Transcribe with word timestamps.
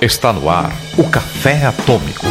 Está 0.00 0.32
no 0.32 0.48
ar 0.48 0.72
o 0.96 1.04
Café 1.10 1.66
Atômico. 1.66 2.24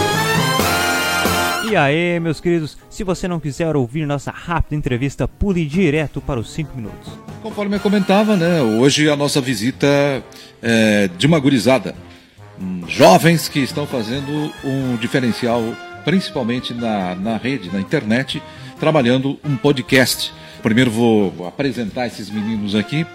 E 1.70 1.76
aí, 1.76 2.20
meus 2.20 2.42
queridos, 2.42 2.76
se 2.90 3.04
você 3.04 3.28
não 3.28 3.40
quiser 3.40 3.76
ouvir 3.76 4.08
nossa 4.08 4.32
rápida 4.32 4.76
entrevista, 4.76 5.28
pule 5.28 5.64
direto 5.68 6.20
para 6.20 6.40
os 6.40 6.52
5 6.52 6.76
minutos. 6.76 7.14
Conforme 7.44 7.76
eu 7.76 7.80
comentava, 7.80 8.36
né, 8.36 8.60
hoje 8.60 9.08
a 9.08 9.16
nossa 9.16 9.40
visita 9.40 9.86
é 10.64 11.08
de 11.16 11.28
uma 11.28 11.38
gurizada. 11.40 11.94
Hum, 12.60 12.82
Jovens 12.88 13.48
que 13.48 13.60
estão 13.60 13.86
fazendo 13.86 14.52
um 14.64 14.96
diferencial, 14.96 15.62
principalmente 16.04 16.74
na, 16.74 17.14
na 17.14 17.38
rede, 17.38 17.72
na 17.72 17.80
internet, 17.80 18.42
trabalhando 18.80 19.40
um 19.46 19.56
podcast. 19.56 20.34
Primeiro 20.62 20.92
vou 20.92 21.48
apresentar 21.48 22.08
esses 22.08 22.30
meninos 22.30 22.76
aqui, 22.76 23.06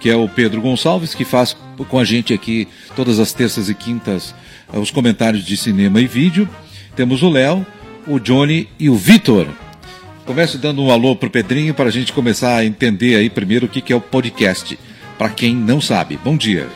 que 0.00 0.10
é 0.10 0.16
o 0.16 0.28
Pedro 0.28 0.60
Gonçalves, 0.60 1.14
que 1.14 1.24
faz 1.24 1.56
com 1.88 1.98
a 1.98 2.04
gente 2.04 2.32
aqui 2.32 2.68
todas 2.94 3.18
as 3.18 3.32
terças 3.32 3.68
e 3.68 3.74
quintas 3.74 4.34
eh, 4.72 4.78
os 4.78 4.90
comentários 4.90 5.44
de 5.44 5.56
cinema 5.56 6.00
e 6.00 6.06
vídeo. 6.06 6.48
Temos 6.96 7.22
o 7.22 7.28
Léo, 7.28 7.66
o 8.06 8.18
Johnny 8.18 8.68
e 8.78 8.88
o 8.90 8.96
Vitor. 8.96 9.46
Começo 10.26 10.58
dando 10.58 10.82
um 10.82 10.90
alô 10.90 11.16
pro 11.16 11.30
Pedrinho 11.30 11.72
para 11.72 11.86
a 11.86 11.92
gente 11.92 12.12
começar 12.12 12.56
a 12.56 12.64
entender 12.64 13.16
aí 13.16 13.30
primeiro 13.30 13.66
o 13.66 13.68
que, 13.68 13.80
que 13.80 13.92
é 13.92 13.96
o 13.96 14.00
podcast, 14.00 14.78
para 15.16 15.30
quem 15.30 15.54
não 15.54 15.80
sabe. 15.80 16.18
Bom 16.22 16.36
dia. 16.36 16.68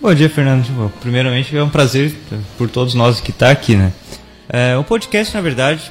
Bom 0.00 0.14
dia, 0.14 0.30
Fernando. 0.30 0.92
Primeiramente, 1.00 1.56
é 1.56 1.62
um 1.62 1.68
prazer 1.68 2.14
por 2.56 2.70
todos 2.70 2.94
nós 2.94 3.20
que 3.20 3.30
está 3.30 3.50
aqui, 3.50 3.74
né? 3.74 3.92
É, 4.48 4.76
o 4.76 4.84
podcast, 4.84 5.34
na 5.34 5.40
verdade, 5.40 5.90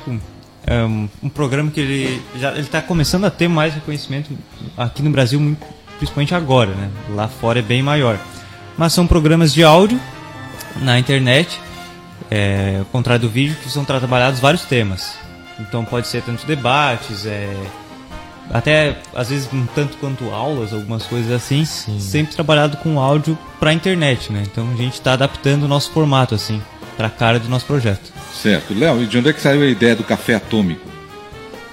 um, 0.67 1.09
um 1.23 1.29
programa 1.29 1.71
que 1.71 1.79
ele 1.79 2.21
já 2.35 2.51
ele 2.51 2.61
está 2.61 2.81
começando 2.81 3.25
a 3.25 3.31
ter 3.31 3.47
mais 3.47 3.73
reconhecimento 3.73 4.31
aqui 4.77 5.01
no 5.01 5.09
Brasil, 5.09 5.39
muito- 5.39 5.65
principalmente 5.97 6.33
agora, 6.35 6.71
né? 6.71 6.89
Lá 7.09 7.27
fora 7.27 7.59
é 7.59 7.61
bem 7.61 7.81
maior. 7.83 8.17
Mas 8.77 8.93
são 8.93 9.05
programas 9.05 9.53
de 9.53 9.63
áudio 9.63 9.99
na 10.81 10.97
internet, 10.97 11.59
é, 12.31 12.77
ao 12.79 12.85
contrário 12.85 13.23
do 13.23 13.29
vídeo, 13.29 13.57
que 13.61 13.69
são 13.69 13.83
trabalhados 13.83 14.39
vários 14.39 14.63
temas. 14.63 15.15
Então 15.59 15.83
pode 15.83 16.07
ser 16.07 16.21
tanto 16.21 16.45
debates, 16.45 17.25
é, 17.25 17.53
até 18.51 18.97
às 19.13 19.29
vezes 19.29 19.49
um 19.51 19.65
tanto 19.65 19.97
quanto 19.97 20.29
aulas, 20.31 20.73
algumas 20.73 21.03
coisas 21.05 21.31
assim, 21.31 21.65
sempre 21.65 22.33
trabalhado 22.33 22.77
com 22.77 22.99
áudio 22.99 23.37
para 23.59 23.73
internet, 23.73 24.31
né? 24.31 24.43
Então 24.49 24.67
a 24.71 24.75
gente 24.75 24.93
está 24.93 25.13
adaptando 25.13 25.63
o 25.63 25.67
nosso 25.67 25.91
formato 25.91 26.33
assim 26.33 26.61
para 26.95 27.07
a 27.07 27.09
cara 27.09 27.39
do 27.39 27.49
nosso 27.49 27.65
projeto. 27.65 28.11
Certo. 28.41 28.73
Léo, 28.73 29.03
e 29.03 29.07
de 29.07 29.17
onde 29.17 29.29
é 29.29 29.33
que 29.33 29.41
saiu 29.41 29.61
a 29.61 29.65
ideia 29.65 29.95
do 29.95 30.03
café 30.03 30.35
atômico? 30.35 30.87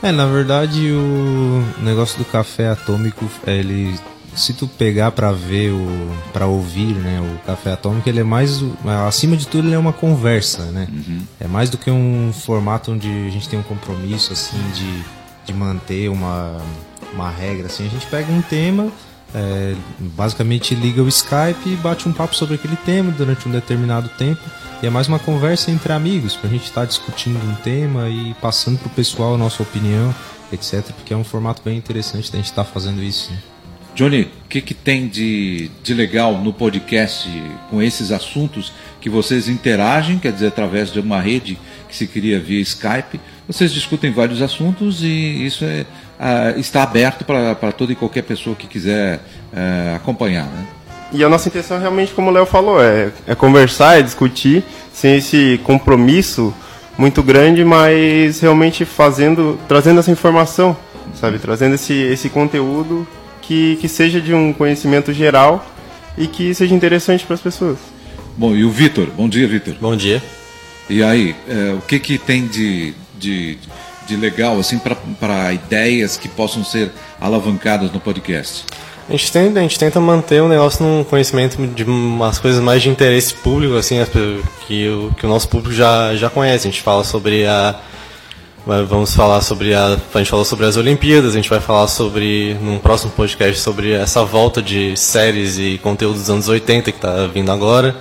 É, 0.02 0.10
na 0.10 0.26
verdade 0.26 0.90
o 0.92 1.64
negócio 1.80 2.18
do 2.18 2.24
café 2.24 2.68
atômico, 2.68 3.28
ele 3.46 3.94
se 4.34 4.52
tu 4.52 4.68
pegar 4.68 5.12
pra 5.12 5.32
ver 5.32 5.70
o 5.70 6.10
para 6.32 6.46
ouvir, 6.46 6.94
né, 6.94 7.20
o 7.20 7.46
café 7.46 7.72
atômico, 7.72 8.08
ele 8.08 8.20
é 8.20 8.24
mais 8.24 8.62
acima 9.08 9.36
de 9.36 9.46
tudo 9.46 9.68
ele 9.68 9.74
é 9.74 9.78
uma 9.78 9.92
conversa, 9.92 10.64
né? 10.66 10.86
É 11.40 11.46
mais 11.48 11.70
do 11.70 11.78
que 11.78 11.90
um 11.90 12.32
formato 12.32 12.92
onde 12.92 13.08
a 13.08 13.30
gente 13.30 13.48
tem 13.48 13.58
um 13.58 13.62
compromisso 13.62 14.32
assim 14.32 14.58
de, 14.74 15.04
de 15.46 15.54
manter 15.54 16.10
uma 16.10 16.60
uma 17.14 17.30
regra 17.30 17.66
assim. 17.66 17.86
A 17.86 17.90
gente 17.90 18.06
pega 18.06 18.30
um 18.30 18.42
tema, 18.42 18.92
é, 19.36 19.74
basicamente 19.98 20.74
liga 20.74 21.02
o 21.02 21.08
Skype 21.08 21.66
e 21.66 21.76
bate 21.76 22.08
um 22.08 22.12
papo 22.12 22.34
sobre 22.34 22.54
aquele 22.54 22.76
tema 22.76 23.12
durante 23.12 23.46
um 23.46 23.52
determinado 23.52 24.08
tempo. 24.16 24.40
E 24.82 24.86
é 24.86 24.90
mais 24.90 25.08
uma 25.08 25.18
conversa 25.18 25.70
entre 25.70 25.92
amigos, 25.92 26.34
pra 26.34 26.48
gente 26.48 26.64
estar 26.64 26.86
discutindo 26.86 27.38
um 27.46 27.54
tema 27.56 28.08
e 28.08 28.34
passando 28.40 28.78
pro 28.78 28.88
pessoal 28.88 29.34
a 29.34 29.38
nossa 29.38 29.62
opinião, 29.62 30.14
etc. 30.50 30.82
Porque 30.94 31.12
é 31.12 31.16
um 31.16 31.24
formato 31.24 31.60
bem 31.62 31.76
interessante 31.76 32.32
da 32.32 32.38
gente 32.38 32.46
estar 32.46 32.64
fazendo 32.64 33.02
isso. 33.02 33.30
né? 33.30 33.38
Johnny, 33.94 34.22
o 34.22 34.48
que, 34.48 34.60
que 34.60 34.74
tem 34.74 35.08
de, 35.08 35.70
de 35.82 35.94
legal 35.94 36.36
no 36.38 36.52
podcast 36.52 37.28
com 37.70 37.80
esses 37.80 38.12
assuntos 38.12 38.70
que 39.00 39.08
vocês 39.08 39.48
interagem, 39.48 40.18
quer 40.18 40.32
dizer, 40.32 40.48
através 40.48 40.92
de 40.92 41.00
uma 41.00 41.20
rede 41.20 41.58
que 41.88 41.96
se 41.96 42.06
cria 42.06 42.38
via 42.38 42.60
Skype? 42.60 43.18
Vocês 43.46 43.72
discutem 43.72 44.12
vários 44.12 44.42
assuntos 44.42 45.02
e 45.02 45.46
isso 45.46 45.64
é, 45.64 45.86
ah, 46.18 46.54
está 46.56 46.82
aberto 46.82 47.24
para 47.24 47.72
toda 47.72 47.92
e 47.92 47.96
qualquer 47.96 48.22
pessoa 48.22 48.56
que 48.56 48.66
quiser 48.66 49.20
ah, 49.54 49.96
acompanhar. 49.96 50.46
Né? 50.46 50.66
E 51.12 51.22
a 51.22 51.28
nossa 51.28 51.48
intenção 51.48 51.78
realmente, 51.78 52.12
como 52.12 52.30
o 52.30 52.32
Léo 52.32 52.46
falou, 52.46 52.82
é, 52.82 53.10
é 53.26 53.34
conversar, 53.34 53.98
é 53.98 54.02
discutir, 54.02 54.64
sem 54.92 55.16
esse 55.16 55.60
compromisso 55.62 56.52
muito 56.98 57.22
grande, 57.22 57.64
mas 57.64 58.40
realmente 58.40 58.84
fazendo, 58.84 59.58
trazendo 59.68 60.00
essa 60.00 60.10
informação, 60.10 60.76
sabe? 61.14 61.38
Trazendo 61.38 61.74
esse, 61.74 61.92
esse 61.94 62.28
conteúdo 62.28 63.06
que, 63.42 63.76
que 63.76 63.88
seja 63.88 64.20
de 64.20 64.34
um 64.34 64.52
conhecimento 64.52 65.12
geral 65.12 65.64
e 66.18 66.26
que 66.26 66.54
seja 66.54 66.74
interessante 66.74 67.24
para 67.24 67.34
as 67.34 67.40
pessoas. 67.40 67.78
Bom, 68.36 68.54
e 68.54 68.64
o 68.64 68.70
Vitor? 68.70 69.08
Bom 69.16 69.28
dia, 69.28 69.46
Vitor. 69.46 69.74
Bom 69.80 69.96
dia. 69.96 70.22
E 70.88 71.02
aí, 71.02 71.34
eh, 71.48 71.74
o 71.76 71.80
que, 71.82 71.98
que 71.98 72.18
tem 72.18 72.46
de, 72.46 72.94
de, 73.18 73.58
de 74.06 74.16
legal 74.16 74.58
assim 74.58 74.78
para 74.78 75.52
ideias 75.52 76.16
que 76.16 76.28
possam 76.28 76.64
ser 76.64 76.92
alavancadas 77.20 77.92
no 77.92 78.00
podcast? 78.00 78.64
A 79.08 79.12
gente, 79.12 79.30
tenta, 79.30 79.60
a 79.60 79.62
gente 79.62 79.78
tenta 79.78 80.00
manter 80.00 80.42
o 80.42 80.48
negócio 80.48 80.84
num 80.84 81.04
conhecimento 81.04 81.64
de 81.64 81.84
umas 81.84 82.40
coisas 82.40 82.60
mais 82.60 82.82
de 82.82 82.88
interesse 82.88 83.34
público, 83.34 83.76
assim, 83.76 84.04
que 84.66 84.88
o, 84.88 85.14
que 85.16 85.24
o 85.24 85.28
nosso 85.28 85.48
público 85.48 85.72
já, 85.72 86.16
já 86.16 86.28
conhece. 86.28 86.66
A 86.66 86.70
gente 86.70 86.82
fala 86.82 87.04
sobre 87.04 87.46
a. 87.46 87.76
Vamos 88.66 89.14
falar 89.14 89.42
sobre 89.42 89.74
a. 89.74 89.96
A 90.12 90.18
gente 90.18 90.30
falou 90.30 90.44
sobre 90.44 90.66
as 90.66 90.76
Olimpíadas, 90.76 91.34
a 91.34 91.36
gente 91.36 91.48
vai 91.48 91.60
falar 91.60 91.86
sobre. 91.86 92.54
num 92.60 92.78
próximo 92.78 93.12
podcast 93.12 93.60
sobre 93.60 93.92
essa 93.92 94.24
volta 94.24 94.60
de 94.60 94.96
séries 94.96 95.56
e 95.56 95.78
conteúdo 95.80 96.14
dos 96.14 96.28
anos 96.28 96.48
80 96.48 96.90
que 96.90 96.98
está 96.98 97.28
vindo 97.28 97.52
agora. 97.52 97.94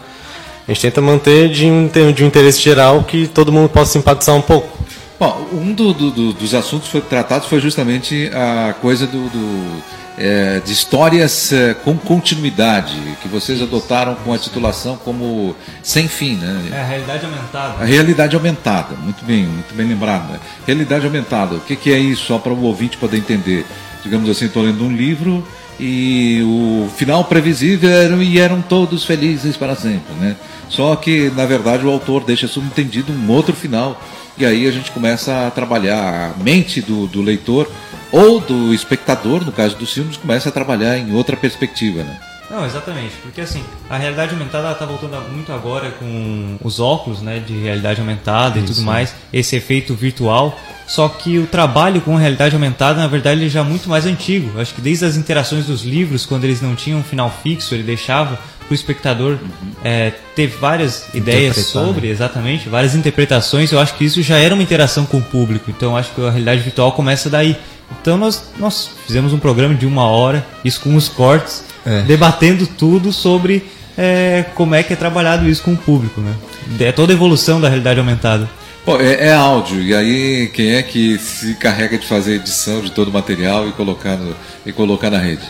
A 0.67 0.71
gente 0.73 0.81
tenta 0.81 1.01
manter 1.01 1.49
de 1.49 1.67
um, 1.67 1.87
de 1.87 2.23
um 2.23 2.27
interesse 2.27 2.59
geral 2.59 3.03
que 3.03 3.27
todo 3.27 3.51
mundo 3.51 3.69
possa 3.69 3.91
simpatizar 3.91 4.35
um 4.35 4.41
pouco. 4.41 4.75
Bom, 5.19 5.47
um 5.53 5.71
do- 5.73 5.93
do- 5.93 6.11
do- 6.11 6.33
dos 6.33 6.53
assuntos 6.53 6.89
foi 6.89 6.99
tratados 7.01 7.47
foi 7.47 7.59
justamente 7.61 8.29
a 8.33 8.73
coisa 8.73 9.07
do, 9.07 9.29
do, 9.29 9.83
é, 10.17 10.59
de 10.59 10.73
histórias 10.73 11.53
é, 11.53 11.73
com 11.73 11.95
continuidade, 11.97 12.93
que 13.21 13.27
vocês 13.29 13.61
adotaram 13.61 14.15
com 14.15 14.33
a 14.33 14.37
titulação 14.37 14.97
como 14.97 15.55
sem 15.81 16.09
fim, 16.09 16.35
né? 16.35 16.69
É 16.71 16.81
a 16.81 16.83
realidade 16.85 17.25
aumentada. 17.25 17.81
A 17.81 17.85
realidade 17.85 18.35
aumentada, 18.35 18.95
muito 19.01 19.23
bem, 19.23 19.45
muito 19.45 19.73
bem 19.73 19.87
lembrado. 19.87 20.33
né? 20.33 20.39
Realidade 20.67 21.05
aumentada, 21.05 21.55
o 21.55 21.59
que, 21.61 21.77
que 21.77 21.93
é 21.93 21.97
isso? 21.97 22.25
Só 22.25 22.37
para 22.37 22.51
o 22.51 22.63
ouvinte 22.63 22.97
poder 22.97 23.17
entender. 23.17 23.65
Digamos 24.03 24.29
assim, 24.29 24.45
estou 24.45 24.63
lendo 24.63 24.83
um 24.83 24.91
livro 24.93 25.47
e 25.79 26.41
o 26.43 26.89
final 26.95 27.23
previsível 27.23 27.89
era, 27.89 28.15
e 28.21 28.37
eram 28.37 28.61
todos 28.61 29.05
felizes 29.05 29.55
para 29.55 29.75
sempre, 29.75 30.13
né? 30.19 30.35
Só 30.69 30.93
que, 30.97 31.31
na 31.35 31.45
verdade, 31.45 31.85
o 31.85 31.89
autor 31.89 32.23
deixa 32.25 32.47
subentendido 32.47 33.13
um 33.13 33.29
outro 33.31 33.55
final. 33.55 34.01
E 34.37 34.45
aí 34.45 34.67
a 34.67 34.71
gente 34.71 34.91
começa 34.91 35.47
a 35.47 35.51
trabalhar 35.51 36.33
a 36.35 36.43
mente 36.43 36.81
do, 36.81 37.07
do 37.07 37.21
leitor 37.21 37.71
ou 38.11 38.39
do 38.39 38.73
espectador, 38.73 39.43
no 39.43 39.51
caso 39.51 39.75
dos 39.77 39.93
filmes, 39.93 40.17
começa 40.17 40.49
a 40.49 40.51
trabalhar 40.51 40.97
em 40.97 41.13
outra 41.13 41.37
perspectiva, 41.37 42.03
né? 42.03 42.19
Não, 42.49 42.63
exatamente, 42.63 43.15
porque 43.23 43.41
assim, 43.41 43.63
a 43.89 43.97
realidade 43.97 44.33
aumentada 44.33 44.67
ela 44.67 44.75
tá 44.75 44.85
voltando 44.85 45.19
muito 45.31 45.51
agora 45.51 45.89
com 45.91 46.57
os 46.63 46.79
óculos, 46.79 47.21
né, 47.21 47.39
de 47.39 47.57
realidade 47.57 47.99
aumentada 47.99 48.59
e 48.59 48.61
tudo 48.61 48.81
mais, 48.81 49.15
esse 49.33 49.55
efeito 49.55 49.95
virtual. 49.95 50.57
Só 50.85 51.09
que 51.09 51.39
o 51.39 51.47
trabalho 51.47 51.99
com 52.01 52.15
realidade 52.15 52.53
aumentada, 52.53 52.99
na 52.99 53.07
verdade, 53.07 53.41
ele 53.41 53.49
já 53.49 53.61
é 53.61 53.63
muito 53.63 53.89
mais 53.89 54.05
antigo. 54.05 54.59
Acho 54.59 54.75
que 54.75 54.81
desde 54.81 55.03
as 55.03 55.17
interações 55.17 55.65
dos 55.65 55.83
livros, 55.83 56.27
quando 56.27 56.43
eles 56.43 56.61
não 56.61 56.75
tinham 56.75 56.99
um 56.99 57.03
final 57.03 57.33
fixo, 57.41 57.73
ele 57.73 57.81
deixava 57.81 58.39
o 58.69 58.73
espectador 58.73 59.37
é, 59.83 60.11
ter 60.35 60.47
várias 60.47 61.13
ideias 61.13 61.55
sobre, 61.57 62.07
exatamente, 62.09 62.67
várias 62.69 62.95
interpretações. 62.95 63.71
Eu 63.71 63.79
acho 63.79 63.95
que 63.95 64.05
isso 64.05 64.21
já 64.21 64.37
era 64.37 64.53
uma 64.53 64.63
interação 64.63 65.05
com 65.05 65.17
o 65.17 65.21
público. 65.21 65.69
Então, 65.69 65.91
eu 65.91 65.97
acho 65.97 66.11
que 66.13 66.21
a 66.21 66.29
realidade 66.29 66.61
virtual 66.61 66.91
começa 66.93 67.29
daí. 67.29 67.55
Então, 68.01 68.17
nós, 68.17 68.51
nós 68.57 68.89
fizemos 69.05 69.31
um 69.33 69.37
programa 69.39 69.75
de 69.75 69.85
uma 69.85 70.03
hora, 70.07 70.45
isso 70.63 70.79
com 70.81 70.95
os 70.95 71.07
cortes, 71.07 71.63
É. 71.85 72.01
debatendo 72.01 72.65
tudo 72.65 73.11
sobre 73.13 73.63
é, 73.97 74.43
como 74.55 74.73
é 74.73 74.81
que 74.83 74.91
é 74.91 74.95
trabalhado 74.95 75.47
isso 75.47 75.61
com 75.63 75.73
o 75.73 75.77
público, 75.77 76.19
né? 76.19 76.33
É 76.79 76.91
toda 76.91 77.13
a 77.13 77.15
evolução 77.15 77.61
da 77.61 77.67
realidade 77.69 77.99
aumentada. 77.99 78.49
Bom, 78.85 78.99
é, 78.99 79.27
é 79.29 79.33
áudio, 79.33 79.81
e 79.81 79.95
aí 79.95 80.47
quem 80.53 80.73
é 80.75 80.81
que 80.83 81.17
se 81.19 81.53
carrega 81.55 81.97
de 81.97 82.05
fazer 82.05 82.35
edição 82.35 82.81
de 82.81 82.91
todo 82.91 83.07
o 83.09 83.11
material 83.13 83.67
e 83.69 83.71
colocar, 83.71 84.15
no- 84.17 84.35
e 84.65 84.71
colocar 84.71 85.09
na 85.11 85.17
rede? 85.19 85.43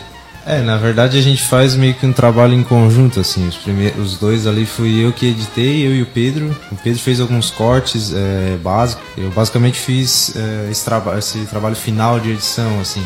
É, 0.46 0.62
na 0.62 0.76
verdade 0.76 1.18
a 1.18 1.20
gente 1.22 1.42
faz 1.42 1.74
meio 1.74 1.92
que 1.94 2.06
um 2.06 2.12
trabalho 2.12 2.54
em 2.54 2.62
conjunto, 2.62 3.18
assim. 3.18 3.48
Os, 3.48 3.56
primeiros, 3.56 4.12
os 4.12 4.16
dois 4.16 4.46
ali 4.46 4.64
fui 4.64 5.04
eu 5.04 5.12
que 5.12 5.26
editei, 5.26 5.84
eu 5.84 5.92
e 5.92 6.02
o 6.02 6.06
Pedro. 6.06 6.56
O 6.70 6.76
Pedro 6.76 7.00
fez 7.00 7.20
alguns 7.20 7.50
cortes 7.50 8.12
é, 8.14 8.56
básicos. 8.62 9.04
Eu 9.18 9.28
basicamente 9.30 9.76
fiz 9.76 10.36
é, 10.36 10.70
esse, 10.70 10.84
traba 10.84 11.18
esse 11.18 11.40
trabalho 11.46 11.74
final 11.74 12.20
de 12.20 12.30
edição, 12.30 12.78
assim. 12.78 13.04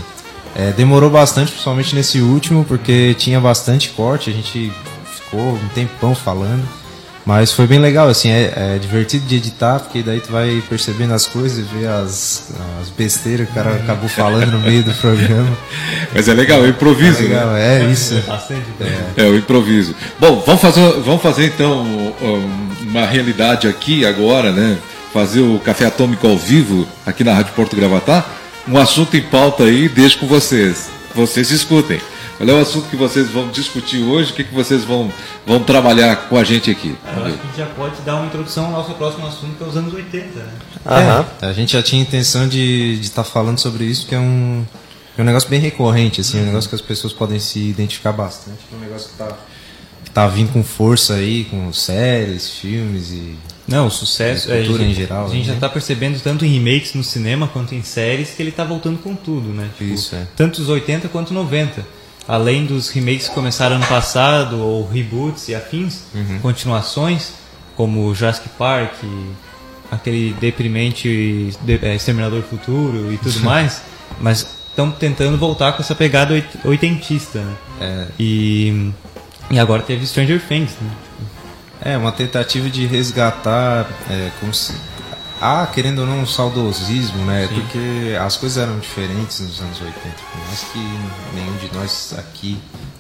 É, 0.55 0.71
demorou 0.73 1.09
bastante, 1.09 1.51
principalmente 1.51 1.95
nesse 1.95 2.21
último, 2.21 2.63
porque 2.63 3.15
tinha 3.15 3.41
bastante 3.41 3.89
corte, 3.91 4.29
a 4.29 4.33
gente 4.35 4.71
ficou 5.07 5.55
um 5.55 5.69
tempão 5.75 6.15
falando. 6.15 6.80
Mas 7.31 7.53
foi 7.53 7.65
bem 7.65 7.79
legal, 7.79 8.09
assim, 8.09 8.29
é, 8.29 8.75
é 8.75 8.79
divertido 8.81 9.25
de 9.25 9.37
editar, 9.37 9.79
porque 9.79 10.03
daí 10.03 10.19
tu 10.19 10.33
vai 10.33 10.61
percebendo 10.69 11.15
as 11.15 11.27
coisas 11.27 11.59
e 11.59 11.63
ver 11.63 11.87
as, 11.87 12.51
as 12.83 12.91
besteiras 12.91 13.47
que 13.47 13.53
o 13.53 13.55
cara 13.55 13.77
acabou 13.77 14.09
falando 14.09 14.51
no 14.51 14.59
meio 14.59 14.83
do 14.83 14.93
programa. 14.95 15.57
Mas 16.13 16.27
é 16.27 16.35
legal, 16.35 16.65
é 16.65 16.71
improviso, 16.71 17.21
É 17.21 17.23
legal, 17.23 17.51
né? 17.53 17.83
é 17.83 17.85
isso. 17.85 18.21
Bastante. 18.27 18.65
É, 19.17 19.23
o 19.27 19.37
improviso. 19.37 19.95
Bom, 20.19 20.43
vamos 20.45 20.61
fazer, 20.61 20.81
vamos 21.05 21.23
fazer 21.23 21.47
então 21.47 21.83
um, 21.85 22.91
uma 22.91 23.07
realidade 23.07 23.69
aqui 23.69 24.05
agora, 24.05 24.51
né? 24.51 24.77
Fazer 25.15 25.39
o 25.39 25.61
Café 25.61 25.87
Atômico 25.87 26.27
ao 26.27 26.37
vivo 26.37 26.85
aqui 27.07 27.23
na 27.23 27.33
Rádio 27.33 27.53
Porto 27.55 27.77
Gravatá. 27.77 28.27
Um 28.67 28.77
assunto 28.77 29.17
em 29.17 29.23
pauta 29.23 29.63
aí, 29.63 29.89
deixo 29.89 30.19
com 30.19 30.27
vocês. 30.27 30.91
Vocês 31.15 31.53
escutem. 31.53 32.01
Qual 32.41 32.49
é 32.49 32.55
o 32.55 32.63
assunto 32.63 32.89
que 32.89 32.97
vocês 32.97 33.29
vão 33.29 33.51
discutir 33.51 34.03
hoje? 34.03 34.33
O 34.33 34.35
que, 34.35 34.45
que 34.45 34.55
vocês 34.55 34.83
vão, 34.83 35.13
vão 35.47 35.63
trabalhar 35.63 36.27
com 36.27 36.39
a 36.39 36.43
gente 36.43 36.71
aqui? 36.71 36.97
Eu 37.05 37.25
acho 37.27 37.35
que 37.37 37.43
a 37.43 37.47
gente 37.47 37.59
já 37.59 37.67
pode 37.67 38.01
dar 38.01 38.17
uma 38.17 38.25
introdução 38.29 38.65
ao 38.65 38.71
nosso 38.73 38.95
próximo 38.95 39.27
assunto, 39.27 39.59
que 39.59 39.63
é 39.63 39.67
os 39.67 39.77
anos 39.77 39.93
80, 39.93 40.39
né? 40.39 40.53
Aham. 40.87 41.27
É, 41.43 41.47
a 41.47 41.53
gente 41.53 41.75
já 41.75 41.83
tinha 41.83 42.01
intenção 42.01 42.49
de 42.49 42.99
estar 43.03 43.25
falando 43.25 43.59
sobre 43.59 43.85
isso, 43.85 44.07
que 44.07 44.15
é 44.15 44.19
um, 44.19 44.65
é 45.19 45.21
um 45.21 45.25
negócio 45.27 45.51
bem 45.51 45.61
recorrente, 45.61 46.23
assim, 46.23 46.41
um 46.41 46.47
negócio 46.47 46.67
que 46.71 46.75
as 46.75 46.81
pessoas 46.81 47.13
podem 47.13 47.39
se 47.39 47.59
identificar 47.59 48.13
bastante. 48.13 48.61
É 48.73 48.75
um 48.77 48.81
negócio 48.81 49.11
que 49.11 49.17
tá, 49.19 49.37
que 50.03 50.11
tá 50.11 50.27
vindo 50.27 50.51
com 50.51 50.65
força 50.65 51.17
aí, 51.17 51.45
com 51.45 51.71
séries, 51.75 52.49
filmes 52.53 53.11
e. 53.11 53.37
Não, 53.69 53.87
o 53.87 53.91
sucesso 53.91 54.51
É, 54.51 54.63
cultura 54.63 54.83
gente, 54.83 54.93
em 54.93 54.95
geral, 54.95 55.27
A 55.27 55.29
gente 55.29 55.47
né? 55.47 55.53
já 55.55 55.61
tá 55.61 55.69
percebendo 55.69 56.19
tanto 56.21 56.47
em 56.47 56.59
remakes 56.59 56.95
no 56.95 57.05
cinema 57.05 57.47
quanto 57.49 57.75
em 57.75 57.83
séries 57.83 58.31
que 58.31 58.43
ele 58.43 58.51
tá 58.51 58.65
voltando 58.65 58.99
com 58.99 59.15
tudo, 59.15 59.51
né? 59.51 59.69
Isso, 59.79 60.17
é. 60.17 60.27
Tanto 60.35 60.63
os 60.63 60.71
80 60.71 61.07
quanto 61.09 61.35
90. 61.35 62.00
Além 62.29 62.65
dos 62.67 62.89
remakes 62.91 63.29
que 63.29 63.35
começaram 63.35 63.77
ano 63.77 63.87
passado, 63.87 64.59
ou 64.61 64.89
reboots 64.89 65.49
e 65.49 65.55
afins, 65.55 66.03
Uhum. 66.15 66.39
continuações, 66.41 67.33
como 67.77 68.15
Jurassic 68.15 68.49
Park, 68.51 68.93
aquele 69.91 70.35
deprimente 70.41 71.51
de, 71.65 71.79
é, 71.83 71.95
Exterminador 71.97 72.43
do 72.43 72.47
Futuro 72.49 73.13
e 73.13 73.19
tudo 73.19 73.41
mais, 73.45 73.83
mas 74.21 74.47
estão 74.69 74.91
tentando 74.91 75.37
voltar 75.37 75.73
com 75.73 75.83
essa 75.83 75.95
pegada 75.95 76.35
oit- 76.35 76.59
oitentista, 76.65 77.41
né? 77.41 77.55
É, 77.81 78.07
E, 78.19 78.93
e 79.51 79.59
agora 79.59 79.83
teve 79.83 80.07
Stranger 80.07 80.41
Things, 80.47 80.71
né? 80.81 80.91
É, 81.83 81.97
uma 81.97 82.13
tentativa 82.13 82.69
de 82.69 82.87
resgatar, 82.87 83.89
é, 84.09 84.31
como 84.39 84.53
se. 84.55 84.73
Ah, 85.41 85.67
querendo 85.73 86.01
ou 86.01 86.07
não, 86.07 86.21
um 86.21 86.27
saudosismo, 86.27 87.25
né? 87.25 87.49
Porque 87.53 88.15
as 88.21 88.37
coisas 88.37 88.63
eram 88.63 88.79
diferentes 88.79 89.41
nos 89.41 89.61
anos 89.61 89.81
80. 89.81 89.95
Por 90.33 90.47
mais 90.47 90.61
que 90.73 90.79
nenhum 91.35 91.57
de 91.57 91.75
nós 91.75 92.15
aqui 92.19 92.59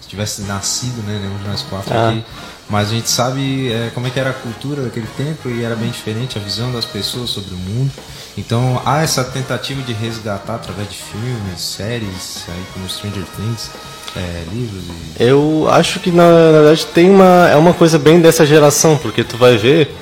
tivesse 0.08 0.42
nascido, 0.42 1.02
né? 1.06 1.20
Nenhum 1.22 1.36
de 1.38 1.48
nós 1.48 1.62
quatro 1.62 1.92
Ah. 1.94 2.08
aqui. 2.08 2.24
Mas 2.68 2.88
a 2.88 2.92
gente 2.92 3.10
sabe 3.10 3.70
é, 3.72 3.90
como 3.92 4.06
é 4.06 4.10
que 4.10 4.18
era 4.18 4.30
a 4.30 4.32
cultura 4.32 4.82
daquele 4.82 5.06
tempo 5.16 5.48
e 5.50 5.62
era 5.64 5.74
bem 5.74 5.90
diferente 5.90 6.38
a 6.38 6.40
visão 6.40 6.72
das 6.72 6.84
pessoas 6.84 7.28
sobre 7.30 7.52
o 7.52 7.56
mundo. 7.58 7.90
Então 8.38 8.80
há 8.86 9.02
essa 9.02 9.24
tentativa 9.24 9.82
de 9.82 9.92
resgatar 9.92 10.54
através 10.54 10.88
de 10.88 10.96
filmes, 10.96 11.60
séries, 11.60 12.44
aí 12.48 12.62
como 12.72 12.88
Stranger 12.88 13.24
Things, 13.36 13.70
é, 14.16 14.44
livros 14.52 14.84
e. 15.18 15.22
Eu 15.24 15.68
acho 15.70 15.98
que 16.00 16.10
na, 16.12 16.22
na 16.52 16.58
verdade 16.60 16.86
tem 16.86 17.10
uma 17.10 17.48
é 17.48 17.56
uma 17.56 17.74
coisa 17.74 17.98
bem 17.98 18.20
dessa 18.20 18.46
geração, 18.46 18.96
porque 18.96 19.24
tu 19.24 19.36
vai 19.36 19.56
ver 19.58 19.94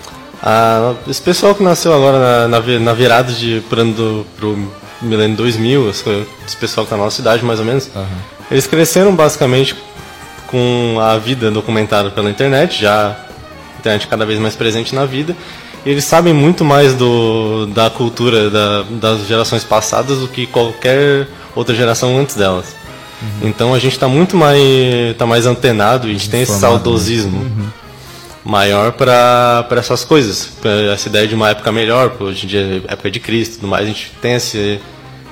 a, 0.42 0.94
esse 1.08 1.20
pessoal 1.22 1.54
que 1.54 1.62
nasceu 1.62 1.92
agora 1.94 2.46
na, 2.48 2.60
na, 2.60 2.78
na 2.80 2.92
virada 2.92 3.32
de 3.32 3.62
pro 3.68 3.80
ano 3.80 4.26
pro 4.36 4.56
milênio 5.02 5.36
2000, 5.36 5.90
esse, 5.90 6.26
esse 6.46 6.56
pessoal 6.56 6.84
que 6.84 6.90
tá 6.90 6.96
na 6.96 7.04
nossa 7.04 7.20
idade 7.20 7.44
mais 7.44 7.58
ou 7.60 7.64
menos, 7.66 7.88
Aham. 7.94 8.06
eles 8.50 8.66
cresceram 8.66 9.14
basicamente 9.14 9.74
com 10.48 10.98
a 11.00 11.16
vida 11.18 11.50
documentada 11.50 12.10
pela 12.10 12.30
internet, 12.30 12.80
já 12.80 13.08
a 13.10 13.78
internet 13.78 14.06
cada 14.06 14.24
vez 14.26 14.38
mais 14.38 14.56
presente 14.56 14.94
na 14.94 15.04
vida. 15.04 15.36
E 15.86 15.90
eles 15.90 16.04
sabem 16.04 16.32
muito 16.34 16.64
mais 16.64 16.94
do, 16.94 17.66
da 17.66 17.88
cultura 17.88 18.50
da- 18.50 18.84
das 18.90 19.26
gerações 19.28 19.62
passadas 19.62 20.18
do 20.18 20.26
que 20.28 20.46
qualquer 20.46 21.28
outra 21.54 21.74
geração 21.74 22.18
antes 22.18 22.34
delas. 22.34 22.74
Então 23.42 23.74
a 23.74 23.78
gente 23.78 23.92
está 23.92 24.08
muito 24.08 24.36
mais, 24.36 24.60
tá 25.16 25.26
mais 25.26 25.44
antenado, 25.46 26.06
a 26.06 26.10
gente 26.10 26.28
tem 26.30 26.42
esse 26.42 26.52
Informado, 26.52 26.74
né? 26.76 26.80
Maior 28.48 28.92
para 28.92 29.66
essas 29.72 30.04
coisas. 30.04 30.46
Pra 30.60 30.70
essa 30.92 31.08
ideia 31.08 31.28
de 31.28 31.34
uma 31.34 31.50
época 31.50 31.70
melhor, 31.70 32.16
hoje 32.18 32.46
em 32.46 32.48
dia 32.48 32.82
é 32.88 32.92
época 32.92 33.10
de 33.10 33.20
Cristo 33.20 33.52
e 33.52 33.56
tudo 33.56 33.68
mais, 33.68 33.84
a 33.84 33.86
gente 33.88 34.10
tem 34.22 34.34
esse, 34.34 34.80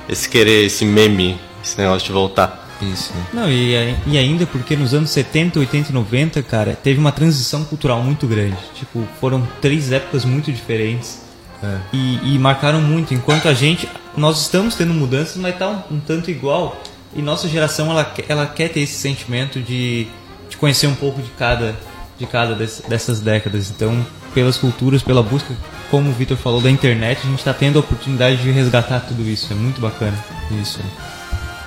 esse 0.07 0.29
querer, 0.29 0.65
esse 0.65 0.85
meme, 0.85 1.39
esse 1.63 1.77
negócio 1.79 2.05
de 2.05 2.11
voltar. 2.13 2.65
Isso, 2.79 3.11
né? 3.15 3.25
Não, 3.33 3.49
e, 3.51 3.73
e 4.05 4.17
ainda 4.19 4.45
porque 4.45 4.75
nos 4.75 4.93
anos 4.93 5.09
70, 5.09 5.57
80 5.59 5.89
e 5.89 5.93
90, 5.93 6.43
cara, 6.43 6.73
teve 6.81 6.99
uma 6.99 7.11
transição 7.11 7.65
cultural 7.65 8.03
muito 8.03 8.27
grande. 8.27 8.55
Tipo, 8.75 9.03
foram 9.19 9.45
três 9.59 9.91
épocas 9.91 10.23
muito 10.23 10.51
diferentes. 10.51 11.25
É. 11.63 11.77
E, 11.91 12.35
e 12.35 12.39
marcaram 12.39 12.79
muito. 12.79 13.15
Enquanto 13.15 13.47
a 13.47 13.53
gente, 13.55 13.89
nós 14.15 14.41
estamos 14.41 14.75
tendo 14.75 14.93
mudanças, 14.93 15.37
mas 15.37 15.57
tá 15.57 15.67
um, 15.89 15.95
um 15.95 15.99
tanto 15.99 16.29
igual. 16.29 16.79
E 17.15 17.21
nossa 17.23 17.47
geração, 17.49 17.89
ela, 17.89 18.05
quer- 18.05 18.25
ela 18.29 18.45
quer 18.45 18.69
ter 18.69 18.81
esse 18.81 18.93
sentimento 18.93 19.59
de, 19.59 20.05
de 20.47 20.55
conhecer 20.57 20.85
um 20.85 20.93
pouco 20.93 21.19
de 21.19 21.31
cada, 21.31 21.75
de 22.19 22.25
cada 22.25 22.55
des- 22.55 22.81
dessas 22.87 23.19
décadas. 23.19 23.69
Então, 23.69 24.05
pelas 24.33 24.57
culturas, 24.57 25.01
pela 25.03 25.21
busca, 25.23 25.53
como 25.91 26.09
o 26.09 26.13
Vitor 26.13 26.37
falou, 26.37 26.61
da 26.61 26.69
internet, 26.69 27.19
a 27.23 27.27
gente 27.29 27.39
está 27.39 27.53
tendo 27.53 27.77
a 27.77 27.81
oportunidade 27.81 28.37
de 28.37 28.51
resgatar 28.51 28.99
tudo 29.01 29.23
isso. 29.23 29.51
É 29.51 29.55
muito 29.55 29.79
bacana. 29.81 30.17
Isso. 30.61 30.79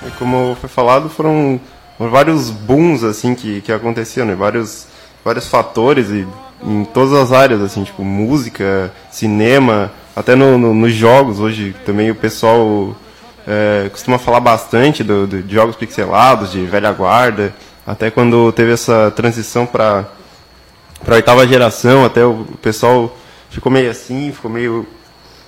E 0.05 0.11
como 0.11 0.55
foi 0.59 0.69
falado, 0.69 1.09
foram 1.09 1.59
vários 1.99 2.49
booms 2.49 3.03
assim 3.03 3.35
que, 3.35 3.61
que 3.61 3.71
aconteciam, 3.71 4.25
né? 4.25 4.33
Vários, 4.35 4.87
vários 5.23 5.47
fatores 5.47 6.09
e 6.09 6.27
em 6.63 6.83
todas 6.85 7.13
as 7.13 7.31
áreas, 7.31 7.61
assim, 7.61 7.83
tipo 7.83 8.03
música, 8.03 8.91
cinema, 9.11 9.91
até 10.15 10.35
no, 10.35 10.57
no- 10.57 10.73
nos 10.73 10.93
jogos 10.93 11.39
hoje 11.39 11.75
também 11.85 12.11
o 12.11 12.15
pessoal 12.15 12.95
é, 13.47 13.89
costuma 13.91 14.19
falar 14.19 14.39
bastante 14.39 15.03
do, 15.03 15.25
do- 15.25 15.41
de 15.41 15.53
jogos 15.55 15.75
pixelados, 15.75 16.51
de 16.51 16.63
velha 16.65 16.91
guarda, 16.91 17.53
até 17.85 18.11
quando 18.11 18.51
teve 18.51 18.71
essa 18.73 19.11
transição 19.15 19.65
para 19.65 20.05
para 21.03 21.15
oitava 21.15 21.47
geração, 21.47 22.05
até 22.05 22.25
o 22.25 22.45
pessoal 22.61 23.15
ficou 23.49 23.71
meio 23.71 23.89
assim, 23.89 24.31
ficou 24.31 24.49
meio 24.49 24.87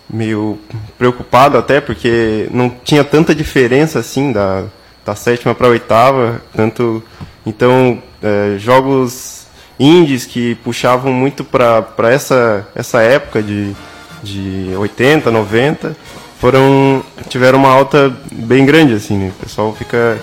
meio 0.10 0.60
preocupado 0.98 1.58
até 1.58 1.80
porque 1.82 2.48
não 2.52 2.70
tinha 2.70 3.04
tanta 3.04 3.34
diferença 3.34 4.00
assim 4.00 4.32
da, 4.32 4.66
da 5.06 5.16
sétima 5.16 5.56
para 5.56 5.68
oitava, 5.68 6.42
tanto 6.56 7.04
então 7.46 8.02
é, 8.22 8.58
jogos 8.60 9.48
indies 9.80 10.26
que 10.26 10.56
puxavam 10.56 11.12
muito 11.12 11.44
para 11.44 12.12
essa 12.12 12.68
essa 12.76 13.02
época 13.02 13.42
de 13.42 13.74
de 14.22 14.74
80, 14.78 15.30
90 15.30 15.98
foram 16.40 17.04
tiveram 17.28 17.60
uma 17.60 17.70
alta 17.70 18.16
bem 18.32 18.66
grande 18.66 18.94
assim, 18.94 19.18
né? 19.18 19.32
o 19.38 19.44
pessoal 19.44 19.74
fica 19.74 20.18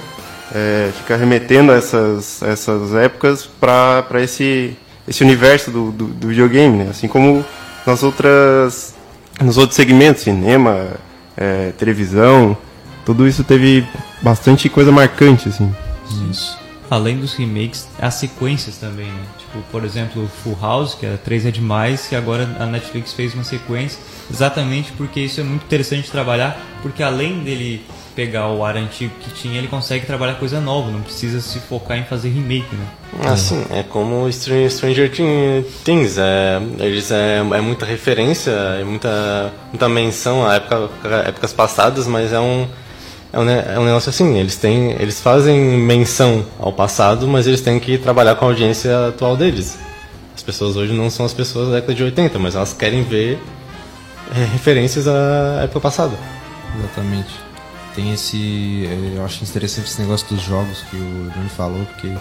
é, 0.55 0.91
fica 0.97 1.17
remetendo 1.17 1.73
a 1.73 1.77
essas 1.77 2.43
essas 2.43 2.95
épocas 2.95 3.47
para 3.47 4.23
esse 4.23 4.77
esse 5.11 5.25
universo 5.25 5.73
do, 5.73 5.91
do, 5.91 6.07
do 6.07 6.29
videogame, 6.29 6.85
né? 6.85 6.91
assim 6.91 7.09
como 7.09 7.45
nas 7.85 8.05
outras 8.05 8.95
nos 9.43 9.59
outros 9.59 9.75
segmentos, 9.75 10.23
cinema, 10.23 10.91
é, 11.37 11.73
televisão, 11.77 12.57
tudo 13.05 13.27
isso 13.27 13.43
teve 13.43 13.87
bastante 14.23 14.69
coisa 14.69 14.93
marcante, 14.93 15.49
assim. 15.49 15.75
Isso. 16.31 16.59
Além 16.91 17.19
dos 17.19 17.35
remakes, 17.35 17.87
as 18.01 18.15
sequências 18.15 18.77
também, 18.77 19.07
né? 19.07 19.23
Tipo, 19.39 19.61
por 19.71 19.85
exemplo, 19.85 20.29
Full 20.43 20.59
House, 20.61 20.95
que 20.95 21.07
era 21.07 21.17
3 21.17 21.47
é 21.47 21.51
demais, 21.53 22.11
e 22.11 22.17
agora 22.17 22.49
a 22.59 22.67
Netflix 22.67 23.13
fez 23.13 23.33
uma 23.33 23.45
sequência, 23.45 23.97
exatamente 24.29 24.91
porque 24.93 25.21
isso 25.21 25.41
é 25.41 25.45
muito 25.45 25.63
interessante 25.65 26.07
de 26.07 26.11
trabalhar, 26.11 26.61
porque 26.83 27.03
além 27.03 27.45
dele 27.45 27.85
pegar 28.17 28.49
o 28.49 28.65
ar 28.65 28.77
antigo 28.77 29.13
que 29.21 29.31
tinha, 29.31 29.57
ele 29.59 29.69
consegue 29.69 30.05
trabalhar 30.05 30.35
coisa 30.35 30.61
nova, 30.61 30.91
não 30.91 31.01
precisa 31.01 31.41
se 31.41 31.61
focar 31.61 31.97
em 31.97 32.05
fazer 32.05 32.29
remake, 32.31 32.75
né? 32.75 32.87
Assim, 33.31 33.65
é 33.71 33.85
como 33.85 34.29
Str- 34.29 34.69
Stranger 34.69 35.11
Thi- 35.13 35.65
Things, 35.85 36.19
é, 36.19 36.61
eles 36.81 37.11
é, 37.13 37.39
é 37.39 37.61
muita 37.61 37.87
referência, 37.87 38.51
é 38.51 38.83
muita, 38.85 39.53
muita 39.71 39.89
menção 39.89 40.45
a 40.47 40.55
época, 40.57 40.91
épocas 41.25 41.53
passadas, 41.53 42.09
mas 42.09 42.33
é 42.33 42.41
um, 42.41 42.69
é 43.33 43.39
um, 43.39 43.49
é 43.49 43.79
um 43.79 43.85
negócio 43.85 44.11
assim, 44.11 44.37
eles 44.39 44.57
têm, 44.57 44.93
eles 44.93 45.21
fazem 45.21 45.59
menção 45.59 46.45
ao 46.59 46.73
passado, 46.73 47.27
mas 47.29 47.47
eles 47.47 47.61
têm 47.61 47.79
que 47.79 47.97
trabalhar 47.99 48.35
com 48.37 48.45
a 48.47 48.49
audiência 48.49 49.09
atual 49.09 49.37
deles. 49.37 49.79
As 50.35 50.43
pessoas 50.43 50.77
hoje 50.77 50.93
não 50.93 51.11
são 51.11 51.27
as 51.27 51.33
pessoas 51.35 51.69
da 51.69 51.75
década 51.77 51.95
de 51.95 52.03
80, 52.03 52.39
mas 52.39 52.55
elas 52.55 52.73
querem 52.73 53.03
ver 53.03 53.39
é, 54.35 54.45
referências 54.53 55.07
à 55.07 55.63
época 55.65 55.81
passada. 55.81 56.17
Exatamente. 56.79 57.29
Tem 57.95 58.13
esse. 58.13 58.85
eh, 58.87 59.17
Eu 59.17 59.25
acho 59.25 59.43
interessante 59.45 59.87
esse 59.87 60.01
negócio 60.01 60.27
dos 60.29 60.41
jogos 60.43 60.83
que 60.91 60.97
o 60.97 61.31
Johnny 61.35 61.49
falou, 61.49 61.85
porque 61.87 62.13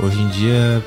hoje 0.00 0.20
em 0.20 0.28
dia, 0.28 0.84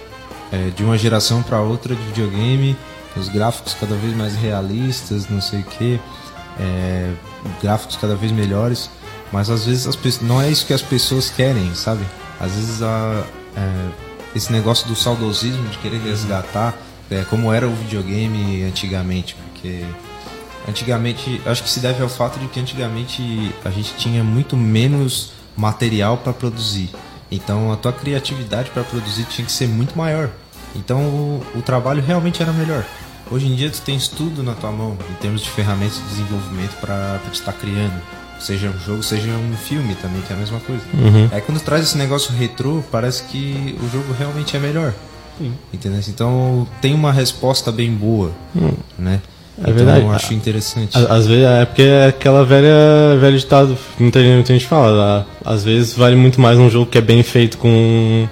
eh, 0.52 0.70
de 0.76 0.84
uma 0.84 0.98
geração 0.98 1.42
para 1.42 1.62
outra 1.62 1.96
de 1.96 2.02
videogame, 2.04 2.76
os 3.16 3.30
gráficos 3.30 3.74
cada 3.80 3.96
vez 3.96 4.16
mais 4.16 4.36
realistas, 4.36 5.28
não 5.30 5.42
sei 5.42 5.62
o 5.62 5.64
que, 5.64 6.00
gráficos 7.62 7.96
cada 7.96 8.16
vez 8.16 8.32
melhores, 8.32 8.90
mas 9.32 9.50
às 9.50 9.66
vezes 9.66 9.88
as 9.88 9.96
pessoas, 9.96 10.28
não 10.28 10.42
é 10.42 10.50
isso 10.50 10.66
que 10.66 10.74
as 10.74 10.82
pessoas 10.82 11.30
querem, 11.30 11.74
sabe? 11.76 12.06
Às 12.40 12.54
vezes 12.54 12.82
a, 12.82 13.24
eh, 13.56 13.90
esse 14.36 14.52
negócio 14.52 14.88
do 14.88 14.96
saudosismo, 14.96 15.68
de 15.70 15.78
querer 15.80 16.00
resgatar 16.00 16.78
é, 17.10 17.24
como 17.24 17.52
era 17.52 17.68
o 17.68 17.74
videogame 17.74 18.64
antigamente, 18.64 19.36
porque 19.36 19.84
antigamente, 20.68 21.42
acho 21.46 21.64
que 21.64 21.70
se 21.70 21.80
deve 21.80 22.02
ao 22.02 22.10
fato 22.10 22.40
de 22.40 22.48
que 22.48 22.60
antigamente 22.60 23.54
a 23.64 23.70
gente 23.70 23.96
tinha 23.96 24.24
muito 24.24 24.58
menos 24.58 25.32
material 25.56 26.18
para 26.18 26.34
produzir. 26.34 26.90
Então 27.32 27.72
a 27.72 27.78
tua 27.78 27.92
criatividade 27.92 28.70
para 28.70 28.84
produzir 28.84 29.26
tinha 29.26 29.46
que 29.46 29.52
ser 29.52 29.68
muito 29.68 29.98
maior. 29.98 30.30
Então 30.76 31.00
o, 31.00 31.46
o 31.56 31.62
trabalho 31.62 32.02
realmente 32.02 32.42
era 32.42 32.52
melhor. 32.52 32.86
Hoje 33.30 33.48
em 33.48 33.56
dia 33.56 33.70
tu 33.70 33.82
tens 33.82 34.08
tudo 34.08 34.44
na 34.44 34.54
tua 34.54 34.72
mão 34.72 34.98
em 35.10 35.14
termos 35.16 35.42
de 35.42 35.50
ferramentas 35.50 35.98
de 35.98 36.04
desenvolvimento 36.04 36.80
para 36.80 37.20
estar 37.32 37.54
criando. 37.54 38.02
Seja 38.40 38.70
um 38.70 38.80
jogo, 38.86 39.02
seja 39.04 39.30
um 39.32 39.56
filme 39.58 39.96
também, 39.96 40.22
que 40.22 40.32
é 40.32 40.36
a 40.36 40.40
mesma 40.40 40.60
coisa. 40.60 40.82
Uhum. 40.94 41.28
Aí 41.32 41.42
quando 41.42 41.60
traz 41.60 41.84
esse 41.84 41.98
negócio 41.98 42.32
retrô, 42.36 42.84
parece 42.92 43.24
que 43.24 43.76
o 43.82 43.90
jogo 43.92 44.14
realmente 44.18 44.56
é 44.56 44.60
melhor. 44.60 44.94
Entendeu? 45.74 46.00
Então 46.08 46.68
tem 46.82 46.94
uma 46.96 47.12
resposta 47.12 47.72
bem 47.72 47.92
boa, 47.92 48.32
né? 48.98 49.22
É 49.60 49.62
então 49.62 49.74
verdade. 49.74 50.02
eu 50.02 50.12
acho 50.12 50.34
interessante. 50.34 50.96
Às 50.98 51.26
vezes 51.28 51.44
é 51.46 51.66
porque 51.66 51.82
é 51.82 52.08
aquela 52.08 52.44
velha, 52.46 53.18
velha 53.20 53.38
ditado, 53.38 53.78
muita 54.00 54.20
gente, 54.20 54.34
muita 54.36 54.54
gente 54.54 54.66
fala, 54.68 55.28
ah, 55.46 55.52
às 55.54 55.64
vezes 55.64 55.94
vale 55.96 56.16
muito 56.16 56.40
mais 56.42 56.58
um 56.60 56.70
jogo 56.70 56.86
que 56.90 56.98
é 56.98 57.02
bem 57.02 57.22
feito 57.24 57.58
com, 57.58 58.28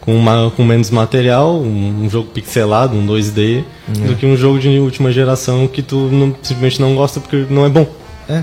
com, 0.00 0.16
uma- 0.16 0.50
com 0.50 0.64
menos 0.64 0.90
material, 0.90 1.56
um, 1.60 2.04
um 2.04 2.10
jogo 2.10 2.28
pixelado, 2.30 2.96
um 2.96 3.06
2D, 3.06 3.64
do 4.06 4.16
que 4.16 4.26
um 4.26 4.36
jogo 4.36 4.58
de 4.58 4.68
última 4.80 5.10
geração 5.12 5.66
que 5.68 5.80
tu 5.82 6.08
não- 6.10 6.34
simplesmente 6.42 6.80
não 6.80 6.94
gosta 6.96 7.20
porque 7.20 7.46
não 7.50 7.64
é 7.64 7.68
bom. 7.68 7.86
É, 8.28 8.42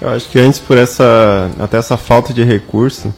Eu 0.00 0.10
acho 0.10 0.28
que 0.28 0.38
antes, 0.38 0.58
por 0.58 0.78
essa. 0.78 1.50
até 1.58 1.76
essa 1.78 1.96
falta 1.96 2.32
de 2.32 2.44
recurso, 2.44 3.12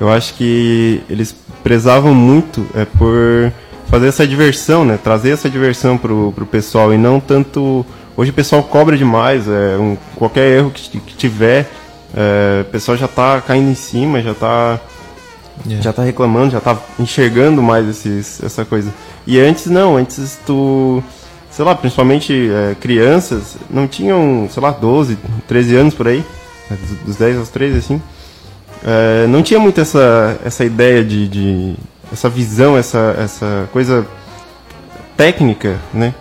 eu 0.00 0.10
acho 0.10 0.34
que 0.34 1.02
eles 1.08 1.34
prezavam 1.62 2.14
muito 2.14 2.66
é, 2.74 2.84
por 2.84 3.52
fazer 3.86 4.08
essa 4.08 4.26
diversão, 4.26 4.84
né? 4.84 4.98
Trazer 5.02 5.30
essa 5.30 5.48
diversão 5.48 5.96
pro, 5.96 6.32
pro 6.32 6.46
pessoal 6.46 6.92
e 6.92 6.98
não 6.98 7.20
tanto. 7.20 7.86
Hoje 8.16 8.30
o 8.30 8.34
pessoal 8.34 8.62
cobra 8.62 8.96
demais, 8.96 9.46
é, 9.46 9.76
um, 9.76 9.96
qualquer 10.16 10.58
erro 10.58 10.70
que, 10.70 10.98
que 10.98 11.14
tiver, 11.14 11.70
é, 12.14 12.62
o 12.62 12.70
pessoal 12.70 12.96
já 12.96 13.06
tá 13.06 13.40
caindo 13.40 13.70
em 13.70 13.74
cima, 13.74 14.22
já 14.22 14.34
tá. 14.34 14.80
Yeah. 15.64 15.82
Já 15.82 15.92
tá 15.92 16.02
reclamando, 16.02 16.50
já 16.50 16.60
tá 16.60 16.76
enxergando 16.98 17.62
mais 17.62 17.88
esses, 17.88 18.42
essa 18.42 18.64
coisa. 18.64 18.92
E 19.26 19.38
antes 19.40 19.66
não, 19.66 19.96
antes 19.96 20.38
tu. 20.46 21.02
Sei 21.56 21.64
lá, 21.64 21.74
principalmente 21.74 22.50
é, 22.50 22.74
crianças, 22.74 23.56
não 23.70 23.88
tinham, 23.88 24.46
sei 24.50 24.62
lá, 24.62 24.70
12, 24.72 25.16
13 25.48 25.76
anos 25.76 25.94
por 25.94 26.06
aí, 26.06 26.22
né, 26.68 26.76
dos, 26.76 26.98
dos 26.98 27.16
10 27.16 27.38
aos 27.38 27.48
13, 27.48 27.78
assim. 27.78 28.02
É, 28.84 29.26
não 29.26 29.42
tinha 29.42 29.58
muito 29.58 29.80
essa, 29.80 30.38
essa 30.44 30.66
ideia 30.66 31.02
de, 31.02 31.26
de. 31.26 31.74
essa 32.12 32.28
visão, 32.28 32.76
essa, 32.76 33.16
essa 33.18 33.66
coisa 33.72 34.06
técnica, 35.16 35.78
né? 35.94 36.12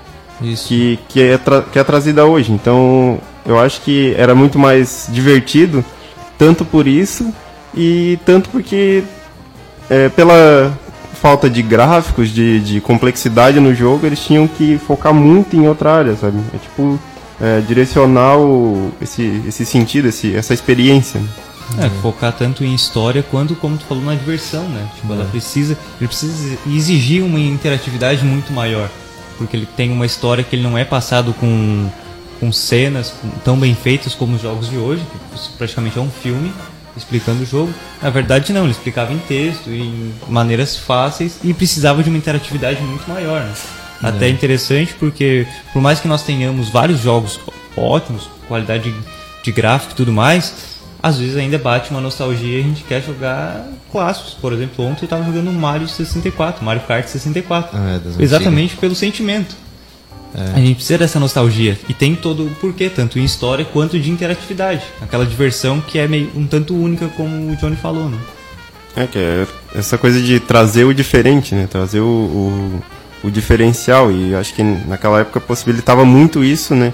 isso. 0.42 0.70
que, 0.70 0.98
que, 1.10 1.22
é 1.22 1.38
que 1.70 1.80
é 1.80 1.84
trazida 1.84 2.25
hoje. 2.25 2.54
Então, 2.54 3.20
eu 3.46 3.60
acho 3.60 3.82
que 3.82 4.15
era 4.18 4.34
muito 4.34 4.58
mais 4.58 5.10
divertido, 5.12 5.84
tanto 6.38 6.63
por 6.63 6.88
isso 6.88 7.30
e 7.75 8.18
tanto 8.25 8.50
porque 8.50 9.04
é, 9.89 10.08
pela 10.08 10.72
falta 11.15 11.50
de 11.50 11.62
gráficos, 11.62 12.29
de, 12.29 12.60
de 12.60 12.81
complexidade 12.81 13.60
no 13.60 13.74
jogo, 13.74 14.05
eles 14.05 14.19
tinham 14.19 14.48
que 14.48 14.77
focar 14.77 15.13
muito 15.13 15.55
em 15.55 15.67
outra 15.67 15.93
área, 15.93 16.15
sabe? 16.15 16.38
É 16.53 16.57
tipo 16.57 17.00
é, 17.41 17.62
direcionar 17.62 18.38
o, 18.38 18.91
esse, 19.01 19.41
esse 19.48 19.65
sentido, 19.65 20.07
esse, 20.07 20.36
essa 20.36 20.53
experiência. 20.53 21.19
né? 21.19 21.27
É, 21.79 21.89
focar 22.01 22.31
tanto 22.31 22.63
em 22.63 22.75
história 22.75 23.24
quanto, 23.24 23.55
como 23.55 23.77
tu 23.77 23.86
falou, 23.86 24.03
na 24.03 24.13
diversão, 24.13 24.63
né? 24.69 24.88
Tipo, 24.95 25.13
ela 25.13 25.25
precisa, 25.25 25.77
ele 26.00 26.07
precisa 26.07 26.57
exigir 26.67 27.24
uma 27.24 27.39
interatividade 27.39 28.24
muito 28.24 28.53
maior, 28.53 28.89
porque 29.38 29.57
ele 29.57 29.67
tem 29.75 29.91
uma 29.91 30.05
história 30.05 30.43
que 30.43 30.55
ele 30.55 30.63
não 30.63 30.77
é 30.77 30.86
passado 30.86 31.34
com, 31.34 31.89
com 32.39 32.51
cenas 32.51 33.13
tão 33.43 33.57
bem 33.57 33.74
feitas 33.74 34.13
como 34.13 34.36
os 34.36 34.41
jogos 34.41 34.69
de 34.69 34.77
hoje, 34.77 35.01
que 35.01 35.57
praticamente 35.57 35.98
é 35.98 36.01
um 36.01 36.10
filme 36.10 36.53
explicando 36.97 37.43
o 37.43 37.45
jogo. 37.45 37.73
Na 38.01 38.09
verdade, 38.09 38.53
não, 38.53 38.63
ele 38.63 38.71
explicava 38.71 39.13
em 39.13 39.19
texto, 39.19 39.69
em 39.69 40.13
maneiras 40.27 40.77
fáceis 40.77 41.39
e 41.43 41.53
precisava 41.53 42.03
de 42.03 42.09
uma 42.09 42.17
interatividade 42.17 42.81
muito 42.81 43.07
maior, 43.09 43.41
né? 43.41 43.53
Até 44.03 44.29
interessante 44.29 44.93
porque, 44.99 45.47
por 45.73 45.81
mais 45.81 45.99
que 45.99 46.07
nós 46.07 46.21
tenhamos 46.23 46.69
vários 46.69 47.01
jogos 47.01 47.39
ótimos, 47.75 48.29
qualidade 48.47 48.93
de, 49.43 49.51
gráfico 49.51 49.93
e 49.93 49.95
tudo 49.95 50.11
mais, 50.11 50.75
às 51.01 51.17
vezes 51.17 51.37
ainda 51.37 51.57
bate 51.57 51.91
uma 51.91 52.01
nostalgia 52.01 52.57
e 52.57 52.59
a 52.59 52.63
gente 52.63 52.83
quer 52.83 53.01
jogar 53.01 53.67
clássicos. 53.91 54.33
Por 54.33 54.53
exemplo, 54.53 54.85
ontem 54.85 55.03
eu 55.03 55.05
estava 55.05 55.23
jogando 55.23 55.49
um 55.49 55.53
Mario 55.53 55.87
64, 55.87 56.63
Mario 56.63 56.81
Kart 56.83 57.07
64. 57.07 57.77
Ah, 57.77 57.99
é, 58.19 58.23
Exatamente 58.23 58.75
pelo 58.75 58.95
sentimento. 58.95 59.55
A 60.56 60.60
gente 60.60 60.75
precisa 60.75 61.00
dessa 61.00 61.20
nostalgia. 61.20 61.77
E 61.88 61.94
tem 61.94 62.13
todo 62.13 62.46
o 62.46 62.50
porquê, 62.56 62.89
tanto 62.89 63.18
em 63.18 63.24
história 63.24 63.63
quanto 63.63 63.98
de 63.98 64.12
interatividade. 64.12 64.82
Aquela 65.01 65.25
diversão 65.25 65.80
que 65.80 65.98
é 65.98 66.08
meio 66.08 66.30
um 66.36 66.46
tanto 66.46 66.75
única, 66.75 67.08
como 67.10 67.51
o 67.51 67.56
Johnny 67.56 67.77
falou, 67.77 68.10
né? 68.10 68.18
É, 68.98 69.08
que 69.08 69.18
é 69.18 69.48
essa 69.74 69.98
coisa 69.98 70.22
de 70.22 70.39
trazer 70.39 70.84
o 70.84 70.94
diferente, 70.94 71.56
né? 71.56 71.68
Trazer 71.70 72.01
o, 72.01 72.06
o, 72.06 72.84
o 73.25 73.32
diferencial. 73.32 74.12
E 74.12 74.36
acho 74.36 74.54
que 74.54 74.63
naquela 74.63 75.22
época 75.22 75.39
possibilitava 75.39 76.04
muito 76.04 76.44
isso, 76.44 76.75
né? 76.75 76.94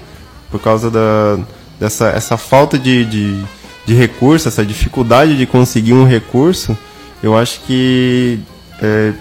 Por 0.50 0.60
causa 0.60 0.90
da, 0.90 1.38
dessa 1.80 2.08
essa 2.10 2.36
falta 2.36 2.78
de, 2.78 3.04
de, 3.04 3.42
de 3.86 3.94
recurso, 3.94 4.46
essa 4.46 4.64
dificuldade 4.64 5.36
de 5.36 5.46
conseguir 5.46 5.94
um 5.94 6.04
recurso. 6.04 6.76
Eu 7.22 7.36
acho 7.36 7.60
que 7.66 8.38
é, 8.80 9.12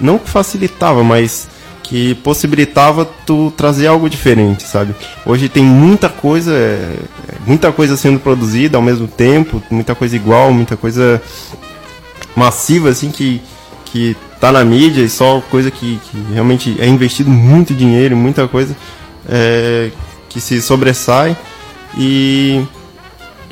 não 0.00 0.18
que 0.18 0.28
facilitava, 0.28 1.02
mas 1.02 1.48
que 1.92 2.14
possibilitava 2.14 3.04
tu 3.04 3.52
trazer 3.54 3.86
algo 3.86 4.08
diferente, 4.08 4.62
sabe? 4.62 4.94
Hoje 5.26 5.46
tem 5.46 5.62
muita 5.62 6.08
coisa, 6.08 6.50
é, 6.50 6.96
é, 7.28 7.34
muita 7.46 7.70
coisa 7.70 7.98
sendo 7.98 8.18
produzida 8.18 8.78
ao 8.78 8.82
mesmo 8.82 9.06
tempo, 9.06 9.62
muita 9.70 9.94
coisa 9.94 10.16
igual, 10.16 10.54
muita 10.54 10.74
coisa 10.74 11.20
massiva 12.34 12.88
assim 12.88 13.10
que 13.10 13.42
que 13.84 14.16
tá 14.40 14.50
na 14.50 14.64
mídia 14.64 15.02
e 15.02 15.08
só 15.10 15.42
coisa 15.50 15.70
que, 15.70 16.00
que 16.10 16.32
realmente 16.32 16.74
é 16.80 16.88
investido 16.88 17.28
muito 17.28 17.74
dinheiro, 17.74 18.16
muita 18.16 18.48
coisa 18.48 18.74
é, 19.28 19.90
que 20.30 20.40
se 20.40 20.62
sobressai 20.62 21.36
e 21.98 22.64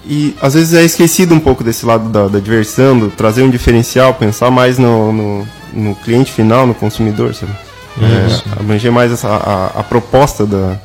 e 0.06 0.34
às 0.40 0.54
vezes 0.54 0.72
é 0.72 0.82
esquecido 0.82 1.34
um 1.34 1.40
pouco 1.40 1.62
desse 1.62 1.84
lado 1.84 2.08
da, 2.08 2.26
da 2.26 2.38
diversão, 2.38 2.98
do 2.98 3.10
trazer 3.10 3.42
um 3.42 3.50
diferencial, 3.50 4.14
pensar 4.14 4.50
mais 4.50 4.78
no, 4.78 5.12
no, 5.12 5.48
no 5.74 5.94
cliente 5.94 6.32
final, 6.32 6.66
no 6.66 6.72
consumidor, 6.72 7.34
sabe? 7.34 7.52
É, 7.98 8.60
abranger 8.60 8.92
mais 8.92 9.12
essa, 9.12 9.28
a, 9.28 9.80
a 9.80 9.82
proposta 9.82 10.46
da, 10.46 10.78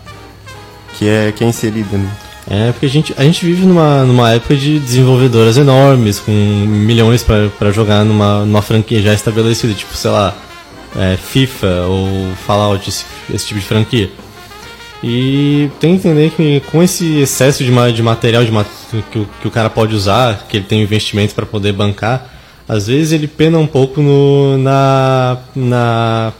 que, 0.97 1.07
é, 1.07 1.31
que 1.31 1.43
é 1.43 1.47
inserida. 1.47 1.97
Né? 1.97 2.09
É, 2.47 2.71
porque 2.71 2.85
a 2.85 2.89
gente, 2.89 3.13
a 3.17 3.23
gente 3.23 3.43
vive 3.45 3.65
numa, 3.65 4.03
numa 4.03 4.31
época 4.31 4.55
de 4.55 4.79
desenvolvedoras 4.79 5.57
enormes, 5.57 6.19
com 6.19 6.31
milhões 6.31 7.23
pra 7.23 7.71
jogar 7.71 8.03
numa, 8.03 8.45
numa 8.45 8.61
franquia 8.61 9.01
já 9.01 9.13
estabelecida, 9.13 9.73
tipo, 9.73 9.95
sei 9.95 10.11
lá, 10.11 10.35
é, 10.95 11.17
FIFA 11.17 11.85
ou 11.87 12.33
Fallout, 12.45 12.87
esse, 12.87 13.05
esse 13.33 13.47
tipo 13.47 13.59
de 13.59 13.65
franquia. 13.65 14.09
E 15.03 15.69
tem 15.79 15.91
que 15.97 16.07
entender 16.07 16.31
que 16.31 16.61
com 16.71 16.81
esse 16.81 17.19
excesso 17.19 17.63
de, 17.63 17.71
de 17.93 18.01
material 18.01 18.43
de 18.43 18.51
que, 19.11 19.19
o, 19.19 19.27
que 19.41 19.47
o 19.47 19.51
cara 19.51 19.69
pode 19.69 19.93
usar, 19.93 20.45
que 20.47 20.57
ele 20.57 20.65
tem 20.65 20.81
investimento 20.81 21.35
para 21.35 21.45
poder 21.45 21.73
bancar, 21.73 22.29
às 22.67 22.87
vezes 22.87 23.11
ele 23.11 23.27
pena 23.27 23.57
um 23.57 23.67
pouco 23.67 24.01
no, 24.01 24.57
na. 24.57 25.37
na. 25.55 26.33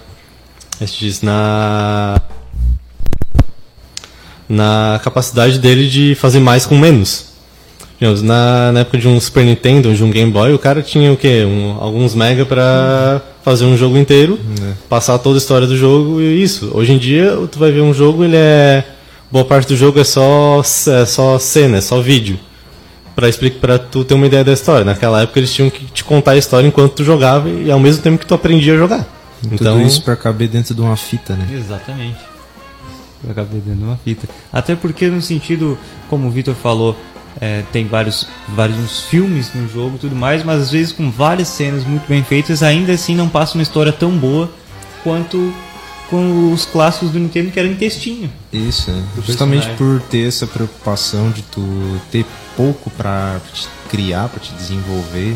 É 0.80 0.88
se 0.88 1.00
diz, 1.00 1.22
na 1.22 2.22
na 4.48 5.00
capacidade 5.04 5.58
dele 5.60 5.88
de 5.90 6.16
fazer 6.16 6.40
mais 6.40 6.66
com 6.66 6.78
menos. 6.78 7.34
Na, 8.24 8.72
na 8.72 8.80
época 8.82 8.98
de 9.00 9.08
um 9.08 9.20
Super 9.20 9.44
Nintendo, 9.44 9.92
de 9.94 10.04
um 10.04 10.12
Game 10.12 10.32
Boy, 10.32 10.54
o 10.54 10.60
cara 10.60 10.84
tinha 10.84 11.12
o 11.12 11.18
quê? 11.18 11.44
Um, 11.44 11.78
alguns 11.80 12.14
mega 12.14 12.46
pra 12.46 13.22
fazer 13.44 13.66
um 13.66 13.76
jogo 13.76 13.98
inteiro, 13.98 14.40
passar 14.88 15.18
toda 15.18 15.38
a 15.38 15.40
história 15.40 15.66
do 15.66 15.76
jogo 15.76 16.22
e 16.22 16.44
isso. 16.44 16.70
Hoje 16.74 16.94
em 16.94 16.98
dia, 16.98 17.36
tu 17.52 17.58
vai 17.58 17.72
ver 17.72 17.82
um 17.82 17.94
jogo, 17.94 18.24
ele 18.24 18.36
é... 18.36 18.84
Boa 19.32 19.44
parte 19.44 19.70
do 19.70 19.76
jogo 19.76 20.00
é 20.00 20.04
só, 20.04 20.62
é 20.62 21.06
só 21.06 21.40
cena, 21.40 21.78
é 21.78 21.82
só 21.82 22.00
vídeo. 22.00 22.38
Pra, 23.16 23.28
explicar, 23.28 23.60
pra 23.60 23.80
tu 23.80 24.04
ter 24.04 24.14
uma 24.14 24.28
ideia 24.28 24.44
da 24.44 24.54
história. 24.54 24.86
Naquela 24.86 25.22
época 25.22 25.40
eles 25.40 25.52
tinham 25.52 25.70
que 25.70 25.86
te 25.86 26.04
contar 26.04 26.32
a 26.32 26.38
história 26.38 26.68
enquanto 26.68 26.94
tu 26.94 27.04
jogava 27.04 27.50
e 27.50 27.72
ao 27.72 27.80
mesmo 27.80 28.04
tempo 28.04 28.20
que 28.20 28.26
tu 28.26 28.34
aprendia 28.34 28.76
a 28.76 28.78
jogar. 28.78 29.15
Então, 29.52 29.78
Tudo 29.78 29.88
isso 29.88 30.02
pra 30.02 30.16
caber 30.16 30.48
dentro 30.48 30.74
de 30.74 30.82
uma 30.82 30.96
fita, 30.96 31.36
né? 31.36 31.48
Exatamente. 31.52 32.20
Eu 33.24 33.32
acabei 33.32 33.62
dando 33.66 33.84
uma 33.84 33.98
fita. 33.98 34.28
Até 34.52 34.76
porque 34.76 35.08
no 35.08 35.22
sentido, 35.22 35.78
como 36.10 36.28
o 36.28 36.32
Vitor 36.32 36.54
falou, 36.54 36.96
é, 37.40 37.64
tem 37.72 37.88
vários, 37.88 38.28
vários 38.50 39.02
filmes 39.06 39.54
no 39.54 39.68
jogo 39.68 39.96
e 39.96 40.00
tudo 40.00 40.16
mais, 40.16 40.44
mas 40.44 40.62
às 40.62 40.72
vezes 40.72 40.92
com 40.92 41.10
várias 41.10 41.48
cenas 41.48 41.84
muito 41.84 42.08
bem 42.08 42.24
feitas, 42.24 42.64
ainda 42.64 42.94
assim 42.94 43.16
não 43.16 43.28
passa 43.28 43.56
uma 43.56 43.64
história 43.64 43.92
tão 43.92 44.12
boa 44.12 44.50
quanto 45.04 45.54
com 46.10 46.54
os 46.54 46.66
clássicos 46.66 47.12
do 47.12 47.20
Nintendo 47.20 47.52
que 47.52 47.60
eram 47.60 47.70
em 47.70 47.76
textinho. 47.76 48.32
Isso, 48.54 48.92
é. 48.92 49.22
Justamente 49.22 49.68
personagem. 49.68 50.00
por 50.00 50.08
ter 50.08 50.28
essa 50.28 50.46
preocupação 50.46 51.32
de 51.32 51.42
tu 51.44 51.62
ter 52.12 52.26
pouco 52.56 52.90
pra 52.92 53.40
te 53.52 53.68
criar, 53.90 54.30
pra 54.30 54.40
te 54.40 54.54
desenvolver, 54.54 55.36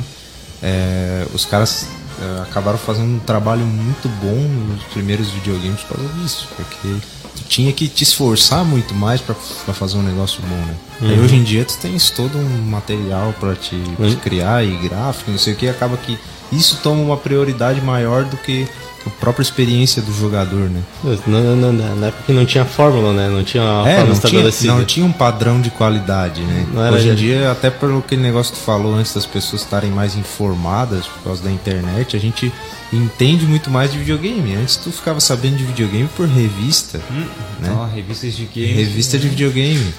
é, 0.61 1.25
os 1.33 1.45
caras 1.45 1.87
é, 2.21 2.41
acabaram 2.41 2.77
fazendo 2.77 3.15
um 3.15 3.19
trabalho 3.19 3.65
muito 3.65 4.07
bom 4.21 4.35
nos 4.73 4.83
primeiros 4.85 5.29
videogames 5.29 5.81
por 5.81 5.97
causa 5.97 6.13
disso, 6.13 6.47
porque 6.55 6.95
tu 7.35 7.43
tinha 7.47 7.71
que 7.71 7.88
te 7.88 8.03
esforçar 8.03 8.65
muito 8.65 8.93
mais 8.93 9.21
pra 9.21 9.35
pra 9.65 9.73
fazer 9.73 9.97
um 9.97 10.03
negócio 10.03 10.41
bom, 10.41 10.55
né? 10.55 10.75
Aí 11.01 11.19
hoje 11.19 11.35
em 11.35 11.43
dia 11.43 11.63
tu 11.63 11.77
tens 11.77 12.09
todo 12.09 12.38
um 12.38 12.61
material 12.69 13.33
pra 13.39 13.55
te, 13.55 13.75
te 14.09 14.15
criar 14.17 14.63
e 14.65 14.75
gráfico, 14.77 15.31
não 15.31 15.38
sei 15.38 15.53
o 15.53 15.55
que, 15.55 15.67
acaba 15.69 15.95
que 15.97 16.17
isso 16.51 16.79
toma 16.81 17.01
uma 17.01 17.17
prioridade 17.17 17.79
maior 17.81 18.25
do 18.25 18.35
que 18.38 18.67
a 19.06 19.10
própria 19.12 19.41
experiência 19.44 20.01
do 20.01 20.13
jogador, 20.13 20.70
né? 20.70 20.82
Não, 21.25 21.41
não, 21.41 21.56
não, 21.56 21.74
não, 21.74 21.96
na 21.96 22.08
época 22.08 22.24
que 22.25 22.34
não 22.34 22.46
tinha 22.46 22.65
fórmula, 22.65 23.13
né? 23.13 23.29
Não 23.29 23.44
tinha 23.44 23.63
uma 23.63 23.89
É, 23.89 23.96
fórmula 23.96 23.98
não 23.98 24.06
tinha, 24.06 24.13
estabelecida. 24.13 24.74
não 24.74 24.86
tinha 24.86 25.06
um 25.06 25.12
padrão 25.12 25.62
de 25.62 25.70
qualidade, 25.70 26.41
né? 26.41 26.68
Não 26.74 26.82
Hoje 26.91 27.10
em 27.10 27.15
dia, 27.15 27.51
até 27.51 27.70
pelo 27.70 28.00
aquele 28.00 28.22
negócio 28.22 28.53
que 28.53 28.60
tu 28.60 28.63
falou 28.65 28.94
antes 28.96 29.13
das 29.13 29.25
pessoas 29.25 29.62
estarem 29.62 29.89
mais 29.89 30.15
informadas 30.15 31.06
por 31.06 31.24
causa 31.24 31.41
da 31.44 31.51
internet, 31.51 32.15
a 32.15 32.20
gente 32.20 32.51
entende 32.91 33.46
muito 33.46 33.70
mais 33.70 33.91
de 33.91 33.98
videogame. 34.00 34.56
Antes 34.56 34.75
tu 34.75 34.91
ficava 34.91 35.20
sabendo 35.20 35.58
de 35.58 35.63
videogame 35.63 36.10
por 36.15 36.27
revista, 36.27 37.00
né? 37.10 37.27
Então, 37.62 37.89
revistas 37.94 38.36
de 38.36 38.46
games. 38.46 38.75
Revista 38.75 39.18
de 39.18 39.29
videogame. 39.29 39.94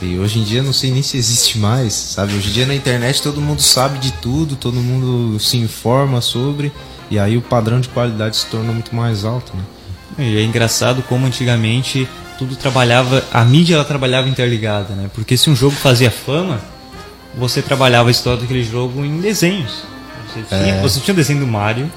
E 0.00 0.16
hoje 0.16 0.38
em 0.38 0.44
dia 0.44 0.62
não 0.62 0.72
sei 0.72 0.92
nem 0.92 1.02
se 1.02 1.16
existe 1.16 1.58
mais, 1.58 1.92
sabe? 1.92 2.34
Hoje 2.34 2.50
em 2.50 2.52
dia 2.52 2.66
na 2.66 2.74
internet 2.74 3.20
todo 3.20 3.40
mundo 3.40 3.60
sabe 3.60 3.98
de 3.98 4.12
tudo, 4.12 4.54
todo 4.54 4.76
mundo 4.76 5.38
se 5.40 5.56
informa 5.56 6.20
sobre, 6.20 6.72
e 7.10 7.18
aí 7.18 7.36
o 7.36 7.42
padrão 7.42 7.80
de 7.80 7.88
qualidade 7.88 8.36
se 8.36 8.46
torna 8.46 8.72
muito 8.72 8.94
mais 8.94 9.24
alto, 9.24 9.52
né? 9.56 9.62
E 10.18 10.36
é 10.38 10.42
engraçado 10.42 11.02
como 11.02 11.26
antigamente 11.26 12.08
tudo 12.38 12.54
trabalhava, 12.56 13.24
a 13.32 13.44
mídia 13.44 13.74
ela 13.74 13.84
trabalhava 13.84 14.28
interligada, 14.28 14.94
né? 14.94 15.10
Porque 15.14 15.36
se 15.36 15.48
um 15.50 15.56
jogo 15.56 15.74
fazia 15.76 16.10
fama, 16.10 16.60
você 17.36 17.60
trabalhava 17.62 18.08
a 18.08 18.10
história 18.10 18.40
daquele 18.40 18.64
jogo 18.64 19.04
em 19.04 19.20
desenhos. 19.20 19.82
Você 20.32 20.42
tinha, 20.48 20.74
É. 20.74 20.80
você 20.82 21.00
tinha 21.00 21.12
o 21.12 21.16
desenho 21.16 21.40
do 21.40 21.46
Mario, 21.46 21.90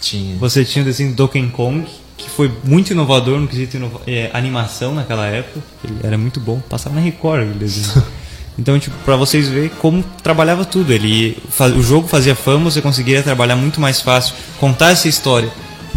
Tinha. 0.00 0.36
você 0.36 0.64
tinha 0.64 0.82
o 0.82 0.84
desenho 0.86 1.10
do 1.10 1.16
Donkey 1.16 1.46
Kong, 1.50 1.86
que 2.16 2.30
foi 2.30 2.50
muito 2.64 2.90
inovador 2.92 3.38
no 3.40 3.46
quesito 3.48 3.76
inova- 3.76 4.00
é, 4.06 4.30
animação 4.32 4.94
naquela 4.94 5.26
época. 5.26 5.60
Ele 5.84 5.98
era 6.02 6.16
muito 6.16 6.38
bom, 6.40 6.60
passava 6.60 6.94
na 6.94 7.00
Record 7.00 7.42
aquele 7.42 7.58
desenho. 7.58 8.02
Então, 8.58 8.78
tipo, 8.78 8.96
pra 9.04 9.16
vocês 9.16 9.48
verem 9.48 9.70
como 9.80 10.02
trabalhava 10.22 10.64
tudo. 10.64 10.92
Ele, 10.92 11.36
o 11.76 11.82
jogo 11.82 12.06
fazia 12.06 12.34
fama, 12.34 12.70
você 12.70 12.80
conseguia 12.80 13.22
trabalhar 13.22 13.56
muito 13.56 13.80
mais 13.80 14.00
fácil, 14.00 14.34
contar 14.58 14.90
essa 14.90 15.08
história 15.08 15.50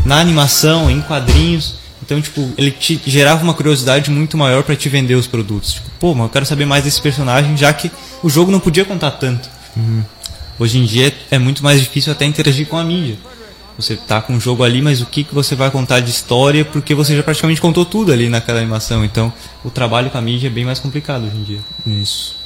na 0.05 0.19
animação, 0.19 0.89
em 0.89 1.01
quadrinhos. 1.01 1.75
Então, 2.01 2.21
tipo, 2.21 2.49
ele 2.57 2.71
te 2.71 2.99
gerava 3.05 3.43
uma 3.43 3.53
curiosidade 3.53 4.09
muito 4.09 4.37
maior 4.37 4.63
pra 4.63 4.75
te 4.75 4.87
vender 4.89 5.15
os 5.15 5.27
produtos. 5.27 5.73
Tipo, 5.73 5.89
pô, 5.99 6.13
mas 6.13 6.23
eu 6.23 6.29
quero 6.29 6.45
saber 6.45 6.65
mais 6.65 6.83
desse 6.83 7.01
personagem, 7.01 7.57
já 7.57 7.71
que 7.73 7.91
o 8.23 8.29
jogo 8.29 8.51
não 8.51 8.59
podia 8.59 8.85
contar 8.85 9.11
tanto. 9.11 9.49
Hoje 10.57 10.79
em 10.79 10.85
dia 10.85 11.13
é 11.29 11.37
muito 11.37 11.63
mais 11.63 11.79
difícil 11.79 12.11
até 12.11 12.25
interagir 12.25 12.65
com 12.67 12.77
a 12.77 12.83
mídia. 12.83 13.17
Você 13.77 13.95
tá 13.95 14.19
com 14.19 14.33
um 14.33 14.39
jogo 14.39 14.63
ali, 14.63 14.81
mas 14.81 15.01
o 15.01 15.05
que, 15.05 15.23
que 15.23 15.35
você 15.35 15.53
vai 15.53 15.69
contar 15.69 15.99
de 15.99 16.09
história? 16.09 16.65
Porque 16.65 16.95
você 16.95 17.15
já 17.15 17.21
praticamente 17.21 17.61
contou 17.61 17.85
tudo 17.85 18.11
ali 18.11 18.27
naquela 18.27 18.59
animação. 18.59 19.05
Então, 19.05 19.31
o 19.63 19.69
trabalho 19.69 20.09
com 20.09 20.17
a 20.17 20.21
mídia 20.21 20.47
é 20.47 20.49
bem 20.49 20.65
mais 20.65 20.79
complicado 20.79 21.27
hoje 21.27 21.35
em 21.35 21.43
dia. 21.43 21.59
Isso. 21.85 22.37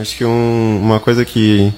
Acho 0.00 0.16
que 0.16 0.24
um- 0.24 0.80
uma 0.82 1.00
coisa 1.00 1.24
que, 1.24 1.72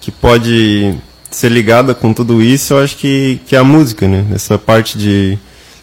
que 0.00 0.10
pode 0.10 0.94
ser 1.30 1.50
ligada 1.50 1.94
com 1.94 2.12
tudo 2.12 2.42
isso, 2.42 2.74
eu 2.74 2.78
acho 2.82 2.96
que, 2.96 3.40
que 3.46 3.54
é 3.56 3.58
a 3.58 3.64
música, 3.64 4.06
né? 4.06 4.24
Essa 4.34 4.58
parte 4.58 4.98
de, 4.98 5.38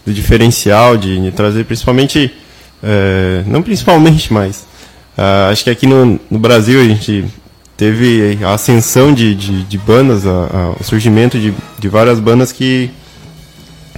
do 0.05 0.13
diferencial, 0.13 0.97
de, 0.97 1.19
de 1.19 1.31
trazer 1.31 1.65
principalmente, 1.65 2.31
é, 2.83 3.43
não 3.47 3.61
principalmente, 3.61 4.31
mas 4.31 4.65
ah, 5.17 5.49
acho 5.51 5.63
que 5.63 5.69
aqui 5.69 5.87
no, 5.87 6.19
no 6.29 6.39
Brasil 6.39 6.79
a 6.79 6.83
gente 6.83 7.25
teve 7.75 8.37
a 8.43 8.53
ascensão 8.53 9.13
de, 9.13 9.33
de, 9.35 9.63
de 9.63 9.77
bandas, 9.77 10.25
a- 10.25 10.29
a- 10.31 10.75
o 10.79 10.83
surgimento 10.83 11.39
de, 11.39 11.53
de 11.79 11.87
várias 11.89 12.19
bandas 12.19 12.51
que, 12.51 12.89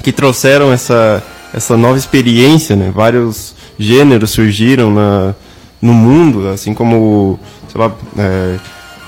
que 0.04 0.12
trouxeram 0.12 0.72
essa, 0.72 1.24
essa 1.54 1.76
nova 1.78 1.98
experiência, 1.98 2.76
né? 2.76 2.92
Vários 2.94 3.54
gêneros 3.78 4.30
surgiram 4.32 4.92
na, 4.92 5.36
no 5.82 5.94
mundo, 5.94 6.48
assim 6.50 6.74
como, 6.74 7.40
sei 7.72 7.82
lá, 7.82 7.92
é, 8.18 8.58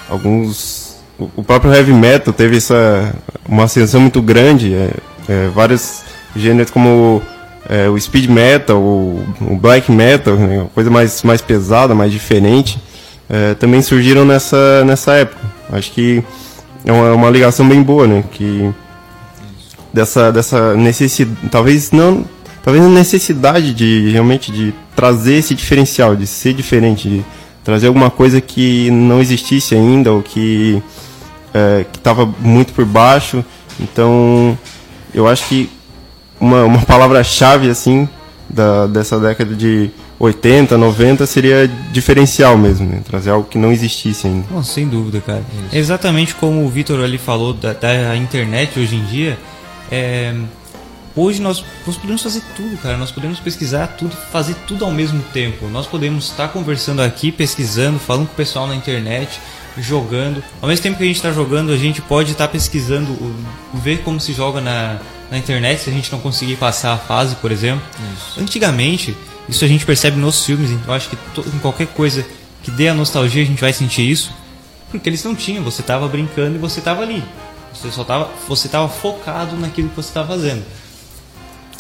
alguns... 0.10 0.92
O 1.36 1.44
próprio 1.44 1.72
heavy 1.72 1.94
metal 1.94 2.34
teve 2.34 2.58
essa, 2.58 3.14
uma 3.48 3.66
ascensão 3.66 4.02
muito 4.02 4.22
grande, 4.22 4.74
é, 4.74 4.92
é, 5.30 5.50
vários 5.54 6.02
gêneros 6.36 6.72
como 6.72 7.22
é, 7.70 7.88
o 7.88 8.00
speed 8.00 8.28
metal, 8.28 8.78
o, 8.78 9.24
o 9.42 9.56
black 9.56 9.92
metal, 9.92 10.36
né? 10.36 10.68
coisa 10.74 10.90
mais, 10.90 11.22
mais 11.22 11.40
pesada, 11.40 11.94
mais 11.94 12.12
diferente, 12.12 12.82
é, 13.30 13.54
também 13.54 13.82
surgiram 13.82 14.26
nessa, 14.26 14.84
nessa 14.84 15.14
época. 15.14 15.42
Acho 15.72 15.92
que 15.92 16.24
é 16.84 16.92
uma, 16.92 17.14
uma 17.14 17.30
ligação 17.30 17.68
bem 17.68 17.82
boa, 17.82 18.08
né? 18.08 18.24
Que 18.32 18.70
dessa 19.94 20.32
dessa 20.32 20.74
necessidade, 20.76 21.38
talvez 21.50 21.92
não, 21.92 22.26
talvez 22.64 22.84
a 22.86 22.90
necessidade 22.90 23.74
de 23.74 24.10
realmente 24.12 24.52
de 24.52 24.74
trazer 24.96 25.36
esse 25.36 25.56
diferencial, 25.56 26.16
de 26.16 26.28
ser 26.28 26.54
diferente, 26.54 27.10
de 27.10 27.26
trazer 27.64 27.88
alguma 27.88 28.10
coisa 28.10 28.42
que 28.42 28.90
não 28.92 29.20
existisse 29.20 29.76
ainda 29.76 30.12
ou 30.12 30.22
que 30.22 30.82
é, 31.54 31.86
que 31.92 31.98
estava 31.98 32.26
muito 32.40 32.74
por 32.74 32.86
baixo. 32.86 33.44
Então, 33.80 34.58
eu 35.14 35.28
acho 35.28 35.48
que 35.48 35.70
uma, 36.40 36.64
uma 36.66 36.82
palavra-chave 36.82 37.70
assim 37.70 38.08
da, 38.50 38.88
dessa 38.88 39.20
década 39.20 39.54
de 39.56 39.90
80, 40.20 40.78
90 40.78 41.26
seria 41.26 41.70
diferencial 41.92 42.58
mesmo, 42.58 42.88
né? 42.88 43.02
trazer 43.04 43.32
algo 43.32 43.48
que 43.48 43.58
não 43.58 43.72
existisse 43.72 44.28
ainda. 44.28 44.46
Bom, 44.52 44.64
sem 44.64 44.88
dúvida, 44.88 45.20
cara. 45.20 45.44
É 45.72 45.78
Exatamente 45.78 46.36
como 46.36 46.64
o 46.64 46.70
Vitor 46.70 47.04
ali 47.04 47.18
falou 47.18 47.54
da, 47.54 47.74
da 47.74 48.16
internet 48.16 48.80
hoje 48.80 48.96
em 48.96 49.04
dia. 49.06 49.38
é, 49.90 50.34
hoje 51.16 51.42
nós, 51.42 51.64
nós 51.86 51.98
podemos 51.98 52.22
fazer 52.22 52.42
tudo, 52.56 52.78
cara. 52.78 52.98
Nós 52.98 53.12
podemos 53.12 53.40
pesquisar 53.40 53.88
tudo, 53.88 54.16
fazer 54.32 54.56
tudo 54.68 54.86
ao 54.86 54.92
mesmo 54.92 55.22
tempo. 55.34 55.68
Nós 55.68 55.88
podemos 55.88 56.26
estar 56.30 56.48
conversando 56.50 57.02
aqui, 57.02 57.32
pesquisando, 57.32 58.00
falando 58.00 58.28
com 58.28 58.34
o 58.34 58.36
pessoal 58.36 58.68
na 58.68 58.76
internet, 58.76 59.40
jogando. 59.78 60.44
Ao 60.62 60.68
mesmo 60.68 60.84
tempo 60.84 60.98
que 60.98 61.04
a 61.04 61.08
gente 61.08 61.16
está 61.18 61.32
jogando, 61.32 61.72
a 61.72 61.78
gente 61.78 62.02
pode 62.02 62.32
estar 62.32 62.48
pesquisando, 62.48 63.12
o- 63.12 63.36
ver 63.74 64.00
como 64.04 64.20
se 64.20 64.34
joga 64.34 64.60
na, 64.62 64.98
na 65.30 65.38
internet, 65.38 65.82
se 65.82 65.90
a 65.90 65.94
gente 65.94 66.12
não 66.12 66.20
conseguir 66.20 66.56
passar 66.58 66.94
a 66.94 66.98
fase, 66.98 67.36
por 67.36 67.52
exemplo. 67.52 67.84
Antigamente, 68.38 69.16
isso 69.48 69.64
a 69.64 69.68
gente 69.68 69.86
percebe 69.86 70.18
nos 70.18 70.46
filmes, 70.46 70.72
então 70.72 70.88
eu 70.88 70.94
acho 70.94 71.10
que 71.10 71.18
em 71.56 71.60
qualquer 71.60 71.88
coisa 71.88 72.26
que 72.64 72.70
dê 72.72 72.88
a 72.90 72.94
nostalgia 72.94 73.42
a 73.44 73.46
gente 73.46 73.62
vai 73.62 73.74
sentir 73.74 74.10
isso. 74.10 74.32
Porque 74.90 75.08
eles 75.08 75.24
não 75.24 75.34
tinham, 75.34 75.64
você 75.64 75.82
estava 75.82 76.08
brincando 76.08 76.56
e 76.56 76.60
você 76.60 76.80
estava 76.80 77.02
ali. 77.02 77.24
Você 77.74 77.90
só 77.92 78.04
tava, 78.04 78.30
você 78.48 78.68
tava 78.68 78.90
focado 78.90 79.56
naquilo 79.56 79.88
que 79.90 79.96
você 79.96 80.10
estava 80.10 80.28
fazendo. 80.28 80.64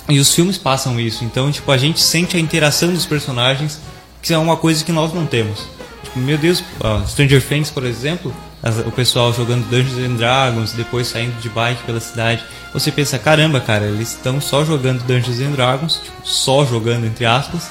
E 0.09 0.19
os 0.19 0.33
filmes 0.33 0.57
passam 0.57 0.99
isso, 0.99 1.23
então 1.23 1.51
tipo 1.51 1.71
a 1.71 1.77
gente 1.77 1.99
sente 1.99 2.35
a 2.35 2.39
interação 2.39 2.91
dos 2.93 3.05
personagens, 3.05 3.79
que 4.21 4.33
é 4.33 4.37
uma 4.37 4.57
coisa 4.57 4.83
que 4.83 4.91
nós 4.91 5.13
não 5.13 5.25
temos. 5.25 5.65
Tipo, 6.03 6.19
meu 6.19 6.37
Deus, 6.37 6.63
ó, 6.79 7.01
Stranger 7.05 7.41
Things, 7.41 7.69
por 7.69 7.85
exemplo, 7.85 8.33
as- 8.61 8.79
o 8.79 8.91
pessoal 8.91 9.31
jogando 9.33 9.63
Dungeons 9.69 9.97
and 10.05 10.15
Dragons, 10.15 10.73
depois 10.73 11.07
saindo 11.07 11.39
de 11.39 11.47
bike 11.49 11.83
pela 11.83 11.99
cidade. 11.99 12.43
Você 12.73 12.91
pensa, 12.91 13.17
caramba, 13.19 13.59
cara, 13.61 13.85
eles 13.85 14.09
estão 14.09 14.41
só 14.41 14.65
jogando 14.65 15.03
Dungeons 15.03 15.39
and 15.39 15.51
Dragons, 15.51 15.95
tipo, 16.03 16.17
só 16.23 16.65
jogando 16.65 17.05
entre 17.05 17.25
aspas, 17.25 17.69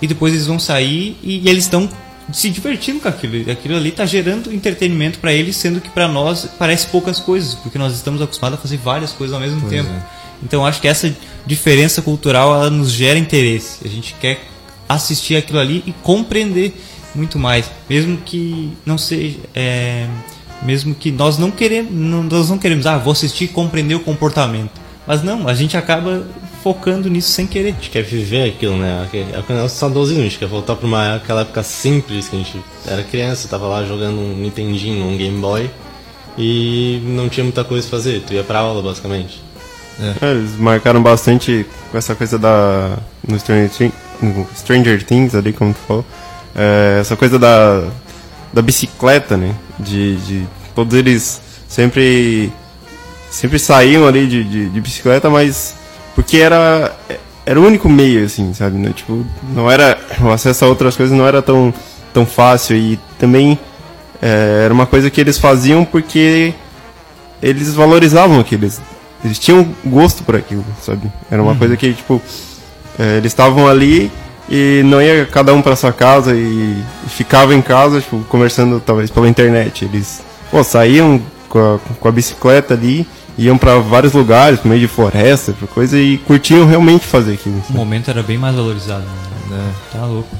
e 0.00 0.06
depois 0.06 0.32
eles 0.32 0.46
vão 0.46 0.58
sair 0.58 1.18
e, 1.22 1.40
e 1.44 1.48
eles 1.48 1.64
estão 1.64 1.88
se 2.32 2.48
divertindo 2.48 3.00
com 3.00 3.08
aquilo. 3.08 3.50
Aquilo 3.50 3.76
ali 3.76 3.88
está 3.90 4.06
gerando 4.06 4.52
entretenimento 4.54 5.18
para 5.18 5.32
eles, 5.32 5.56
sendo 5.56 5.80
que 5.80 5.90
para 5.90 6.06
nós 6.08 6.48
parece 6.58 6.86
poucas 6.86 7.18
coisas, 7.20 7.54
porque 7.56 7.76
nós 7.76 7.92
estamos 7.94 8.22
acostumados 8.22 8.58
a 8.58 8.62
fazer 8.62 8.76
várias 8.78 9.12
coisas 9.12 9.34
ao 9.34 9.40
mesmo 9.40 9.68
tempo. 9.68 9.90
Então 10.42 10.64
acho 10.64 10.80
que 10.80 10.88
essa 10.88 11.14
diferença 11.46 12.02
cultural 12.02 12.54
ela 12.54 12.70
nos 12.70 12.90
gera 12.90 13.18
interesse. 13.18 13.78
A 13.84 13.88
gente 13.88 14.14
quer 14.20 14.40
assistir 14.88 15.36
aquilo 15.36 15.58
ali 15.58 15.82
e 15.86 15.92
compreender 15.92 16.74
muito 17.14 17.38
mais, 17.38 17.70
mesmo 17.88 18.16
que 18.18 18.72
não 18.86 18.96
seja, 18.96 19.38
é, 19.54 20.06
mesmo 20.62 20.94
que 20.94 21.10
nós 21.10 21.38
não 21.38 21.50
queremos, 21.50 21.92
nós 21.92 22.48
não 22.50 22.58
queremos, 22.58 22.86
ah, 22.86 22.98
vou 22.98 23.12
assistir 23.12 23.44
e 23.44 23.48
compreender 23.48 23.94
o 23.94 24.00
comportamento. 24.00 24.70
Mas 25.06 25.22
não, 25.22 25.48
a 25.48 25.54
gente 25.54 25.76
acaba 25.76 26.24
focando 26.62 27.08
nisso 27.08 27.30
sem 27.30 27.46
querer. 27.46 27.70
A 27.70 27.72
gente 27.72 27.90
quer 27.90 28.02
viver 28.02 28.50
aquilo, 28.50 28.76
né? 28.76 29.08
É 29.34 29.38
o 29.38 29.42
que 29.42 29.52
nós 29.52 29.72
saudosismo, 29.72 30.20
a 30.20 30.24
gente 30.24 30.38
quer 30.38 30.46
voltar 30.46 30.76
pra 30.76 30.86
uma, 30.86 31.16
aquela 31.16 31.40
época 31.40 31.62
simples 31.62 32.28
que 32.28 32.36
a 32.36 32.38
gente 32.38 32.60
era 32.86 33.02
criança, 33.02 33.48
tava 33.48 33.66
lá 33.66 33.84
jogando 33.84 34.20
um 34.20 34.36
Nintendinho, 34.36 35.04
um 35.04 35.16
Game 35.16 35.40
Boy 35.40 35.70
e 36.38 37.00
não 37.04 37.28
tinha 37.28 37.44
muita 37.44 37.64
coisa 37.64 37.86
a 37.86 37.90
fazer, 37.90 38.22
tu 38.22 38.34
ia 38.34 38.44
pra 38.44 38.60
aula 38.60 38.82
basicamente. 38.82 39.40
É, 40.00 40.30
eles 40.30 40.56
marcaram 40.56 41.02
bastante 41.02 41.66
com 41.90 41.98
essa 41.98 42.14
coisa 42.14 42.38
da. 42.38 42.96
No 43.26 43.38
Stranger, 43.38 43.68
Thing- 43.70 43.92
no 44.22 44.46
Stranger 44.56 45.02
Things 45.04 45.34
ali, 45.34 45.52
como 45.52 45.72
tu 45.74 45.80
falou. 45.86 46.04
É, 46.56 46.98
essa 47.00 47.16
coisa 47.16 47.38
da, 47.38 47.84
da 48.52 48.62
bicicleta, 48.62 49.36
né? 49.36 49.54
De, 49.78 50.16
de 50.16 50.46
todos 50.74 50.96
eles 50.96 51.40
sempre 51.68 52.52
sempre 53.30 53.58
saíam 53.58 54.06
ali 54.08 54.26
de, 54.26 54.42
de, 54.42 54.68
de 54.70 54.80
bicicleta, 54.80 55.30
mas 55.30 55.74
porque 56.14 56.38
era 56.38 56.94
era 57.46 57.60
o 57.60 57.64
único 57.66 57.88
meio, 57.88 58.24
assim, 58.24 58.52
sabe? 58.54 58.76
Né? 58.78 58.92
Tipo, 58.94 59.24
não 59.54 59.70
era 59.70 59.98
o 60.20 60.30
acesso 60.30 60.64
a 60.64 60.68
outras 60.68 60.96
coisas 60.96 61.16
não 61.16 61.26
era 61.26 61.40
tão 61.42 61.72
tão 62.12 62.26
fácil 62.26 62.76
e 62.76 62.98
também 63.18 63.58
é, 64.20 64.62
era 64.64 64.74
uma 64.74 64.86
coisa 64.86 65.08
que 65.10 65.20
eles 65.20 65.38
faziam 65.38 65.84
porque 65.84 66.52
eles 67.40 67.72
valorizavam 67.74 68.40
aquilo, 68.40 68.64
eles, 68.64 68.80
eles 69.24 69.38
tinham 69.38 69.68
gosto 69.84 70.22
por 70.22 70.36
aquilo, 70.36 70.64
sabe? 70.82 71.10
Era 71.30 71.42
uma 71.42 71.54
coisa 71.54 71.76
que, 71.76 71.92
tipo, 71.92 72.20
é, 72.98 73.18
eles 73.18 73.32
estavam 73.32 73.66
ali 73.66 74.10
e 74.48 74.82
não 74.84 75.00
ia 75.00 75.26
cada 75.26 75.54
um 75.54 75.62
para 75.62 75.76
sua 75.76 75.92
casa 75.92 76.34
e, 76.34 76.82
e 77.06 77.08
ficava 77.08 77.54
em 77.54 77.62
casa, 77.62 78.00
tipo, 78.00 78.20
conversando 78.28 78.80
talvez 78.84 79.10
pela 79.10 79.28
internet. 79.28 79.84
Eles 79.84 80.22
pô, 80.50 80.64
saíam 80.64 81.20
com 81.48 81.58
a, 81.58 81.78
com 81.78 82.08
a 82.08 82.12
bicicleta 82.12 82.74
ali, 82.74 83.06
iam 83.36 83.56
para 83.56 83.78
vários 83.78 84.12
lugares, 84.12 84.58
pro 84.58 84.68
meio 84.68 84.80
de 84.80 84.88
floresta, 84.88 85.52
por 85.52 85.68
coisa, 85.68 85.98
e 85.98 86.18
curtiam 86.18 86.66
realmente 86.66 87.06
fazer 87.06 87.34
aquilo. 87.34 87.58
O 87.58 87.62
sabe? 87.62 87.78
momento 87.78 88.10
era 88.10 88.22
bem 88.22 88.38
mais 88.38 88.56
valorizado. 88.56 89.04
Né? 89.48 89.72
Tá 89.92 90.04
louco. 90.06 90.34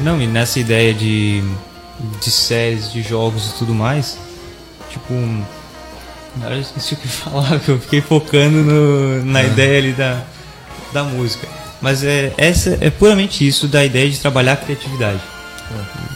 Não, 0.00 0.20
e 0.20 0.26
nessa 0.26 0.60
ideia 0.60 0.94
de, 0.94 1.42
de 2.20 2.30
séries, 2.30 2.92
de 2.92 3.02
jogos 3.02 3.50
e 3.50 3.58
tudo 3.58 3.74
mais, 3.74 4.18
tipo. 4.90 5.14
Agora 6.36 6.54
eu 6.56 6.60
esqueci 6.60 6.94
o 6.94 6.96
que 6.96 7.08
falar, 7.08 7.58
que 7.60 7.68
eu 7.70 7.78
fiquei 7.80 8.00
focando 8.00 8.58
no- 8.62 9.24
na 9.24 9.42
ideia 9.42 9.78
ali 9.78 9.92
da, 9.92 10.22
da 10.92 11.04
música. 11.04 11.46
Mas 11.80 12.02
é, 12.04 12.32
essa 12.36 12.76
é 12.80 12.90
puramente 12.90 13.46
isso 13.46 13.68
da 13.68 13.84
ideia 13.84 14.08
de 14.10 14.18
trabalhar 14.18 14.54
a 14.54 14.56
criatividade. 14.56 15.20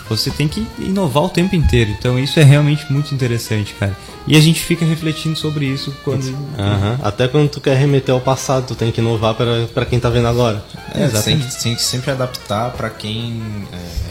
Você 0.09 0.31
tem 0.31 0.49
que 0.49 0.67
inovar 0.79 1.25
o 1.25 1.29
tempo 1.29 1.55
inteiro. 1.55 1.91
Então 1.99 2.19
isso 2.19 2.39
é 2.41 2.43
realmente 2.43 2.91
muito 2.93 3.15
interessante, 3.15 3.75
cara. 3.75 3.97
E 4.27 4.37
a 4.37 4.41
gente 4.41 4.61
fica 4.61 4.85
refletindo 4.85 5.37
sobre 5.37 5.67
isso 5.67 5.93
quando. 6.05 6.25
Aham. 6.59 6.99
Até 7.03 7.27
quando 7.27 7.49
tu 7.51 7.61
quer 7.61 7.77
remeter 7.77 8.15
ao 8.15 8.21
passado, 8.21 8.67
tu 8.69 8.75
tem 8.77 8.93
que 8.93 9.01
inovar 9.01 9.35
pra 9.35 9.85
quem 9.85 9.99
tá 9.99 10.09
vendo 10.09 10.29
agora. 10.29 10.65
É, 10.95 11.05
Exatamente. 11.05 11.41
tem, 11.43 11.51
que- 11.51 11.63
tem 11.63 11.75
que 11.75 11.83
sempre 11.83 12.11
adaptar 12.13 12.71
para 12.71 12.89
quem 12.89 13.43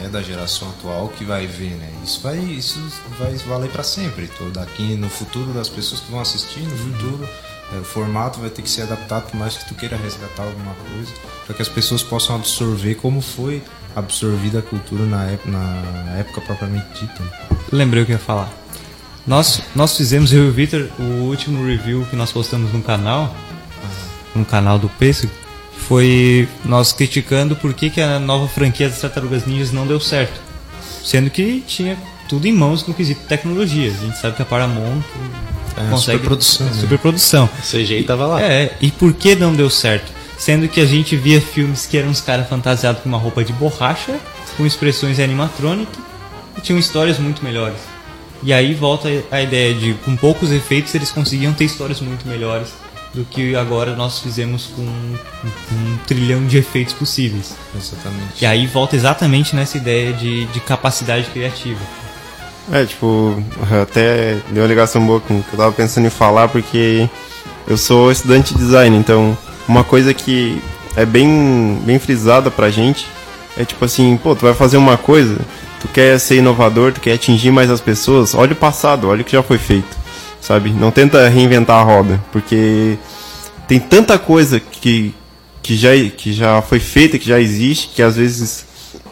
é, 0.01 0.05
é 0.05 0.09
da 0.09 0.21
geração 0.21 0.67
atual 0.69 1.07
que 1.09 1.23
vai 1.23 1.47
ver, 1.47 1.71
né? 1.71 1.89
Isso 2.03 2.19
vai, 2.21 2.37
isso 2.37 2.79
vai 3.17 3.33
valer 3.47 3.69
para 3.69 3.83
sempre. 3.83 4.27
Tô 4.37 4.45
daqui 4.49 4.95
no 4.95 5.09
futuro 5.09 5.53
das 5.53 5.69
pessoas 5.69 6.01
que 6.01 6.11
vão 6.11 6.19
assistir, 6.19 6.59
no 6.59 6.75
futuro 6.77 7.27
é, 7.73 7.77
o 7.77 7.83
formato 7.85 8.39
vai 8.41 8.49
ter 8.49 8.61
que 8.63 8.69
ser 8.69 8.81
adaptado 8.81 9.29
por 9.31 9.37
mais 9.37 9.55
que 9.55 9.65
tu 9.69 9.75
queira 9.75 9.95
resgatar 9.95 10.43
alguma 10.43 10.73
coisa, 10.93 11.11
para 11.45 11.55
que 11.55 11.61
as 11.61 11.69
pessoas 11.69 12.03
possam 12.03 12.35
absorver 12.35 12.95
como 12.95 13.21
foi 13.21 13.63
absorvida 13.95 14.59
a 14.59 14.61
cultura 14.61 15.05
na, 15.05 15.31
ép- 15.31 15.45
na 15.45 16.17
época 16.17 16.41
propriamente 16.41 16.85
dita. 16.99 17.23
Lembrei 17.71 18.03
o 18.03 18.05
que 18.05 18.11
eu 18.11 18.15
ia 18.17 18.19
falar. 18.21 18.51
Nós, 19.25 19.61
nós 19.75 19.95
fizemos, 19.95 20.33
eu 20.33 20.45
e 20.45 20.49
o 20.49 20.51
Victor, 20.51 20.89
o 20.99 21.03
último 21.27 21.65
review 21.65 22.05
que 22.09 22.15
nós 22.15 22.31
postamos 22.31 22.73
no 22.73 22.81
canal, 22.81 23.35
no 24.35 24.43
canal 24.43 24.79
do 24.79 24.89
Pêssego, 24.89 25.31
foi 25.87 26.47
nós 26.65 26.91
criticando 26.93 27.55
por 27.55 27.73
que, 27.73 27.89
que 27.89 28.01
a 28.01 28.19
nova 28.19 28.47
franquia 28.47 28.89
das 28.89 28.99
Tartarugas 28.99 29.45
Ninjas 29.45 29.71
não 29.71 29.85
deu 29.85 29.99
certo. 29.99 30.39
Sendo 31.03 31.29
que 31.29 31.63
tinha 31.67 31.97
tudo 32.27 32.47
em 32.47 32.51
mãos 32.53 32.85
no 32.87 32.93
quesito 32.93 33.21
tecnologia. 33.27 33.91
A 33.91 34.05
gente 34.05 34.17
sabe 34.17 34.35
que 34.35 34.41
a 34.41 34.45
Paramount 34.45 35.01
É, 35.75 35.89
consegue 35.89 36.17
superprodução, 36.19 36.67
né? 36.67 36.73
superprodução. 36.79 37.49
O 37.59 37.61
CGI 37.61 38.03
tava 38.03 38.25
lá. 38.25 38.41
É, 38.41 38.75
e 38.81 38.91
por 38.91 39.13
que 39.13 39.35
não 39.35 39.53
deu 39.53 39.69
certo? 39.69 40.11
Sendo 40.37 40.67
que 40.67 40.79
a 40.79 40.85
gente 40.85 41.15
via 41.15 41.39
filmes 41.41 41.85
que 41.85 41.97
eram 41.97 42.09
uns 42.09 42.21
caras 42.21 42.47
fantasiados 42.47 43.03
com 43.03 43.09
uma 43.09 43.17
roupa 43.17 43.43
de 43.43 43.53
borracha, 43.53 44.19
com 44.57 44.65
expressões 44.65 45.19
animatronic, 45.19 45.91
e 46.57 46.61
tinham 46.61 46.79
histórias 46.79 47.19
muito 47.19 47.43
melhores. 47.43 47.77
E 48.43 48.51
aí 48.51 48.73
volta 48.73 49.07
a 49.29 49.41
ideia 49.41 49.73
de, 49.73 49.93
com 50.05 50.15
poucos 50.15 50.51
efeitos, 50.51 50.93
eles 50.95 51.11
conseguiam 51.11 51.53
ter 51.53 51.65
histórias 51.65 52.01
muito 52.01 52.27
melhores 52.27 52.69
do 53.13 53.25
que 53.25 53.55
agora 53.55 53.95
nós 53.95 54.19
fizemos 54.19 54.67
com 54.67 54.81
um 54.81 55.97
trilhão 56.07 56.45
de 56.45 56.57
efeitos 56.57 56.93
possíveis. 56.93 57.55
Exatamente. 57.75 58.41
E 58.41 58.45
aí 58.45 58.65
volta 58.65 58.95
exatamente 58.95 59.55
nessa 59.55 59.77
ideia 59.77 60.13
de, 60.13 60.45
de 60.45 60.59
capacidade 60.61 61.29
criativa. 61.29 61.79
É, 62.71 62.85
tipo, 62.85 63.43
até 63.81 64.37
deu 64.49 64.63
uma 64.63 64.69
ligação 64.69 65.05
boa 65.05 65.19
com 65.19 65.39
o 65.39 65.43
que 65.43 65.53
eu 65.53 65.57
tava 65.57 65.71
pensando 65.73 66.07
em 66.07 66.11
falar, 66.11 66.47
porque 66.47 67.09
eu 67.67 67.77
sou 67.77 68.11
estudante 68.11 68.53
de 68.53 68.59
design, 68.59 68.95
então 68.95 69.37
uma 69.67 69.83
coisa 69.83 70.13
que 70.13 70.61
é 70.95 71.05
bem, 71.05 71.81
bem 71.83 71.99
frisada 71.99 72.49
pra 72.49 72.69
gente 72.69 73.05
é 73.57 73.65
tipo 73.65 73.83
assim, 73.83 74.17
pô, 74.17 74.35
tu 74.35 74.41
vai 74.41 74.53
fazer 74.53 74.77
uma 74.77 74.97
coisa, 74.97 75.37
tu 75.81 75.87
quer 75.87 76.19
ser 76.19 76.37
inovador, 76.37 76.93
tu 76.93 77.01
quer 77.01 77.13
atingir 77.13 77.51
mais 77.51 77.69
as 77.69 77.81
pessoas, 77.81 78.35
olha 78.35 78.53
o 78.53 78.55
passado, 78.55 79.07
olha 79.07 79.21
o 79.21 79.25
que 79.25 79.31
já 79.31 79.41
foi 79.41 79.57
feito, 79.57 79.97
sabe? 80.39 80.69
Não 80.69 80.91
tenta 80.91 81.27
reinventar 81.27 81.79
a 81.79 81.83
roda, 81.83 82.23
porque 82.31 82.97
tem 83.67 83.79
tanta 83.79 84.19
coisa 84.19 84.59
que, 84.59 85.13
que, 85.63 85.75
já, 85.75 85.89
que 86.15 86.31
já 86.31 86.61
foi 86.61 86.79
feita, 86.79 87.17
que 87.17 87.27
já 87.27 87.39
existe, 87.39 87.89
que 87.95 88.01
às 88.01 88.15
vezes 88.15 88.65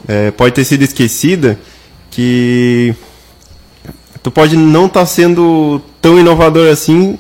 é, 0.08 0.32
pode 0.32 0.54
ter 0.54 0.64
sido 0.64 0.84
esquecida, 0.84 1.60
que 2.12 2.94
tu 4.22 4.30
pode 4.30 4.56
não 4.56 4.86
estar 4.86 5.06
sendo 5.06 5.82
tão 6.02 6.20
inovador 6.20 6.72
assim 6.72 7.18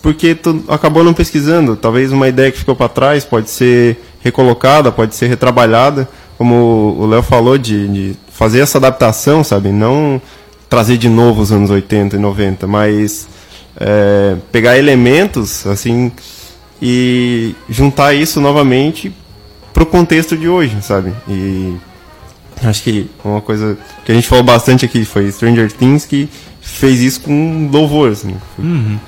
porque 0.00 0.34
tu 0.34 0.64
acabou 0.68 1.02
não 1.02 1.12
pesquisando. 1.12 1.76
Talvez 1.76 2.12
uma 2.12 2.28
ideia 2.28 2.52
que 2.52 2.58
ficou 2.58 2.76
para 2.76 2.88
trás 2.88 3.24
pode 3.24 3.50
ser 3.50 3.98
recolocada, 4.20 4.92
pode 4.92 5.14
ser 5.14 5.26
retrabalhada, 5.26 6.08
como 6.38 6.96
o 6.98 7.06
Léo 7.06 7.22
falou, 7.22 7.58
de, 7.58 7.88
de 7.88 8.16
fazer 8.30 8.60
essa 8.60 8.78
adaptação, 8.78 9.44
sabe? 9.44 9.70
Não 9.70 10.20
trazer 10.68 10.96
de 10.96 11.08
novo 11.08 11.42
os 11.42 11.52
anos 11.52 11.70
80 11.70 12.16
e 12.16 12.18
90, 12.18 12.66
mas 12.66 13.28
é, 13.76 14.36
pegar 14.50 14.78
elementos 14.78 15.66
assim 15.66 16.10
e 16.80 17.54
juntar 17.68 18.14
isso 18.14 18.40
novamente 18.40 19.14
pro 19.72 19.86
contexto 19.86 20.36
de 20.36 20.48
hoje, 20.48 20.76
sabe? 20.82 21.12
E 21.28 21.76
Acho 22.64 22.82
que 22.82 23.10
uma 23.24 23.40
coisa 23.40 23.76
que 24.04 24.12
a 24.12 24.14
gente 24.14 24.28
falou 24.28 24.44
bastante 24.44 24.84
aqui 24.84 25.04
foi 25.04 25.30
Stranger 25.32 25.70
Things 25.72 26.06
que 26.06 26.28
fez 26.60 27.00
isso 27.00 27.22
com 27.22 27.68
louvor, 27.72 28.12
assim. 28.12 28.36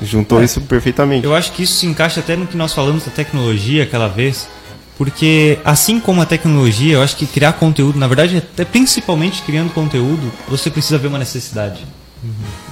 Juntou 0.02 0.42
isso 0.42 0.60
perfeitamente. 0.62 1.24
Eu 1.24 1.34
acho 1.34 1.52
que 1.52 1.62
isso 1.62 1.74
se 1.74 1.86
encaixa 1.86 2.20
até 2.20 2.36
no 2.36 2.46
que 2.46 2.56
nós 2.56 2.74
falamos 2.74 3.04
da 3.04 3.12
tecnologia 3.12 3.84
aquela 3.84 4.08
vez, 4.08 4.48
porque 4.96 5.58
assim 5.64 5.98
como 5.98 6.20
a 6.22 6.26
tecnologia, 6.26 6.94
eu 6.94 7.02
acho 7.02 7.16
que 7.16 7.26
criar 7.26 7.54
conteúdo, 7.54 7.98
na 7.98 8.06
verdade, 8.06 8.36
até 8.36 8.64
principalmente 8.64 9.42
criando 9.42 9.72
conteúdo, 9.72 10.32
você 10.48 10.70
precisa 10.70 10.98
ver 10.98 11.08
uma 11.08 11.18
necessidade. 11.18 11.84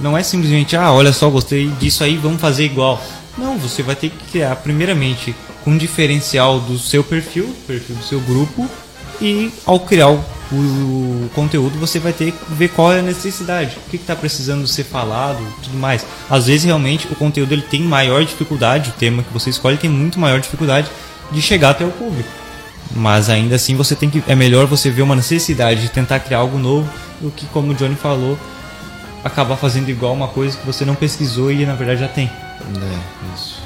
Não 0.01 0.17
é 0.17 0.23
simplesmente, 0.23 0.75
ah, 0.75 0.91
olha 0.91 1.13
só, 1.13 1.29
gostei 1.29 1.67
disso 1.79 2.03
aí, 2.03 2.17
vamos 2.17 2.41
fazer 2.41 2.65
igual. 2.65 3.01
Não, 3.37 3.57
você 3.57 3.83
vai 3.83 3.95
ter 3.95 4.09
que 4.09 4.31
criar, 4.31 4.55
primeiramente, 4.57 5.35
um 5.65 5.77
diferencial 5.77 6.59
do 6.59 6.77
seu 6.77 7.03
perfil, 7.03 7.53
perfil 7.67 7.95
do 7.95 8.03
seu 8.03 8.19
grupo, 8.21 8.69
e 9.21 9.51
ao 9.65 9.79
criar 9.79 10.09
o, 10.09 10.23
o 10.51 11.29
conteúdo, 11.33 11.77
você 11.79 11.99
vai 11.99 12.13
ter 12.13 12.31
que 12.31 12.53
ver 12.53 12.69
qual 12.69 12.91
é 12.91 12.99
a 12.99 13.03
necessidade, 13.03 13.77
o 13.77 13.89
que 13.89 13.95
está 13.95 14.15
precisando 14.15 14.67
ser 14.67 14.83
falado, 14.83 15.39
tudo 15.63 15.77
mais. 15.77 16.05
Às 16.29 16.47
vezes, 16.47 16.65
realmente, 16.65 17.07
o 17.11 17.15
conteúdo 17.15 17.53
ele 17.53 17.61
tem 17.61 17.81
maior 17.81 18.23
dificuldade, 18.23 18.89
o 18.89 18.93
tema 18.93 19.23
que 19.23 19.33
você 19.33 19.49
escolhe 19.49 19.77
tem 19.77 19.89
muito 19.89 20.19
maior 20.19 20.39
dificuldade 20.39 20.89
de 21.31 21.41
chegar 21.41 21.71
até 21.71 21.85
o 21.85 21.91
público. 21.91 22.29
Mas 22.95 23.29
ainda 23.29 23.55
assim, 23.55 23.75
você 23.75 23.95
tem 23.95 24.09
que 24.09 24.23
é 24.27 24.35
melhor 24.35 24.67
você 24.67 24.89
ver 24.89 25.01
uma 25.01 25.15
necessidade 25.15 25.81
de 25.81 25.89
tentar 25.89 26.19
criar 26.19 26.39
algo 26.39 26.57
novo 26.57 26.89
do 27.19 27.31
que, 27.31 27.45
como 27.47 27.71
o 27.71 27.75
Johnny 27.75 27.95
falou, 27.95 28.37
acabar 29.23 29.55
fazendo 29.55 29.89
igual 29.89 30.13
uma 30.13 30.27
coisa 30.27 30.57
que 30.57 30.65
você 30.65 30.85
não 30.85 30.95
pesquisou 30.95 31.51
e 31.51 31.65
na 31.65 31.73
verdade 31.73 32.01
já 32.01 32.07
tem. 32.07 32.25
É, 32.25 33.33
isso. 33.35 33.61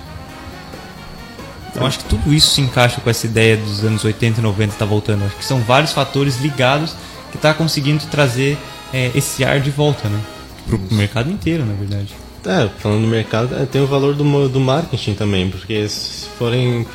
Então 1.69 1.85
acho 1.85 1.99
que 1.99 2.05
tudo 2.05 2.33
isso 2.33 2.51
se 2.51 2.61
encaixa 2.61 3.01
com 3.01 3.09
essa 3.09 3.25
ideia 3.27 3.57
dos 3.57 3.83
anos 3.83 4.03
80 4.03 4.39
e 4.39 4.43
90 4.43 4.75
tá 4.75 4.85
voltando. 4.85 5.25
Acho 5.25 5.35
que 5.35 5.45
são 5.45 5.59
vários 5.59 5.91
fatores 5.91 6.39
ligados 6.39 6.95
que 7.31 7.37
tá 7.37 7.53
conseguindo 7.53 8.05
trazer 8.05 8.57
é, 8.93 9.11
esse 9.13 9.43
ar 9.43 9.59
de 9.59 9.69
volta, 9.69 10.07
né? 10.07 10.19
Pro 10.65 10.79
mercado 10.91 11.29
inteiro, 11.29 11.65
na 11.65 11.73
verdade. 11.73 12.15
É, 12.45 12.69
falando 12.79 13.01
do 13.01 13.07
mercado, 13.07 13.55
é, 13.55 13.65
tem 13.65 13.81
o 13.81 13.87
valor 13.87 14.15
do, 14.15 14.47
do 14.47 14.59
marketing 14.59 15.13
também, 15.15 15.49
porque 15.49 15.87
se 15.89 16.27
forem 16.37 16.85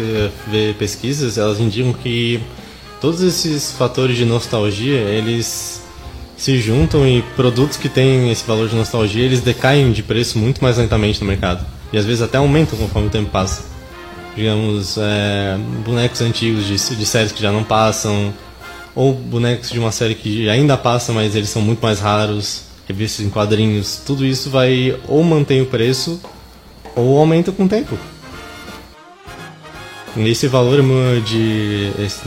ver 0.48 0.74
pesquisas, 0.74 1.36
elas 1.36 1.60
indicam 1.60 1.92
que 1.92 2.40
todos 3.00 3.20
esses 3.20 3.72
fatores 3.72 4.16
de 4.16 4.24
nostalgia, 4.24 5.00
eles 5.00 5.82
se 6.36 6.60
juntam 6.60 7.06
e 7.06 7.22
produtos 7.36 7.76
que 7.76 7.88
têm 7.88 8.30
esse 8.30 8.44
valor 8.44 8.68
de 8.68 8.74
nostalgia, 8.74 9.24
eles 9.24 9.40
decaem 9.40 9.92
de 9.92 10.02
preço 10.02 10.38
muito 10.38 10.62
mais 10.62 10.78
lentamente 10.78 11.20
no 11.20 11.26
mercado. 11.26 11.64
E 11.92 11.98
às 11.98 12.04
vezes 12.04 12.22
até 12.22 12.38
aumentam 12.38 12.78
conforme 12.78 13.08
o 13.08 13.10
tempo 13.10 13.30
passa. 13.30 13.64
Digamos, 14.34 14.96
é, 14.98 15.58
bonecos 15.84 16.20
antigos 16.20 16.64
de, 16.64 16.96
de 16.96 17.06
séries 17.06 17.32
que 17.32 17.42
já 17.42 17.52
não 17.52 17.62
passam, 17.62 18.32
ou 18.94 19.14
bonecos 19.14 19.70
de 19.70 19.78
uma 19.78 19.92
série 19.92 20.14
que 20.14 20.48
ainda 20.48 20.76
passa, 20.76 21.12
mas 21.12 21.34
eles 21.36 21.50
são 21.50 21.60
muito 21.60 21.80
mais 21.80 22.00
raros, 22.00 22.62
revistas 22.86 23.24
em 23.24 23.30
quadrinhos, 23.30 24.02
tudo 24.04 24.24
isso 24.24 24.50
vai 24.50 24.98
ou 25.08 25.22
mantém 25.22 25.60
o 25.62 25.66
preço 25.66 26.20
ou 26.94 27.18
aumenta 27.18 27.52
com 27.52 27.64
o 27.64 27.68
tempo. 27.68 27.96
Esse 30.16 30.46
valor 30.46 30.82
de 31.22 31.90
esse, 31.98 32.20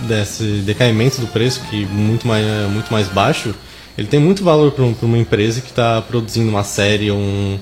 desse 0.00 0.44
decaimento 0.64 1.20
do 1.20 1.26
preço, 1.26 1.60
que 1.68 1.84
muito 1.86 2.26
mais, 2.26 2.46
é 2.46 2.66
muito 2.68 2.92
mais 2.92 3.08
baixo, 3.08 3.52
ele 3.98 4.06
tem 4.06 4.20
muito 4.20 4.44
valor 4.44 4.70
para 4.70 4.84
uma 4.84 5.18
empresa 5.18 5.60
que 5.60 5.68
está 5.68 6.00
produzindo 6.00 6.48
uma 6.48 6.62
série, 6.62 7.10
ou 7.10 7.18
um, 7.18 7.58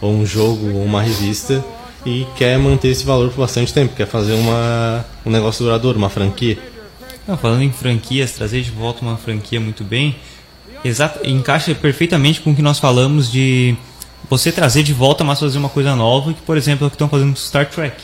ou 0.00 0.12
um 0.12 0.24
jogo, 0.24 0.72
ou 0.72 0.82
uma 0.82 1.02
revista, 1.02 1.62
e 2.06 2.26
quer 2.36 2.58
manter 2.58 2.88
esse 2.88 3.04
valor 3.04 3.28
por 3.30 3.40
bastante 3.40 3.72
tempo, 3.72 3.94
quer 3.94 4.06
fazer 4.06 4.32
uma, 4.32 5.04
um 5.26 5.30
negócio 5.30 5.64
duradouro, 5.64 5.98
uma 5.98 6.08
franquia. 6.08 6.58
Falando 7.40 7.62
em 7.62 7.70
franquias, 7.70 8.32
trazer 8.32 8.62
de 8.62 8.70
volta 8.70 9.02
uma 9.02 9.18
franquia 9.18 9.60
muito 9.60 9.84
bem, 9.84 10.16
exato, 10.84 11.26
encaixa 11.28 11.74
perfeitamente 11.74 12.40
com 12.40 12.52
o 12.52 12.56
que 12.56 12.62
nós 12.62 12.78
falamos 12.78 13.30
de 13.30 13.76
você 14.28 14.52
trazer 14.52 14.82
de 14.82 14.92
volta, 14.92 15.24
mas 15.24 15.40
fazer 15.40 15.58
uma 15.58 15.68
coisa 15.68 15.94
nova, 15.96 16.32
que 16.32 16.42
por 16.42 16.56
exemplo 16.56 16.84
é 16.84 16.86
o 16.86 16.90
que 16.90 16.96
estão 16.96 17.08
fazendo 17.08 17.30
com 17.30 17.36
Star 17.36 17.68
Trek. 17.68 17.96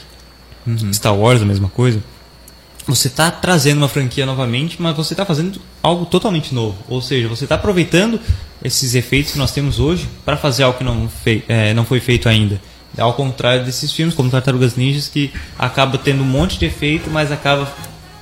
Star 0.93 1.15
Wars, 1.15 1.43
a 1.43 1.45
mesma 1.45 1.69
coisa. 1.69 2.03
Você 2.87 3.09
está 3.09 3.31
trazendo 3.31 3.79
uma 3.79 3.89
franquia 3.89 4.27
novamente, 4.27 4.81
mas 4.81 4.95
você 4.95 5.15
está 5.15 5.25
fazendo 5.25 5.61
algo 5.83 6.05
totalmente 6.05 6.55
novo. 6.55 6.77
Ou 6.89 7.01
seja, 7.01 7.29
você 7.29 7.45
está 7.45 7.55
aproveitando 7.55 8.21
esses 8.63 8.95
efeitos 8.95 9.33
que 9.33 9.39
nós 9.39 9.53
temos 9.53 9.79
hoje 9.79 10.09
para 10.25 10.37
fazer 10.37 10.65
algo 10.65 10.77
que 10.79 10.85
não, 10.85 11.09
é, 11.49 11.73
não 11.73 11.85
foi 11.85 12.01
feito 12.01 12.29
ainda. 12.29 12.61
Ao 12.97 13.15
contrário 13.15 13.65
desses 13.65 13.91
filmes, 13.91 14.15
como 14.15 14.31
Tartarugas 14.31 14.77
Ninjas, 14.77 15.09
que 15.09 15.33
acaba 15.59 15.99
tendo 15.99 16.23
um 16.23 16.27
monte 16.27 16.59
de 16.59 16.67
efeito, 16.67 17.11
mas 17.11 17.33
acaba, 17.33 17.73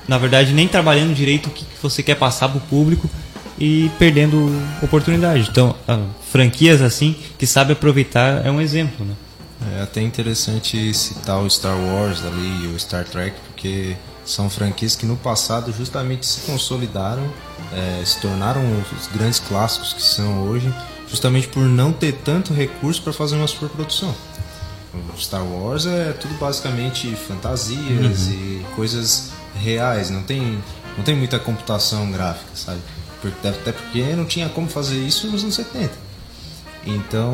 na 0.07 0.17
verdade, 0.17 0.53
nem 0.53 0.67
trabalhando 0.67 1.13
direito 1.13 1.47
o 1.47 1.51
que 1.51 1.65
que 1.65 1.81
você 1.81 2.01
quer 2.01 2.15
passar 2.15 2.47
para 2.49 2.57
o 2.57 2.61
público 2.61 3.09
e 3.57 3.91
perdendo 3.99 4.49
oportunidade. 4.81 5.49
Então, 5.49 5.75
ah, 5.87 6.05
franquias 6.29 6.81
assim, 6.81 7.15
que 7.37 7.45
sabe 7.45 7.73
aproveitar, 7.73 8.45
é 8.45 8.51
um 8.51 8.59
exemplo. 8.59 9.05
Né? 9.05 9.15
É 9.77 9.81
até 9.83 10.01
interessante 10.01 10.93
citar 10.93 11.39
o 11.39 11.49
Star 11.49 11.77
Wars 11.77 12.23
ali 12.25 12.65
e 12.65 12.67
o 12.67 12.79
Star 12.79 13.05
Trek, 13.05 13.35
porque 13.47 13.95
são 14.25 14.49
franquias 14.49 14.95
que 14.95 15.05
no 15.05 15.15
passado 15.15 15.71
justamente 15.71 16.25
se 16.25 16.41
consolidaram, 16.41 17.23
é, 17.71 18.03
se 18.05 18.19
tornaram 18.19 18.61
os 18.97 19.07
grandes 19.07 19.39
clássicos 19.39 19.93
que 19.93 20.01
são 20.01 20.43
hoje, 20.43 20.73
justamente 21.09 21.47
por 21.47 21.63
não 21.63 21.91
ter 21.93 22.13
tanto 22.13 22.53
recurso 22.53 23.01
para 23.01 23.13
fazer 23.13 23.35
uma 23.35 23.47
superprodução. 23.47 24.13
O 24.93 25.19
Star 25.19 25.43
Wars 25.43 25.85
é 25.85 26.13
tudo 26.13 26.35
basicamente 26.35 27.15
fantasias 27.15 28.27
e 28.29 28.63
coisas 28.75 29.31
reais, 29.55 30.09
não 30.09 30.23
tem, 30.23 30.61
não 30.97 31.03
tem 31.03 31.15
muita 31.15 31.39
computação 31.39 32.11
gráfica, 32.11 32.51
sabe? 32.53 32.79
Até 33.27 33.71
porque 33.71 34.01
não 34.15 34.25
tinha 34.25 34.49
como 34.49 34.67
fazer 34.67 34.97
isso 34.97 35.27
nos 35.27 35.43
anos 35.43 35.55
70. 35.55 35.91
Então, 36.85 37.33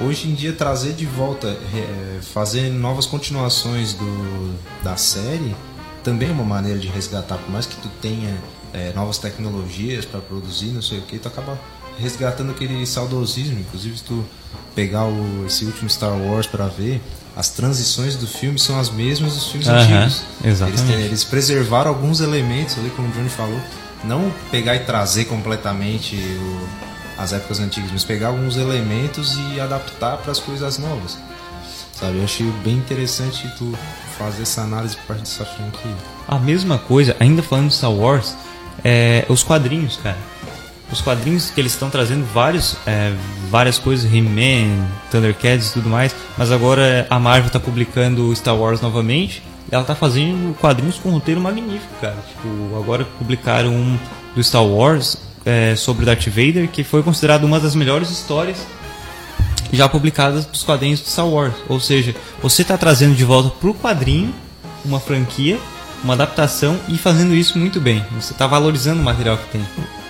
hoje 0.00 0.28
em 0.28 0.34
dia, 0.34 0.52
trazer 0.52 0.92
de 0.92 1.06
volta, 1.06 1.46
eh, 1.48 2.18
fazer 2.20 2.68
novas 2.70 3.06
continuações 3.06 3.92
do, 3.92 4.54
da 4.82 4.96
série, 4.96 5.54
também 6.02 6.28
é 6.28 6.32
uma 6.32 6.44
maneira 6.44 6.78
de 6.78 6.88
resgatar. 6.88 7.36
Por 7.36 7.50
mais 7.50 7.64
que 7.64 7.76
tu 7.76 7.88
tenha 8.02 8.36
eh, 8.72 8.92
novas 8.96 9.18
tecnologias 9.18 10.04
para 10.04 10.20
produzir, 10.20 10.68
não 10.68 10.82
sei 10.82 10.98
o 10.98 11.02
que, 11.02 11.18
tu 11.18 11.28
acaba 11.28 11.56
resgatando 12.00 12.50
aquele 12.50 12.84
saudosismo. 12.86 13.60
Inclusive, 13.60 13.98
se 13.98 14.04
tu 14.04 14.24
pegar 14.74 15.04
o, 15.04 15.46
esse 15.46 15.64
último 15.64 15.88
Star 15.88 16.16
Wars 16.16 16.46
para 16.46 16.66
ver, 16.66 17.00
as 17.36 17.50
transições 17.50 18.16
do 18.16 18.26
filme 18.26 18.58
são 18.58 18.80
as 18.80 18.90
mesmas 18.90 19.34
dos 19.34 19.46
filmes 19.46 19.68
antigos. 19.68 20.22
exatamente. 20.44 20.92
Eles, 20.92 21.04
eles 21.06 21.24
preservaram 21.24 21.90
alguns 21.90 22.20
elementos 22.20 22.76
ali, 22.78 22.90
como 22.90 23.08
o 23.08 23.12
Johnny 23.12 23.28
falou, 23.28 23.60
não 24.04 24.32
pegar 24.50 24.76
e 24.76 24.80
trazer 24.80 25.24
completamente 25.26 26.16
o- 26.16 26.68
as 27.20 27.32
épocas 27.32 27.58
antigas, 27.60 27.90
mas 27.92 28.04
pegar 28.04 28.28
alguns 28.28 28.56
elementos 28.56 29.36
e 29.52 29.60
adaptar 29.60 30.18
para 30.18 30.30
as 30.32 30.38
coisas 30.38 30.78
novas. 30.78 31.18
Sabe, 31.92 32.18
eu 32.18 32.24
achei 32.24 32.46
bem 32.64 32.74
interessante 32.74 33.50
tu 33.58 33.76
fazer 34.16 34.42
essa 34.42 34.62
análise 34.62 34.94
por 34.96 35.06
parte 35.06 35.20
dessa 35.22 35.44
franquia. 35.44 35.94
A 36.28 36.38
mesma 36.38 36.78
coisa, 36.78 37.16
ainda 37.18 37.42
falando 37.42 37.68
de 37.68 37.74
Star 37.74 37.90
Wars, 37.90 38.36
é 38.84 39.24
os 39.28 39.42
quadrinhos, 39.42 39.96
cara. 40.00 40.16
Os 40.92 41.00
quadrinhos 41.00 41.50
que 41.50 41.60
eles 41.60 41.72
estão 41.72 41.90
trazendo 41.90 42.24
vários, 42.32 42.76
é, 42.86 43.12
várias 43.50 43.78
coisas, 43.78 44.10
He-Man, 44.10 44.86
Thundercats 45.10 45.70
e 45.70 45.72
tudo 45.74 45.88
mais, 45.90 46.14
mas 46.36 46.50
agora 46.52 47.06
a 47.10 47.18
Marvel 47.18 47.50
tá 47.50 47.58
publicando 47.60 48.34
Star 48.36 48.56
Wars 48.56 48.80
novamente. 48.80 49.42
Ela 49.70 49.84
tá 49.84 49.94
fazendo 49.94 50.56
quadrinhos 50.58 50.96
com 50.98 51.10
um 51.10 51.12
roteiro 51.12 51.40
magnífico, 51.40 51.92
cara. 52.00 52.16
Tipo, 52.28 52.76
agora 52.78 53.04
publicaram 53.18 53.70
um 53.74 53.98
do 54.34 54.42
Star 54.42 54.64
Wars 54.64 55.16
é, 55.44 55.74
sobre 55.76 56.04
Darth 56.06 56.26
Vader, 56.28 56.68
que 56.68 56.82
foi 56.82 57.02
considerado 57.02 57.44
uma 57.44 57.60
das 57.60 57.74
melhores 57.74 58.10
histórias 58.10 58.56
já 59.72 59.88
publicadas 59.88 60.46
dos 60.46 60.62
quadrinhos 60.62 61.00
de 61.00 61.08
Star 61.10 61.28
Wars. 61.28 61.52
Ou 61.68 61.78
seja, 61.80 62.14
você 62.42 62.62
está 62.62 62.78
trazendo 62.78 63.14
de 63.14 63.24
volta 63.24 63.50
para 63.50 63.68
o 63.70 63.74
quadrinho 63.74 64.34
uma 64.84 64.98
franquia, 65.00 65.58
uma 66.02 66.14
adaptação 66.14 66.78
e 66.88 66.96
fazendo 66.96 67.34
isso 67.34 67.58
muito 67.58 67.80
bem. 67.80 68.02
Você 68.18 68.32
está 68.32 68.46
valorizando 68.46 69.00
o 69.00 69.04
material 69.04 69.36
que 69.36 69.48
tem. 69.48 69.60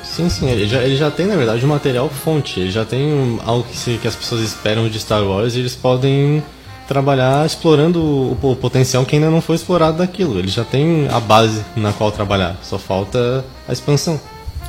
Sim, 0.05 0.29
sim, 0.31 0.49
ele 0.49 0.67
já, 0.69 0.83
ele 0.83 0.97
já 0.97 1.11
tem, 1.11 1.27
na 1.27 1.37
verdade, 1.37 1.65
um 1.65 1.69
material 1.69 2.09
fonte. 2.09 2.61
Ele 2.61 2.71
já 2.71 2.85
tem 2.85 3.01
um- 3.13 3.39
algo 3.45 3.65
que, 3.69 3.77
se- 3.77 3.99
que 4.01 4.07
as 4.07 4.15
pessoas 4.17 4.43
esperam 4.43 4.89
de 4.89 4.99
Star 5.01 5.23
Wars 5.25 5.55
e 5.55 5.59
eles 5.61 5.75
podem 5.75 6.43
trabalhar 6.89 7.45
explorando 7.45 8.03
o, 8.03 8.33
o 8.43 8.57
potencial 8.57 9.05
que 9.05 9.15
ainda 9.15 9.31
não 9.31 9.43
foi 9.43 9.57
explorado 9.57 9.99
daquilo. 9.99 10.39
Ele 10.39 10.49
já 10.49 10.65
tem 10.65 11.07
a 11.09 11.21
base 11.21 11.63
na 11.77 11.93
qual 11.93 12.11
trabalhar, 12.11 12.57
só 12.63 12.79
falta 12.79 13.45
a 13.69 13.73
expansão. 13.73 14.19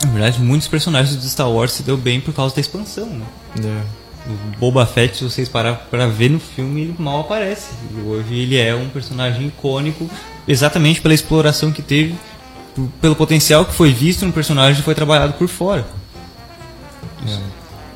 Na 0.03 0.11
verdade, 0.11 0.39
muitos 0.39 0.67
personagens 0.67 1.15
do 1.15 1.27
Star 1.27 1.49
Wars 1.49 1.71
se 1.71 1.83
deu 1.83 1.97
bem 1.97 2.21
por 2.21 2.33
causa 2.33 2.53
da 2.53 2.61
expansão, 2.61 3.07
né? 3.07 3.25
O 4.27 4.59
Boba 4.59 4.85
Fett, 4.85 5.17
se 5.17 5.23
vocês 5.23 5.49
parar 5.49 5.73
para 5.89 6.07
ver 6.07 6.29
no 6.29 6.39
filme, 6.39 6.81
ele 6.81 6.95
mal 6.99 7.21
aparece. 7.21 7.71
E 7.91 8.01
hoje 8.01 8.35
ele 8.35 8.57
é 8.57 8.75
um 8.75 8.87
personagem 8.89 9.47
icônico 9.47 10.09
exatamente 10.47 11.01
pela 11.01 11.13
exploração 11.13 11.71
que 11.71 11.81
teve, 11.81 12.15
pelo 13.01 13.15
potencial 13.15 13.65
que 13.65 13.73
foi 13.73 13.91
visto 13.91 14.25
no 14.25 14.31
personagem 14.31 14.75
que 14.75 14.83
foi 14.83 14.93
trabalhado 14.93 15.33
por 15.33 15.47
fora. 15.47 15.85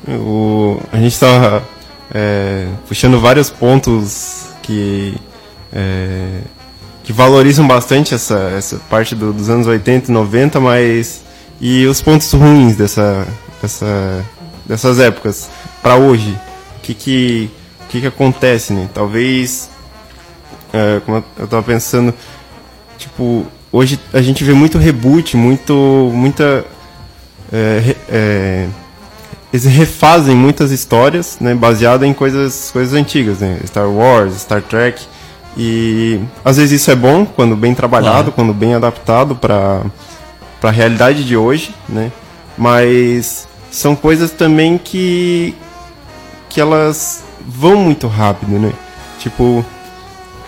O, 0.08 0.80
a 0.92 0.98
gente 0.98 1.18
está 2.10 2.68
puxando 2.86 3.20
vários 3.20 3.50
pontos 3.50 4.46
que, 4.62 5.16
é, 5.72 6.40
que 7.02 7.12
valorizam 7.12 7.66
bastante 7.66 8.14
essa, 8.14 8.52
essa 8.56 8.76
parte 8.90 9.14
do- 9.14 9.32
dos 9.32 9.48
anos 9.48 9.66
80 9.66 10.10
e 10.10 10.14
90, 10.14 10.60
mas. 10.60 11.22
E 11.60 11.86
os 11.86 12.00
pontos 12.02 12.30
ruins 12.32 12.76
dessa, 12.76 13.26
dessa, 13.62 14.24
dessas 14.66 14.98
épocas 14.98 15.48
para 15.82 15.96
hoje? 15.96 16.36
O 16.78 16.80
que, 16.82 16.92
que, 16.94 17.50
que, 17.88 18.00
que 18.00 18.06
acontece, 18.06 18.72
né? 18.72 18.88
Talvez. 18.92 19.70
é, 20.72 21.00
como 21.06 21.24
eu 21.38 21.44
estava 21.44 21.62
pensando, 21.62 22.12
tipo, 22.98 23.46
hoje 23.72 23.98
a 24.12 24.20
gente 24.20 24.42
vê 24.44 24.52
muito 24.52 24.76
reboot, 24.78 25.36
muito, 25.36 25.72
muita. 26.12 26.64
é, 27.52 27.96
é, 28.08 28.68
eles 29.54 29.66
refazem 29.66 30.34
muitas 30.34 30.72
histórias, 30.72 31.38
né, 31.40 31.54
baseadas 31.54 32.08
em 32.08 32.12
coisas, 32.12 32.70
coisas 32.72 32.92
antigas, 32.92 33.38
né, 33.38 33.60
Star 33.64 33.88
Wars, 33.88 34.40
Star 34.40 34.60
Trek, 34.60 35.00
e 35.56 36.18
às 36.44 36.56
vezes 36.56 36.80
isso 36.80 36.90
é 36.90 36.96
bom 36.96 37.24
quando 37.24 37.54
bem 37.54 37.72
trabalhado, 37.72 38.14
Claro. 38.14 38.32
quando 38.32 38.52
bem 38.52 38.74
adaptado 38.74 39.36
para 39.36 39.82
para 40.60 40.70
a 40.70 40.72
realidade 40.72 41.22
de 41.24 41.36
hoje, 41.36 41.72
né, 41.88 42.10
mas 42.58 43.46
são 43.70 43.94
coisas 43.94 44.32
também 44.32 44.76
que 44.76 45.54
que 46.50 46.60
elas 46.60 47.22
vão 47.46 47.76
muito 47.76 48.08
rápido, 48.08 48.58
né, 48.58 48.72
tipo 49.20 49.64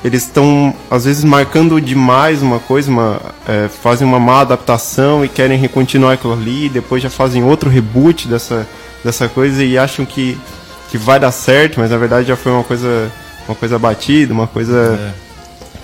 eles 0.04 0.22
estão 0.22 0.74
às 0.90 1.04
vezes 1.04 1.22
marcando 1.22 1.80
demais 1.80 2.42
uma 2.42 2.58
coisa, 2.58 2.90
uma, 2.90 3.20
é, 3.46 3.68
fazem 3.68 4.06
uma 4.06 4.18
má 4.18 4.40
adaptação 4.40 5.24
e 5.24 5.28
querem 5.28 5.66
continuar 5.68 6.14
aquilo 6.14 6.32
ali, 6.32 6.66
e 6.66 6.68
depois 6.68 7.00
já 7.02 7.10
fazem 7.10 7.44
outro 7.44 7.70
reboot 7.70 8.26
dessa, 8.28 8.66
dessa 9.04 9.28
coisa 9.28 9.62
e 9.64 9.76
acham 9.78 10.04
que, 10.04 10.36
que 10.90 10.98
vai 10.98 11.18
dar 11.20 11.32
certo, 11.32 11.78
mas 11.80 11.90
na 11.90 11.96
verdade 11.98 12.28
já 12.28 12.36
foi 12.36 12.52
uma 12.52 12.64
coisa 12.64 13.10
uma 13.48 13.54
coisa 13.54 13.78
batida, 13.78 14.32
uma 14.34 14.46
coisa 14.48 14.98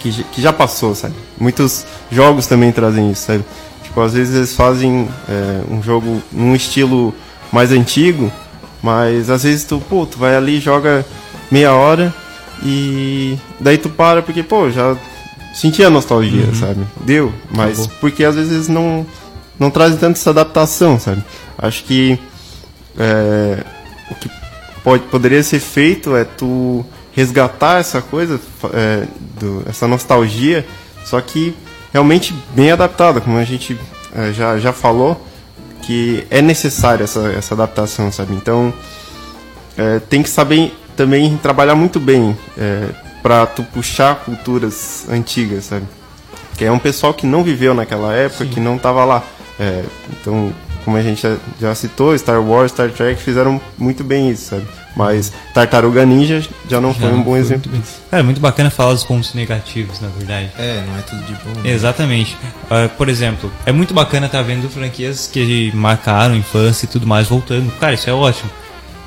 que, 0.01 0.11
j- 0.11 0.25
que 0.33 0.43
já 0.43 0.53
passou, 0.53 0.95
sabe? 0.97 1.15
Muitos 1.39 1.85
jogos 2.11 2.47
também 2.49 2.73
trazem 2.73 3.11
isso, 3.13 3.27
sabe? 3.27 3.45
Tipo, 3.85 4.01
às 4.01 4.13
vezes 4.15 4.35
eles 4.35 4.57
fazem 4.57 5.09
é, 5.29 5.61
um 5.71 5.81
jogo 5.81 6.21
num 6.33 6.57
estilo 6.57 7.15
mais 7.53 7.71
antigo, 7.71 8.33
mas 8.83 9.31
às 9.31 9.45
vezes 9.45 9.65
tu, 9.65 9.81
pô, 9.89 10.05
tu 10.07 10.19
vai 10.19 10.35
ali 10.35 10.57
e 10.57 10.61
joga 10.61 11.07
meia 11.53 11.73
hora 11.73 12.13
e 12.65 13.39
daí 13.61 13.79
tu 13.79 13.89
para 13.89 14.23
porque, 14.23 14.43
pô, 14.43 14.71
já 14.71 14.97
senti 15.55 15.85
a 15.85 15.91
nostalgia, 15.91 16.53
sabe? 16.55 16.81
Deu, 17.05 17.33
mas 17.51 17.87
porque 18.01 18.25
às 18.25 18.35
vezes 18.35 18.67
não 18.69 19.07
não 19.59 19.71
trazem 19.71 19.99
tanto 19.99 20.17
essa 20.17 20.31
adaptação, 20.31 20.99
sabe? 20.99 21.23
Acho 21.57 21.85
que 21.85 22.19
é, 22.99 23.65
o 24.11 24.15
que 24.15 24.31
pode, 24.83 25.05
poderia 25.05 25.43
ser 25.43 25.61
feito 25.61 26.15
é 26.17 26.25
tu 26.25 26.85
resgatar 27.13 27.79
essa 27.79 28.01
coisa, 28.01 28.41
é, 28.73 29.07
do, 29.39 29.65
essa 29.69 29.87
nostalgia, 29.87 30.67
só 31.05 31.21
que 31.21 31.55
realmente 31.93 32.35
bem 32.55 32.71
adaptada, 32.71 33.21
como 33.21 33.37
a 33.37 33.45
gente 33.45 33.79
é, 34.15 34.33
já, 34.33 34.59
já 34.59 34.73
falou, 34.73 35.27
que 35.83 36.27
é 36.31 36.41
necessária 36.41 37.05
essa, 37.05 37.33
essa 37.33 37.55
adaptação, 37.55 38.11
sabe? 38.11 38.35
Então, 38.35 38.73
é, 39.77 39.99
tem 39.99 40.23
que 40.23 40.31
saber 40.31 40.75
também 40.97 41.37
trabalhar 41.39 41.75
muito 41.75 41.99
bem 41.99 42.37
é, 42.57 42.89
para 43.23 43.47
tu 43.47 43.63
puxar 43.63 44.17
culturas 44.17 45.07
antigas, 45.11 45.65
sabe? 45.65 45.87
Que 46.57 46.65
é 46.65 46.73
um 46.73 46.79
pessoal 46.79 47.13
que 47.13 47.27
não 47.27 47.43
viveu 47.43 47.75
naquela 47.75 48.15
época, 48.15 48.47
que 48.47 48.61
não 48.61 48.79
tava 48.79 49.05
lá. 49.05 49.23
É, 49.59 49.85
então, 50.11 50.53
como 50.85 50.97
a 50.97 51.03
gente 51.03 51.23
já, 51.23 51.37
já 51.61 51.75
citou, 51.75 52.17
Star 52.19 52.41
Wars, 52.43 52.73
Star 52.73 52.91
Trek 52.91 53.21
fizeram 53.23 53.61
muito 53.79 54.03
bem 54.03 54.31
isso, 54.31 54.51
sabe? 54.51 54.67
Mas 54.95 55.33
Tartaruga 55.55 56.05
Ninja 56.05 56.47
já 56.69 56.79
não 56.81 56.93
foi 56.93 57.11
um 57.13 57.23
bom 57.23 57.35
exemplo 57.37 57.73
disso. 57.73 58.01
Cara, 58.11 58.23
é 58.23 58.25
muito 58.25 58.41
bacana 58.41 58.69
falar 58.71 58.93
dos 58.93 59.05
pontos 59.05 59.33
negativos, 59.33 60.01
na 60.01 60.09
verdade. 60.09 60.51
É, 60.59 60.85
não 60.87 60.99
é 60.99 61.01
tudo 61.03 61.23
de 61.25 61.33
bom. 61.33 61.61
né? 61.63 61.71
Exatamente. 61.71 62.37
Ah, 62.71 62.91
por 62.99 63.09
exemplo, 63.09 63.51
é 63.65 63.73
muito 63.73 63.95
bacana 63.95 64.27
estar 64.27 64.43
vendo 64.43 64.69
franquias 64.69 65.27
que 65.27 65.73
marcaram 65.75 66.37
infância 66.37 66.85
e 66.85 66.89
tudo 66.89 67.07
mais 67.07 67.27
voltando. 67.27 67.71
Cara, 67.79 67.95
isso 67.95 68.11
é 68.11 68.13
ótimo. 68.13 68.51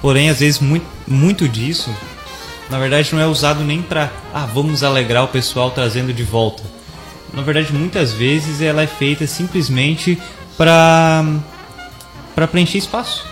Porém, 0.02 0.30
às 0.30 0.40
vezes, 0.40 0.60
muito, 0.60 0.86
muito 1.08 1.48
disso, 1.48 1.92
na 2.70 2.80
verdade, 2.80 3.14
não 3.14 3.22
é 3.22 3.28
usado 3.28 3.64
nem 3.64 3.82
pra, 3.82 4.10
ah, 4.34 4.48
vamos 4.52 4.84
alegrar 4.84 5.24
o 5.24 5.28
pessoal 5.28 5.70
trazendo 5.70 6.12
de 6.12 6.24
volta. 6.24 6.64
Na 7.32 7.44
verdade, 7.44 7.72
muitas 7.74 8.12
vezes 8.12 8.60
ela 8.62 8.82
é 8.82 8.88
feita 8.88 9.28
simplesmente 9.28 10.18
para 10.58 11.24
para 12.36 12.48
preencher 12.48 12.78
espaço. 12.78 13.26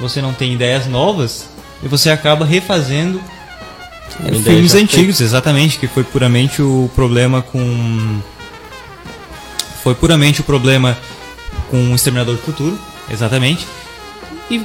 Você 0.00 0.20
não 0.20 0.34
tem 0.34 0.52
ideias 0.52 0.86
novas 0.86 1.48
e 1.82 1.88
você 1.88 2.10
acaba 2.10 2.44
refazendo 2.44 3.22
ideia 4.18 4.42
filmes 4.42 4.74
antigos, 4.74 5.20
exatamente, 5.20 5.78
que 5.78 5.86
foi 5.86 6.04
puramente 6.04 6.60
o 6.60 6.90
problema 6.94 7.40
com 7.40 8.20
foi 9.82 9.94
puramente 9.94 10.40
o 10.40 10.44
problema 10.44 10.98
com 11.70 11.92
o 11.92 11.94
Exterminador 11.94 12.34
do 12.36 12.42
Futuro, 12.42 12.78
exatamente. 13.10 13.66
E, 14.50 14.62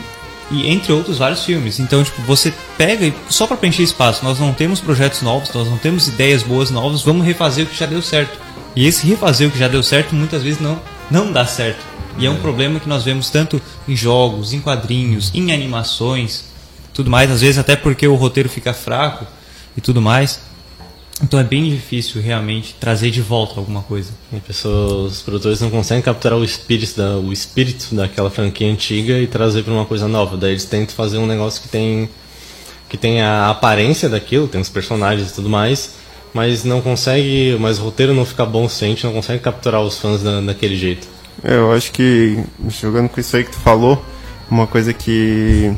e 0.52 0.70
entre 0.70 0.92
outros 0.92 1.20
vários 1.20 1.46
filmes. 1.46 1.80
Então, 1.80 2.04
tipo, 2.04 2.22
você 2.24 2.54
pega 2.78 3.06
e 3.06 3.14
só 3.30 3.48
para 3.48 3.56
preencher 3.56 3.84
espaço, 3.84 4.26
nós 4.26 4.40
não 4.40 4.54
temos 4.54 4.82
projetos 4.82 5.22
novos, 5.22 5.54
nós 5.54 5.70
não 5.70 5.78
temos 5.78 6.08
ideias 6.08 6.44
boas 6.44 6.70
novas, 6.70 7.02
vamos 7.02 7.26
refazer 7.26 7.66
o 7.66 7.70
que 7.70 7.78
já 7.78 7.86
deu 7.86 8.02
certo. 8.02 8.38
E 8.76 8.86
esse 8.86 9.08
refazer 9.08 9.48
o 9.48 9.52
que 9.52 9.60
já 9.60 9.70
deu 9.70 9.82
certo 9.82 10.14
muitas 10.14 10.44
vezes 10.44 10.60
não 10.60 10.80
não 11.10 11.32
dá 11.32 11.46
certo. 11.46 11.95
E 12.18 12.26
é 12.26 12.30
um 12.30 12.38
problema 12.38 12.80
que 12.80 12.88
nós 12.88 13.04
vemos 13.04 13.30
tanto 13.30 13.62
em 13.88 13.96
jogos, 13.96 14.54
em 14.54 14.62
quadrinhos, 14.62 15.32
em 15.34 15.52
animações, 15.52 16.46
tudo 16.94 17.10
mais, 17.10 17.30
às 17.30 17.42
vezes 17.42 17.58
até 17.58 17.76
porque 17.76 18.08
o 18.08 18.16
roteiro 18.16 18.48
fica 18.48 18.74
fraco 18.74 19.26
e 19.76 19.82
tudo 19.82 20.02
mais. 20.02 20.40
Então 21.22 21.40
é 21.40 21.44
bem 21.44 21.70
difícil 21.70 22.22
realmente 22.22 22.76
trazer 22.78 23.10
de 23.10 23.22
volta 23.22 23.60
alguma 23.60 23.82
coisa. 23.82 24.12
Pessoas, 24.46 25.14
os 25.14 25.22
produtores 25.22 25.62
não 25.62 25.70
conseguem 25.70 26.04
capturar 26.04 26.38
o 26.38 26.44
espírito, 26.44 26.98
da, 26.98 27.18
o 27.18 27.32
espírito 27.32 27.96
daquela 27.96 28.30
franquia 28.30 28.70
antiga 28.70 29.18
e 29.20 29.28
trazer 29.28 29.64
para 29.64 29.74
uma 29.74 29.86
coisa 29.86 30.08
nova. 30.08 30.36
Daí 30.36 30.52
eles 30.52 30.66
tentam 30.66 30.94
fazer 30.94 31.18
um 31.18 31.26
negócio 31.26 31.62
que 31.62 31.70
tem 31.70 32.10
que 32.88 32.98
tem 32.98 33.22
a 33.22 33.50
aparência 33.50 34.08
daquilo, 34.08 34.48
tem 34.48 34.62
os 34.62 34.70
personagens 34.70 35.32
e 35.32 35.34
tudo 35.34 35.50
mais, 35.50 35.96
mas 36.34 36.64
não 36.64 36.82
consegue, 36.82 37.58
mas 37.60 37.80
o 37.80 37.84
roteiro 37.84 38.14
não 38.14 38.24
fica 38.24 38.46
bom 38.46 38.66
o 38.66 38.70
suficiente, 38.70 39.06
não 39.06 39.14
consegue 39.14 39.42
capturar 39.42 39.82
os 39.82 39.98
fãs 39.98 40.22
da, 40.22 40.40
daquele 40.40 40.78
jeito. 40.78 41.15
Eu 41.44 41.72
acho 41.72 41.92
que, 41.92 42.40
jogando 42.70 43.10
com 43.10 43.20
isso 43.20 43.36
aí 43.36 43.44
que 43.44 43.52
tu 43.52 43.60
falou, 43.60 44.04
uma 44.50 44.68
coisa 44.68 44.94
que 44.94 45.74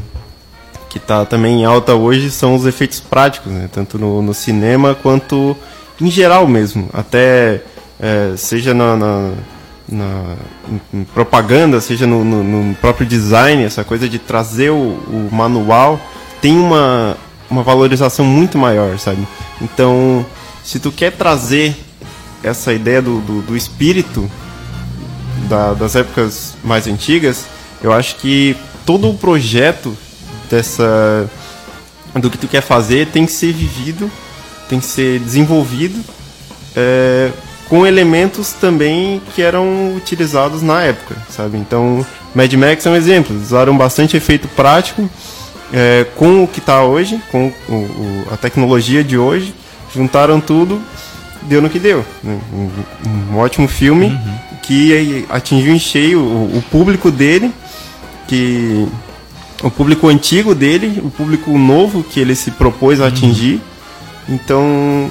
que 0.89 0.99
tá 0.99 1.25
também 1.25 1.61
em 1.61 1.65
alta 1.65 1.93
hoje 1.95 2.31
são 2.31 2.55
os 2.55 2.65
efeitos 2.65 2.99
práticos, 3.01 3.51
né? 3.51 3.69
Tanto 3.71 3.99
no, 3.99 4.21
no 4.21 4.33
cinema 4.33 4.95
quanto 4.95 5.55
em 5.99 6.09
geral 6.09 6.47
mesmo. 6.47 6.89
Até 6.93 7.61
é, 7.99 8.33
seja 8.37 8.73
na, 8.73 8.95
na, 8.95 9.31
na- 9.89 10.35
em- 10.93 10.99
em 10.99 11.03
propaganda, 11.03 11.81
seja 11.81 12.07
no, 12.07 12.23
no- 12.23 12.43
no 12.43 12.75
próprio 12.75 13.05
design, 13.05 13.63
essa 13.65 13.83
coisa 13.83 14.07
de 14.07 14.17
trazer 14.17 14.69
o, 14.71 14.75
o 14.75 15.29
manual 15.31 15.99
tem 16.41 16.57
uma, 16.57 17.17
uma 17.49 17.63
valorização 17.63 18.23
muito 18.23 18.57
maior, 18.57 18.97
sabe? 18.97 19.27
Então, 19.61 20.25
se 20.63 20.79
tu 20.79 20.89
quer 20.91 21.11
trazer 21.11 21.75
essa 22.41 22.71
ideia 22.71 23.01
do, 23.01 23.19
do, 23.19 23.41
do 23.41 23.57
espírito 23.57 24.31
da- 25.49 25.73
das 25.73 25.95
épocas 25.95 26.55
mais 26.63 26.87
antigas, 26.87 27.45
eu 27.83 27.91
acho 27.93 28.15
que 28.17 28.55
todo 28.85 29.09
o 29.09 29.13
projeto 29.17 29.95
dessa 30.49 31.29
do 32.15 32.29
que 32.29 32.37
tu 32.37 32.47
quer 32.47 32.61
fazer 32.61 33.07
tem 33.07 33.25
que 33.25 33.31
ser 33.31 33.53
vivido, 33.53 34.09
tem 34.69 34.79
que 34.79 34.85
ser 34.85 35.19
desenvolvido 35.19 36.03
é, 36.75 37.31
com 37.69 37.85
elementos 37.85 38.53
também 38.53 39.21
que 39.35 39.41
eram 39.41 39.95
utilizados 39.95 40.61
na 40.61 40.81
época, 40.83 41.15
sabe? 41.29 41.57
Então, 41.57 42.05
Mad 42.35 42.53
Max 42.53 42.85
é 42.85 42.89
um 42.89 42.95
exemplo. 42.95 43.35
Usaram 43.35 43.75
bastante 43.77 44.15
efeito 44.15 44.47
prático 44.49 45.09
é, 45.73 46.05
com 46.15 46.43
o 46.43 46.47
que 46.47 46.59
está 46.59 46.83
hoje, 46.83 47.19
com 47.31 47.51
o- 47.67 47.73
o- 47.73 48.27
a 48.31 48.37
tecnologia 48.37 49.03
de 49.03 49.17
hoje, 49.17 49.53
juntaram 49.93 50.39
tudo, 50.39 50.81
deu 51.43 51.61
no 51.61 51.69
que 51.69 51.79
deu. 51.79 52.05
Um, 52.23 52.69
um 53.33 53.37
ótimo 53.37 53.67
filme 53.67 54.17
que 54.63 55.25
atingiu 55.29 55.73
em 55.73 55.79
cheio 55.79 56.19
o, 56.19 56.57
o 56.57 56.61
público 56.71 57.09
dele, 57.11 57.51
que 58.27 58.87
o 59.63 59.71
público 59.71 60.07
antigo 60.07 60.53
dele, 60.53 61.01
o 61.03 61.09
público 61.09 61.57
novo 61.57 62.03
que 62.03 62.19
ele 62.19 62.35
se 62.35 62.51
propôs 62.51 62.99
a 63.01 63.07
atingir. 63.07 63.61
Então, 64.29 65.09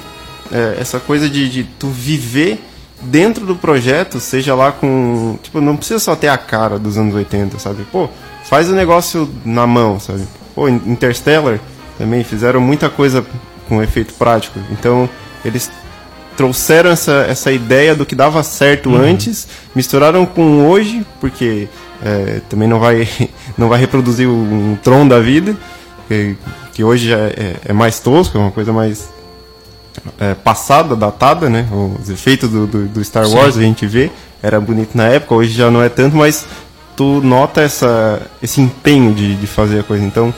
é, 0.51 0.77
essa 0.79 0.99
coisa 0.99 1.29
de, 1.29 1.49
de 1.49 1.63
tu 1.63 1.87
viver 1.87 2.63
dentro 3.01 3.45
do 3.45 3.55
projeto, 3.55 4.19
seja 4.19 4.53
lá 4.55 4.71
com. 4.71 5.37
Tipo, 5.41 5.59
não 5.59 5.75
precisa 5.75 5.99
só 5.99 6.15
ter 6.15 6.27
a 6.27 6.37
cara 6.37 6.77
dos 6.79 6.97
anos 6.97 7.15
80, 7.15 7.57
sabe? 7.59 7.83
Pô, 7.91 8.07
faz 8.45 8.69
o 8.69 8.73
negócio 8.73 9.29
na 9.43 9.65
mão, 9.67 9.99
sabe? 9.99 10.23
Pô, 10.53 10.67
In- 10.69 10.81
Interstellar 10.85 11.59
também 11.97 12.23
fizeram 12.23 12.61
muita 12.61 12.89
coisa 12.89 13.25
com 13.67 13.81
efeito 13.81 14.13
prático. 14.13 14.59
Então, 14.71 15.09
eles 15.43 15.69
trouxeram 16.37 16.91
essa, 16.91 17.25
essa 17.27 17.51
ideia 17.51 17.95
do 17.95 18.05
que 18.05 18.15
dava 18.15 18.43
certo 18.43 18.95
antes, 18.95 19.47
misturaram 19.75 20.23
com 20.23 20.69
hoje, 20.69 21.05
porque 21.19 21.67
é, 22.01 22.41
também 22.47 22.67
não 22.67 22.79
vai, 22.79 23.09
não 23.57 23.67
vai 23.67 23.79
reproduzir 23.79 24.29
um 24.29 24.77
Tron 24.83 25.07
da 25.07 25.19
vida, 25.19 25.57
que, 26.07 26.37
que 26.73 26.83
hoje 26.83 27.09
já 27.09 27.17
é, 27.17 27.55
é 27.65 27.73
mais 27.73 27.99
tosco, 27.99 28.37
é 28.37 28.39
uma 28.39 28.51
coisa 28.51 28.71
mais 28.71 29.09
é, 30.19 30.35
passada, 30.35 30.95
datada, 30.95 31.49
né? 31.49 31.67
Os 31.99 32.07
efeitos 32.07 32.51
do, 32.51 32.67
do, 32.67 32.85
do 32.85 33.03
Star 33.03 33.27
Wars 33.27 33.57
a 33.57 33.61
gente 33.61 33.87
vê, 33.87 34.11
era 34.41 34.61
bonito 34.61 34.95
na 34.95 35.07
época, 35.07 35.33
hoje 35.33 35.53
já 35.53 35.71
não 35.71 35.81
é 35.81 35.89
tanto, 35.89 36.15
mas 36.15 36.45
tu 36.95 37.19
nota 37.21 37.61
essa, 37.61 38.21
esse 38.43 38.61
empenho 38.61 39.11
de, 39.11 39.35
de 39.35 39.47
fazer 39.47 39.79
a 39.79 39.83
coisa. 39.83 40.05
Então, 40.05 40.31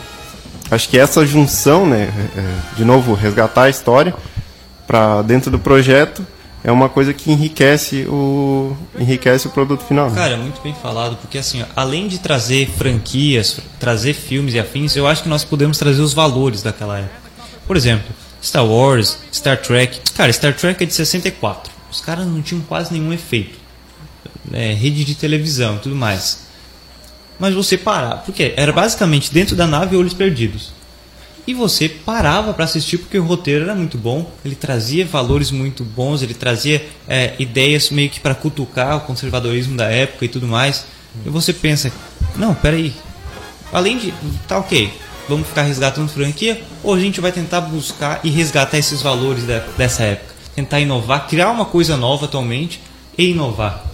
acho 0.72 0.88
que 0.88 0.98
essa 0.98 1.26
junção, 1.26 1.86
né? 1.86 2.10
é, 2.38 2.40
é, 2.40 2.46
de 2.78 2.86
novo, 2.86 3.14
resgatar 3.14 3.64
a 3.64 3.70
história 3.70 4.16
para 4.90 5.22
dentro 5.22 5.52
do 5.52 5.60
projeto 5.60 6.26
é 6.64 6.72
uma 6.72 6.90
coisa 6.90 7.14
que 7.14 7.32
enriquece 7.32 8.08
o 8.10 8.76
enriquece 9.00 9.46
o 9.46 9.52
produto 9.52 9.84
final. 9.84 10.10
Cara, 10.10 10.36
muito 10.36 10.60
bem 10.62 10.74
falado, 10.74 11.16
porque 11.18 11.38
assim, 11.38 11.64
além 11.76 12.08
de 12.08 12.18
trazer 12.18 12.68
franquias, 12.72 13.60
trazer 13.80 14.14
filmes 14.14 14.56
e 14.56 14.60
afins, 14.60 14.96
eu 14.96 15.06
acho 15.06 15.22
que 15.22 15.30
nós 15.30 15.44
podemos 15.44 15.78
trazer 15.78 16.02
os 16.02 16.12
valores 16.12 16.64
daquela 16.64 16.98
época. 16.98 17.30
Por 17.68 17.78
exemplo, 17.78 18.10
Star 18.42 18.66
Wars, 18.66 19.20
Star 19.32 19.62
Trek. 19.62 20.00
Cara, 20.16 20.34
Star 20.34 20.56
Trek 20.56 20.84
é 20.84 20.88
de 20.88 20.94
64. 20.94 21.72
Os 21.92 22.02
caras 22.02 22.26
não 22.26 22.42
tinham 22.42 22.64
quase 22.64 22.92
nenhum 22.92 23.14
efeito. 23.14 23.60
É, 24.52 24.74
rede 24.74 25.06
de 25.06 25.14
televisão 25.14 25.78
tudo 25.78 25.96
mais. 25.96 26.48
Mas 27.38 27.54
você 27.54 27.78
parava, 27.78 28.18
porque 28.18 28.56
era 28.58 28.74
basicamente 28.74 29.32
dentro 29.32 29.56
da 29.56 29.68
nave 29.68 29.96
olhos 29.96 30.16
perdidos. 30.16 30.79
E 31.48 31.54
você 31.54 31.90
parava 31.90 32.54
para 32.54 32.66
assistir 32.66 32.98
porque 33.00 33.18
o 33.18 33.24
roteiro 33.24 33.64
era 33.66 33.76
muito 33.76 33.98
bom, 33.98 34.30
ele 34.46 34.56
trazia 34.56 35.06
valores 35.06 35.50
muito 35.52 35.84
bons, 35.84 36.22
ele 36.22 36.34
trazia 36.34 36.86
é, 37.08 37.34
ideias 37.40 37.90
meio 37.90 38.10
que 38.10 38.20
para 38.20 38.36
cutucar 38.36 38.98
o 38.98 39.02
conservadorismo 39.02 39.76
da 39.76 39.90
época 39.90 40.26
e 40.26 40.28
tudo 40.28 40.48
mais. 40.48 40.86
E 41.26 41.30
você 41.30 41.52
pensa, 41.52 41.92
não, 42.36 42.54
peraí, 42.54 42.94
além 43.74 43.98
de, 43.98 44.14
tá 44.48 44.60
ok, 44.60 44.94
vamos 45.28 45.48
ficar 45.48 45.64
resgatando 45.64 46.10
franquia, 46.10 46.62
ou 46.84 46.94
a 46.94 47.00
gente 47.00 47.20
vai 47.20 47.32
tentar 47.32 47.62
buscar 47.62 48.20
e 48.24 48.30
resgatar 48.30 48.78
esses 48.78 49.02
valores 49.02 49.44
da- 49.46 49.64
dessa 49.78 50.04
época, 50.04 50.34
tentar 50.56 50.80
inovar, 50.80 51.28
criar 51.28 51.50
uma 51.50 51.66
coisa 51.66 51.98
nova 51.98 52.26
atualmente 52.26 52.80
e 53.18 53.32
inovar. 53.32 53.86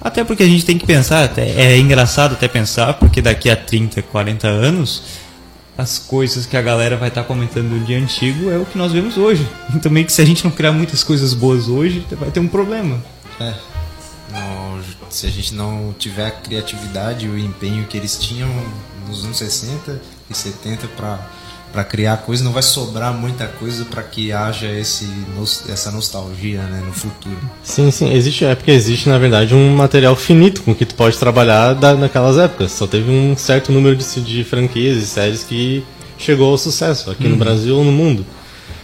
Até 0.00 0.22
porque 0.22 0.44
a 0.44 0.46
gente 0.46 0.64
tem 0.64 0.78
que 0.78 0.86
pensar, 0.86 1.24
até, 1.24 1.48
é 1.50 1.76
engraçado 1.76 2.32
até 2.34 2.46
pensar, 2.46 2.94
porque 2.94 3.20
daqui 3.20 3.50
a 3.50 3.56
30, 3.56 4.00
40 4.02 4.46
anos, 4.46 5.02
as 5.78 5.96
coisas 5.96 6.44
que 6.44 6.56
a 6.56 6.60
galera 6.60 6.96
vai 6.96 7.08
estar 7.08 7.22
comentando 7.22 7.82
de 7.86 7.94
antigo 7.94 8.50
é 8.50 8.58
o 8.58 8.66
que 8.66 8.76
nós 8.76 8.90
vemos 8.90 9.16
hoje. 9.16 9.48
Então 9.72 9.92
meio 9.92 10.04
que 10.04 10.12
se 10.12 10.20
a 10.20 10.24
gente 10.24 10.44
não 10.44 10.50
criar 10.50 10.72
muitas 10.72 11.04
coisas 11.04 11.32
boas 11.32 11.68
hoje, 11.68 12.04
vai 12.10 12.32
ter 12.32 12.40
um 12.40 12.48
problema. 12.48 13.00
É. 13.38 13.54
Não, 14.32 14.80
se 15.08 15.26
a 15.26 15.30
gente 15.30 15.54
não 15.54 15.94
tiver 15.96 16.26
a 16.26 16.30
criatividade 16.32 17.26
e 17.26 17.28
o 17.28 17.38
empenho 17.38 17.86
que 17.86 17.96
eles 17.96 18.18
tinham 18.18 18.50
nos 19.06 19.24
anos 19.24 19.38
60 19.38 20.02
e 20.28 20.34
70 20.34 20.88
para 20.88 21.24
para 21.72 21.84
criar 21.84 22.18
coisa, 22.18 22.42
não 22.42 22.52
vai 22.52 22.62
sobrar 22.62 23.12
muita 23.12 23.46
coisa 23.46 23.84
para 23.84 24.02
que 24.02 24.32
haja 24.32 24.70
esse 24.70 25.08
essa 25.68 25.90
nostalgia, 25.90 26.62
né, 26.62 26.82
no 26.84 26.92
futuro. 26.92 27.38
Sim, 27.62 27.90
sim, 27.90 28.12
existe, 28.12 28.44
é 28.44 28.54
porque 28.54 28.70
existe 28.70 29.08
na 29.08 29.18
verdade 29.18 29.54
um 29.54 29.76
material 29.76 30.16
finito 30.16 30.62
com 30.62 30.74
que 30.74 30.84
tu 30.84 30.94
pode 30.94 31.18
trabalhar 31.18 31.74
da, 31.74 31.94
naquelas 31.94 32.38
épocas. 32.38 32.72
Só 32.72 32.86
teve 32.86 33.10
um 33.10 33.36
certo 33.36 33.70
número 33.72 33.96
de, 33.96 34.20
de 34.20 34.44
franquias 34.44 34.96
e 34.98 35.06
séries 35.06 35.44
que 35.44 35.84
chegou 36.18 36.50
ao 36.50 36.58
sucesso 36.58 37.10
aqui 37.10 37.28
no 37.28 37.36
Brasil 37.36 37.76
ou 37.76 37.84
no 37.84 37.92
mundo. 37.92 38.24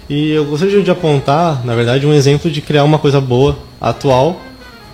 E 0.08 0.30
eu 0.30 0.44
gostaria 0.44 0.82
de 0.82 0.90
apontar, 0.90 1.64
na 1.64 1.74
verdade, 1.74 2.06
um 2.06 2.12
exemplo 2.12 2.50
de 2.50 2.60
criar 2.60 2.84
uma 2.84 2.98
coisa 2.98 3.20
boa, 3.20 3.58
atual, 3.80 4.40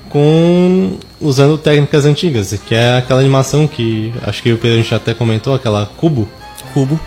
com 0.09 0.99
usando 1.21 1.59
técnicas 1.59 2.05
antigas, 2.05 2.59
que 2.67 2.75
é 2.75 2.97
aquela 2.97 3.21
animação 3.21 3.67
que 3.67 4.13
acho 4.23 4.43
que 4.43 4.53
o 4.53 4.59
Pedro 4.59 4.79
a 4.79 4.83
gente 4.83 4.95
até 4.95 5.15
comentou, 5.15 5.55
aquela 5.55 5.87
Cubo. 5.87 6.29
Cubo. 6.73 6.99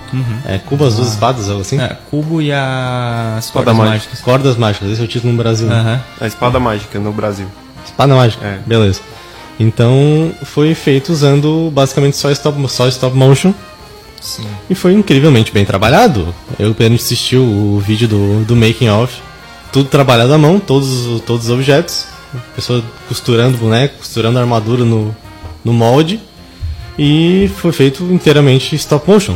É, 0.45 0.57
Cubo 0.59 0.86
as 0.86 0.95
duas 0.95 1.09
espadas, 1.09 1.49
algo 1.49 1.61
assim? 1.61 1.80
É, 1.80 1.97
cubo 2.09 2.41
e 2.41 2.51
as 2.51 3.45
Espada 3.45 3.66
cordas 3.66 3.76
mágica. 3.76 3.89
mágicas. 3.93 4.22
Cordas 4.22 4.57
mágicas, 4.57 4.89
esse 4.91 5.01
é 5.01 5.03
o 5.03 5.07
título 5.07 5.34
no 5.34 5.38
Brasil. 5.41 5.68
né? 5.68 5.76
Aham. 5.76 6.01
A 6.22 6.28
espada 6.28 6.59
mágica 6.59 6.99
no 6.99 7.11
Brasil. 7.11 7.47
Espada 7.86 8.14
mágica, 8.16 8.45
É. 8.45 8.59
beleza. 8.66 9.01
Então 9.59 10.32
foi 10.43 10.74
feito 10.74 11.11
usando 11.11 11.72
basicamente 11.74 12.18
só 12.18 12.32
stop, 12.32 12.57
só 12.70 12.88
stop 12.88 13.16
motion 13.16 13.53
Sim. 14.20 14.45
E 14.70 14.74
foi 14.76 14.93
incrivelmente 14.93 15.51
bem 15.51 15.66
trabalhado. 15.66 16.34
Eu 16.57 16.72
apenas 16.72 17.01
assisti 17.03 17.36
o 17.36 17.78
vídeo 17.86 18.07
do, 18.07 18.45
do 18.45 18.55
making 18.55 18.88
of. 18.89 19.14
Tudo 19.72 19.89
trabalhado 19.89 20.34
à 20.34 20.38
mão, 20.38 20.59
todos, 20.61 21.20
todos 21.26 21.45
os 21.47 21.51
objetos. 21.51 22.05
A 22.34 22.55
pessoa 22.55 22.82
costurando 23.09 23.57
boneco, 23.57 23.97
costurando 23.97 24.39
armadura 24.39 24.86
no, 24.86 25.14
no 25.64 25.74
molde. 25.74 26.22
E 26.97 27.51
foi 27.57 27.74
feito 27.74 28.01
inteiramente 28.05 28.76
stop 28.78 29.09
motion. 29.09 29.36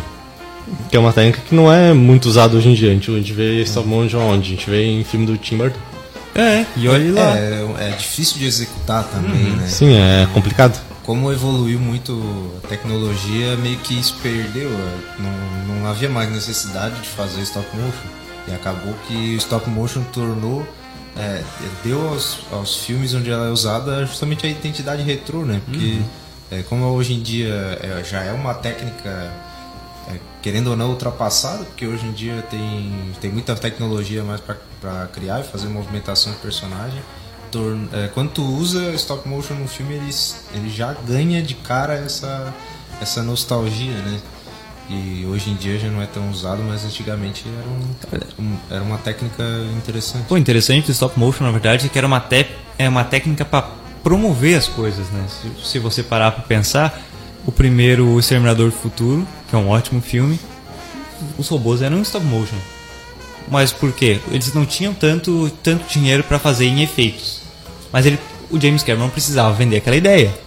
Que 0.90 0.98
é 0.98 1.00
uma 1.00 1.14
técnica 1.14 1.42
que 1.48 1.56
não 1.56 1.72
é 1.72 1.94
muito 1.94 2.28
usada 2.28 2.56
hoje 2.56 2.70
em 2.70 2.74
dia. 2.74 2.92
A 2.92 2.94
gente, 2.94 3.34
vê 3.34 3.62
stop 3.64 3.88
motion 3.88 4.20
onde? 4.20 4.54
A 4.54 4.56
gente 4.56 4.70
vê 4.70 4.86
em 4.86 5.04
filme 5.04 5.26
do 5.26 5.38
Tim 5.38 5.58
Burton. 5.58 5.80
É, 6.36 6.66
e 6.76 6.88
olha 6.88 7.14
lá. 7.14 7.38
É, 7.38 7.66
é 7.80 7.90
difícil 7.98 8.38
de 8.38 8.46
executar 8.46 9.04
também, 9.06 9.52
né? 9.52 9.68
Sim, 9.68 9.98
é 9.98 10.28
complicado. 10.34 10.80
Como 11.04 11.32
evoluiu 11.32 11.80
muito 11.80 12.52
a 12.64 12.68
tecnologia, 12.68 13.56
meio 13.58 13.78
que 13.78 14.02
se 14.04 14.14
perdeu. 14.14 14.70
Não, 15.18 15.76
não 15.76 15.88
havia 15.88 16.10
mais 16.10 16.30
necessidade 16.30 17.00
de 17.02 17.08
fazer 17.08 17.42
stop 17.42 17.66
motion. 17.76 18.08
E 18.48 18.54
acabou 18.54 18.94
que 19.08 19.36
o 19.36 19.38
stop 19.38 19.70
motion 19.70 20.04
tornou. 20.14 20.66
é, 21.18 21.42
deu 21.84 22.10
aos, 22.10 22.40
aos 22.52 22.78
filmes 22.78 23.14
onde 23.14 23.30
ela 23.32 23.48
é 23.48 23.50
usada 23.50 24.06
justamente 24.06 24.46
a 24.46 24.50
identidade 24.50 25.02
retrô, 25.02 25.44
né? 25.44 25.62
Porque, 25.66 26.00
é, 26.52 26.62
como 26.64 26.86
hoje 26.86 27.14
em 27.14 27.22
dia 27.22 27.80
é, 27.82 28.04
já 28.04 28.24
é 28.24 28.32
uma 28.32 28.54
técnica 28.54 29.32
é, 30.10 30.18
querendo 30.42 30.68
ou 30.68 30.76
não 30.78 30.90
ultrapassada, 30.90 31.64
porque 31.66 31.86
hoje 31.86 32.06
em 32.06 32.12
dia 32.12 32.44
tem, 32.50 33.12
tem 33.22 33.32
muita 33.32 33.56
tecnologia 33.56 34.24
mais 34.24 34.42
para 34.42 35.08
criar 35.14 35.42
e 35.42 35.44
fazer 35.44 35.68
movimentação 35.68 36.32
de 36.34 36.40
personagem. 36.40 37.02
É, 37.94 38.08
quando 38.10 38.30
tu 38.32 38.44
usa 38.44 38.94
stop 38.94 39.28
motion 39.28 39.56
no 39.56 39.68
filme, 39.68 39.96
ele, 39.96 40.14
ele 40.54 40.70
já 40.70 40.94
ganha 41.08 41.42
de 41.42 41.56
cara 41.56 41.94
essa, 41.96 42.54
essa 43.02 43.24
nostalgia, 43.24 43.94
né? 43.94 44.20
E 44.90 45.26
hoje 45.26 45.50
em 45.50 45.56
dia 45.56 45.78
já 45.80 45.90
não 45.90 46.02
é 46.02 46.06
tão 46.06 46.30
usado, 46.30 46.62
mas 46.64 46.86
antigamente 46.86 47.44
era, 47.60 47.68
um, 47.68 48.44
um- 48.46 48.58
era 48.70 48.84
uma 48.84 48.98
técnica 48.98 49.44
interessante. 49.78 50.26
Pô, 50.28 50.38
interessante 50.38 50.92
stop 50.92 51.18
motion, 51.20 51.44
na 51.44 51.52
verdade, 51.52 51.88
é 51.88 51.90
que 51.90 51.98
era 51.98 52.08
uma, 52.08 52.20
te 52.22 52.46
é 52.78 52.88
uma 52.88 53.04
técnica 53.04 53.44
para 53.44 53.64
promover 54.04 54.58
as 54.58 54.68
coisas, 54.68 55.10
né? 55.10 55.26
Se, 55.28 55.72
se 55.72 55.80
você 55.80 56.04
parar 56.04 56.32
para 56.32 56.44
pensar, 56.44 57.02
o 57.48 57.52
primeiro 57.52 58.06
O 58.10 58.20
Exterminador 58.20 58.68
do 58.70 58.76
Futuro, 58.76 59.28
que 59.50 59.56
é 59.56 59.58
um 59.58 59.70
ótimo 59.70 60.02
filme, 60.02 60.40
os 61.38 61.48
robôs 61.48 61.82
eram 61.82 62.02
stop 62.04 62.24
motion. 62.26 62.58
Mas 63.50 63.72
por 63.72 63.92
quê? 63.94 64.20
Eles 64.30 64.54
não 64.54 64.66
tinham 64.66 64.94
tanto, 64.94 65.50
tanto 65.64 65.88
dinheiro 65.92 66.24
para 66.24 66.38
fazer 66.38 66.66
em 66.66 66.84
efeitos. 66.84 67.42
Mas 67.92 68.06
ele, 68.06 68.20
o 68.52 68.60
James 68.60 68.84
Cameron 68.84 69.10
precisava 69.10 69.54
vender 69.56 69.78
aquela 69.78 69.96
ideia. 69.96 70.38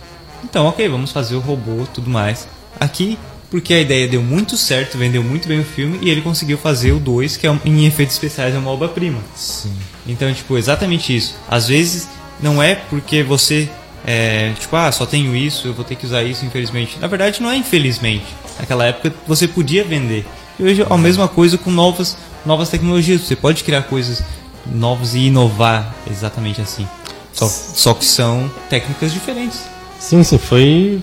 Então, 0.45 0.67
ok, 0.67 0.87
vamos 0.89 1.11
fazer 1.11 1.35
o 1.35 1.41
robô 1.41 1.87
tudo 1.93 2.09
mais. 2.11 2.47
Aqui, 2.79 3.19
porque 3.51 3.73
a 3.75 3.81
ideia 3.81 4.07
deu 4.07 4.23
muito 4.23 4.57
certo, 4.57 4.99
vendeu 4.99 5.23
muito 5.25 5.49
bem 5.49 5.61
o 5.61 5.65
filme 5.65 5.99
e 6.03 6.11
ele 6.11 6.21
conseguiu 6.21 6.59
fazer 6.59 6.93
o 6.93 7.01
2, 7.01 7.37
que 7.39 7.47
é, 7.47 7.51
um- 7.51 7.59
em 7.65 7.87
efeitos 7.87 8.15
especiais 8.15 8.55
é 8.55 8.59
uma 8.59 8.71
obra-prima. 8.71 9.19
Sim. 9.35 9.73
Então, 10.07 10.33
tipo, 10.33 10.57
exatamente 10.59 11.17
isso. 11.17 11.35
Às 11.49 11.69
vezes 11.69 12.07
não 12.43 12.63
é 12.63 12.75
porque 12.75 13.23
você 13.23 13.69
é, 14.07 14.53
tipo, 14.59 14.75
ah, 14.77 14.91
só 14.91 15.05
tenho 15.07 15.35
isso, 15.37 15.69
eu 15.69 15.75
vou 15.75 15.85
ter 15.85 15.95
que 15.95 16.07
usar 16.07 16.23
isso, 16.23 16.45
infelizmente. 16.45 16.99
Na 17.01 17.07
verdade, 17.07 17.43
não 17.43 17.51
é 17.51 17.57
infelizmente. 17.57 18.25
Naquela 18.59 18.85
época 18.87 19.13
você 19.27 19.47
podia 19.47 19.85
vender. 19.85 20.27
E 20.59 20.63
hoje 20.65 20.83
é 20.83 20.87
a 20.89 20.99
mesma 20.99 21.29
coisa 21.29 21.57
com 21.59 21.71
novas, 21.71 22.17
novas 22.45 22.69
tecnologias. 22.69 23.23
Você 23.23 23.37
pode 23.37 23.65
criar 23.65 23.83
coisas 23.83 24.23
novas 24.67 25.15
e 25.15 25.21
inovar 25.27 25.95
exatamente 26.11 26.61
assim. 26.61 26.87
Só, 27.33 27.47
só 27.47 27.95
que 27.95 28.05
são 28.05 28.51
técnicas 28.69 29.13
diferentes. 29.13 29.61
Sim, 29.99 30.23
sim, 30.23 30.39
foi 30.39 31.03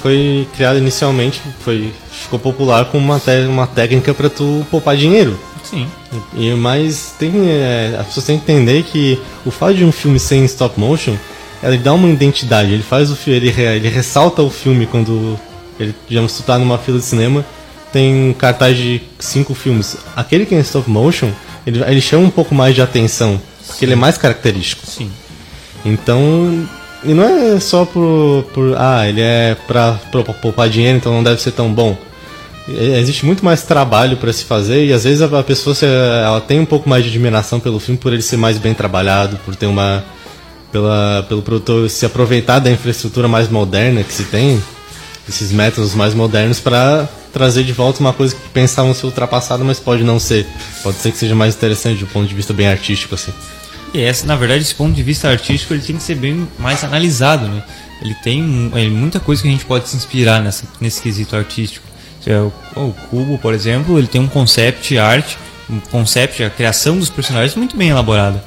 foi 0.00 0.48
criado 0.56 0.78
inicialmente, 0.78 1.40
foi 1.60 1.92
ficou 2.10 2.38
popular 2.38 2.86
como 2.86 3.04
uma, 3.04 3.20
te- 3.20 3.46
uma 3.46 3.66
técnica 3.66 4.14
para 4.14 4.30
tu 4.30 4.66
poupar 4.70 4.96
dinheiro. 4.96 5.38
Sim. 5.62 5.86
E 6.34 6.50
mas 6.54 7.14
tem 7.18 7.30
é, 7.50 7.96
as 8.00 8.06
pessoas 8.06 8.26
têm 8.26 8.38
que 8.38 8.50
entender 8.50 8.82
que 8.84 9.20
o 9.44 9.50
fato 9.50 9.74
de 9.74 9.84
um 9.84 9.92
filme 9.92 10.18
ser 10.18 10.36
em 10.36 10.44
stop 10.46 10.80
motion, 10.80 11.14
ele 11.62 11.78
dá 11.78 11.92
uma 11.94 12.08
identidade, 12.08 12.72
ele 12.72 12.82
faz 12.82 13.10
o 13.10 13.16
filme, 13.16 13.38
ele, 13.48 13.60
ele 13.60 13.88
ressalta 13.88 14.42
o 14.42 14.50
filme 14.50 14.86
quando 14.86 15.38
ele, 15.78 15.94
digamos, 16.08 16.32
tu 16.36 16.42
tá 16.42 16.58
numa 16.58 16.78
fila 16.78 16.98
de 16.98 17.04
cinema, 17.04 17.44
tem 17.92 18.30
um 18.30 18.32
cartaz 18.32 18.76
de 18.76 19.00
cinco 19.18 19.54
filmes. 19.54 19.96
Aquele 20.14 20.44
que 20.46 20.54
é 20.54 20.58
em 20.58 20.60
stop 20.62 20.88
motion, 20.90 21.30
ele, 21.66 21.82
ele 21.86 22.00
chama 22.00 22.24
um 22.26 22.30
pouco 22.30 22.54
mais 22.54 22.74
de 22.74 22.82
atenção, 22.82 23.40
porque 23.66 23.84
ele 23.84 23.92
é 23.92 23.96
mais 23.96 24.18
característico. 24.18 24.86
Sim. 24.86 25.10
Então, 25.84 26.68
e 27.04 27.14
não 27.14 27.22
é 27.24 27.60
só 27.60 27.84
por, 27.84 28.44
por 28.52 28.74
ah, 28.76 29.08
ele 29.08 29.20
é 29.20 29.56
pra, 29.66 29.92
pra 30.10 30.22
poupar 30.24 30.68
dinheiro, 30.68 30.98
então 30.98 31.12
não 31.12 31.22
deve 31.22 31.40
ser 31.40 31.52
tão 31.52 31.72
bom. 31.72 31.96
Existe 32.68 33.24
muito 33.24 33.42
mais 33.42 33.62
trabalho 33.62 34.18
para 34.18 34.30
se 34.30 34.44
fazer 34.44 34.84
e 34.84 34.92
às 34.92 35.04
vezes 35.04 35.22
a 35.22 35.38
a 35.38 35.42
pessoa 35.42 35.74
se- 35.74 35.86
ela 35.86 36.38
tem 36.38 36.60
um 36.60 36.66
pouco 36.66 36.86
mais 36.86 37.02
de 37.02 37.08
admiração 37.08 37.58
pelo 37.58 37.80
filme 37.80 37.98
por 37.98 38.12
ele 38.12 38.20
ser 38.20 38.36
mais 38.36 38.58
bem 38.58 38.74
trabalhado, 38.74 39.38
por 39.42 39.56
ter 39.56 39.64
uma 39.64 40.04
pela, 40.72 41.24
pelo 41.28 41.42
produtor 41.42 41.88
se 41.88 42.04
aproveitar 42.04 42.58
da 42.58 42.70
infraestrutura 42.70 43.28
mais 43.28 43.48
moderna 43.48 44.02
que 44.02 44.12
se 44.12 44.24
tem, 44.24 44.62
esses 45.28 45.52
métodos 45.52 45.94
mais 45.94 46.14
modernos 46.14 46.60
para 46.60 47.08
trazer 47.32 47.62
de 47.62 47.72
volta 47.72 48.00
uma 48.00 48.12
coisa 48.12 48.34
que 48.34 48.48
pensavam 48.48 48.94
ser 48.94 49.06
ultrapassada, 49.06 49.62
mas 49.62 49.78
pode 49.78 50.02
não 50.02 50.18
ser. 50.18 50.46
Pode 50.82 50.98
ser 50.98 51.12
que 51.12 51.18
seja 51.18 51.34
mais 51.34 51.54
interessante 51.54 52.00
do 52.00 52.06
ponto 52.06 52.26
de 52.26 52.34
vista 52.34 52.52
bem 52.52 52.68
artístico 52.68 53.14
assim. 53.14 53.32
E 53.92 54.00
essa, 54.00 54.26
na 54.26 54.36
verdade, 54.36 54.62
esse 54.62 54.74
ponto 54.74 54.94
de 54.94 55.02
vista 55.02 55.28
artístico 55.28 55.72
ele 55.74 55.82
tem 55.82 55.96
que 55.96 56.02
ser 56.02 56.14
bem 56.14 56.48
mais 56.58 56.84
analisado, 56.84 57.46
né? 57.46 57.62
Ele 58.02 58.14
tem 58.22 58.70
é, 58.74 58.88
muita 58.88 59.18
coisa 59.18 59.42
que 59.42 59.48
a 59.48 59.50
gente 59.50 59.64
pode 59.64 59.88
se 59.88 59.96
inspirar 59.96 60.40
nessa, 60.40 60.64
nesse 60.80 61.00
quesito 61.02 61.34
artístico. 61.36 61.86
O, 62.76 62.80
o 62.80 62.94
Cubo, 63.10 63.38
por 63.38 63.54
exemplo, 63.54 63.98
ele 63.98 64.06
tem 64.06 64.20
um 64.20 64.28
concept 64.28 64.98
art, 64.98 65.36
um 65.68 65.80
concept, 65.80 66.42
a 66.42 66.50
criação 66.50 66.98
dos 66.98 67.08
personagens 67.08 67.54
muito 67.54 67.76
bem 67.76 67.88
elaborada. 67.88 68.42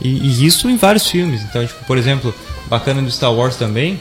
E, 0.00 0.08
e 0.08 0.46
isso 0.46 0.68
em 0.68 0.76
vários 0.76 1.06
filmes. 1.08 1.42
Então, 1.42 1.66
tipo, 1.66 1.84
por 1.84 1.96
exemplo, 1.98 2.34
bacana 2.66 3.02
do 3.02 3.10
Star 3.10 3.32
Wars 3.32 3.56
também, 3.56 4.00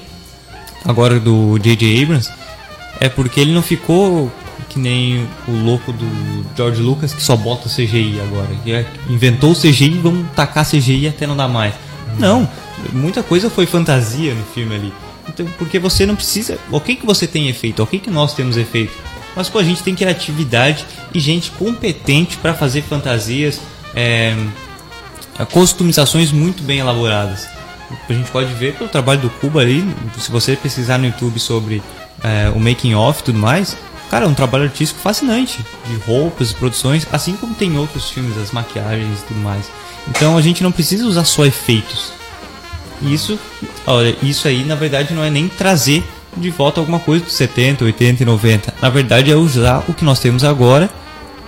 agora 0.84 1.20
do 1.20 1.58
J.J. 1.60 2.04
Abrams, 2.04 2.30
é 3.00 3.10
porque 3.10 3.40
ele 3.40 3.54
não 3.54 3.62
ficou 3.62 4.32
que 4.70 4.80
nem 4.80 5.26
o 5.48 5.52
louco 5.52 5.94
do 5.94 6.46
George 6.56 6.82
Lucas 6.82 7.14
que 7.14 7.24
só 7.24 7.36
bota 7.36 7.70
CGI 7.70 8.20
agora. 8.22 8.50
Que 8.64 8.74
é- 8.74 8.86
inventou 9.10 9.52
o 9.52 9.56
CGI 9.56 10.00
vamos 10.02 10.28
tacar 10.36 10.66
CGI 10.66 11.08
até 11.08 11.26
não 11.26 11.36
dar 11.36 11.48
mais. 11.48 11.74
Não, 12.20 12.48
muita 12.92 13.24
coisa 13.24 13.50
foi 13.50 13.66
fantasia 13.66 14.34
no 14.34 14.44
filme 14.44 14.76
ali. 14.76 14.94
Então, 15.28 15.46
porque 15.58 15.80
você 15.80 16.06
não 16.06 16.16
precisa. 16.16 16.58
Ok 16.72 16.96
que 16.98 17.06
você 17.06 17.26
tem 17.26 17.48
efeito, 17.48 17.82
ok 17.82 18.00
que 18.00 18.10
nós 18.10 18.34
temos 18.34 18.58
efeito. 18.58 18.94
Mas 19.36 19.50
pô, 19.50 19.60
a 19.60 19.64
gente 19.64 19.82
tem 19.84 19.96
criatividade 19.96 20.86
e 21.14 21.20
gente 21.20 21.52
competente 21.52 22.38
para 22.38 22.54
fazer 22.54 22.82
fantasias, 22.82 23.60
é, 23.94 24.36
customizações 25.44 26.32
muito 26.32 26.64
bem 26.64 26.80
elaboradas. 26.80 27.48
A 28.08 28.14
gente 28.14 28.32
pode 28.32 28.54
ver 28.54 28.76
pelo 28.76 28.90
trabalho 28.90 29.22
do 29.22 29.30
Cuba 29.30 29.62
ali, 29.62 29.84
se 30.18 30.32
você 30.32 30.56
pesquisar 30.56 30.98
no 30.98 31.08
YouTube 31.08 31.40
sobre 31.40 31.82
é, 32.24 32.50
o 32.50 32.60
making 32.60 32.94
off 32.94 33.22
e 33.22 33.24
tudo 33.26 33.40
mais, 33.40 33.76
cara, 34.10 34.26
é 34.26 34.28
um 34.28 34.34
trabalho 34.34 34.66
artístico 34.66 35.02
fascinante, 35.02 35.60
de 35.88 35.96
roupas, 35.98 36.54
produções, 36.54 37.08
assim 37.12 37.36
como 37.36 37.54
tem 37.56 37.78
outros 37.78 38.10
filmes, 38.10 38.38
as 38.38 38.52
maquiagens 38.52 39.20
e 39.22 39.24
tudo 39.24 39.40
mais. 39.42 39.70
Então 40.08 40.38
a 40.38 40.42
gente 40.42 40.64
não 40.64 40.72
precisa 40.72 41.06
usar 41.06 41.26
só 41.26 41.46
efeitos. 41.46 42.14
Isso, 43.02 43.38
olha, 43.86 44.16
isso 44.24 44.48
aí 44.48 44.64
na 44.64 44.76
verdade 44.76 45.14
não 45.14 45.24
é 45.24 45.30
nem 45.30 45.48
trazer 45.48 46.04
de 46.38 46.50
volta 46.50 46.80
alguma 46.80 47.00
coisa 47.00 47.26
dos 47.26 47.34
70, 47.34 47.84
80 47.86 48.24
e 48.24 48.26
90. 48.26 48.74
Na 48.82 48.90
verdade 48.90 49.32
é 49.32 49.36
usar 49.36 49.84
o 49.88 49.94
que 49.94 50.06
nós 50.06 50.20
temos 50.20 50.44
agora, 50.44 50.90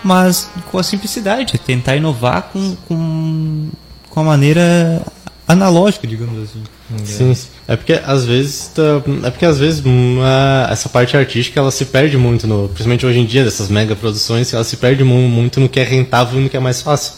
mas 0.03 0.49
com 0.71 0.77
a 0.77 0.83
simplicidade, 0.83 1.55
é 1.55 1.57
tentar 1.57 1.95
inovar 1.95 2.49
com, 2.53 2.75
com, 2.87 3.69
com 4.09 4.19
a 4.19 4.23
maneira 4.23 5.01
analógica, 5.47 6.05
digamos 6.07 6.43
assim. 6.43 6.63
Sim, 7.05 7.35
é 7.67 7.75
porque 7.75 7.93
às 8.05 8.25
vezes 8.25 8.71
tá- 8.73 9.01
é 9.23 9.29
porque 9.29 9.45
às 9.45 9.57
vezes 9.59 9.81
hum, 9.85 10.19
a- 10.21 10.69
essa 10.71 10.87
parte 10.89 11.15
artística 11.17 11.59
ela 11.59 11.71
se 11.71 11.85
perde 11.85 12.17
muito 12.17 12.47
no, 12.47 12.67
principalmente 12.69 13.05
hoje 13.05 13.19
em 13.19 13.25
dia 13.25 13.43
dessas 13.43 13.69
mega 13.69 13.95
produções, 13.95 14.53
ela 14.53 14.63
se 14.63 14.77
perde 14.77 15.03
mu- 15.03 15.27
muito 15.27 15.59
no 15.59 15.67
que 15.67 15.79
é 15.79 15.83
rentável 15.83 16.39
e 16.39 16.43
no 16.43 16.49
que 16.49 16.55
é 16.55 16.59
mais 16.59 16.81
fácil. 16.81 17.13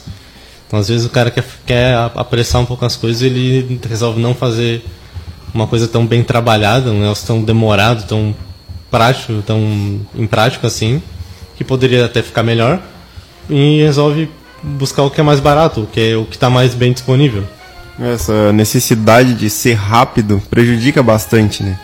Então 0.68 0.80
às 0.80 0.88
vezes 0.88 1.06
o 1.06 1.10
cara 1.10 1.30
quer, 1.32 1.44
quer 1.66 1.96
apressar 2.16 2.62
um 2.62 2.66
pouco 2.66 2.84
as 2.86 2.96
coisas, 2.96 3.22
ele 3.22 3.80
resolve 3.88 4.20
não 4.20 4.34
fazer 4.36 4.84
uma 5.54 5.66
coisa 5.68 5.88
tão 5.88 6.06
bem 6.06 6.24
trabalhada, 6.24 6.92
um 6.92 7.00
negócio 7.02 7.26
tão 7.26 7.44
demorado, 7.44 8.08
tão 8.08 8.36
prático, 8.92 9.42
tão 9.46 10.00
imprático 10.16 10.66
assim, 10.68 11.02
que 11.60 11.64
poderia 11.66 12.06
até 12.06 12.24
ficar 12.24 12.42
melhor, 12.42 12.80
e 13.50 13.82
resolve 13.84 14.30
buscar 14.64 15.04
o 15.04 15.12
que 15.12 15.20
é 15.20 15.24
mais 15.24 15.42
barato, 15.42 15.82
o 15.82 15.88
que 15.88 16.00
é 16.12 16.16
o 16.16 16.24
que 16.24 16.38
está 16.38 16.50
mais 16.50 16.74
bem 16.74 16.94
disponível. 16.94 17.44
Essa 18.00 18.54
necessidade 18.54 19.34
de 19.34 19.50
ser 19.50 19.74
rápido 19.74 20.42
prejudica 20.50 21.04
bastante, 21.04 21.62
né? 21.62 21.78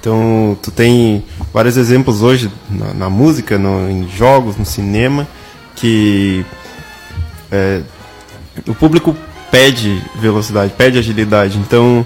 Então, 0.00 0.58
tu 0.60 0.72
tem 0.72 1.22
vários 1.54 1.76
exemplos 1.76 2.20
hoje 2.20 2.50
na, 2.68 2.92
na 2.94 3.08
música, 3.08 3.56
no, 3.56 3.88
em 3.88 4.08
jogos, 4.08 4.56
no 4.56 4.64
cinema, 4.64 5.28
que 5.76 6.44
é, 7.52 7.80
o 8.66 8.74
público 8.74 9.16
pede 9.52 10.02
velocidade, 10.16 10.72
pede 10.76 10.98
agilidade. 10.98 11.58
Então, 11.58 12.04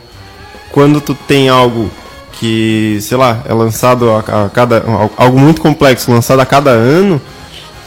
quando 0.70 1.00
tu 1.00 1.14
tem 1.14 1.48
algo 1.48 1.90
que, 2.38 2.98
sei 3.00 3.16
lá, 3.16 3.42
é 3.48 3.52
lançado 3.52 4.10
a, 4.10 4.18
a 4.44 4.48
cada 4.50 4.84
algo 5.16 5.38
muito 5.38 5.60
complexo, 5.60 6.10
lançado 6.10 6.40
a 6.40 6.46
cada 6.46 6.70
ano, 6.70 7.20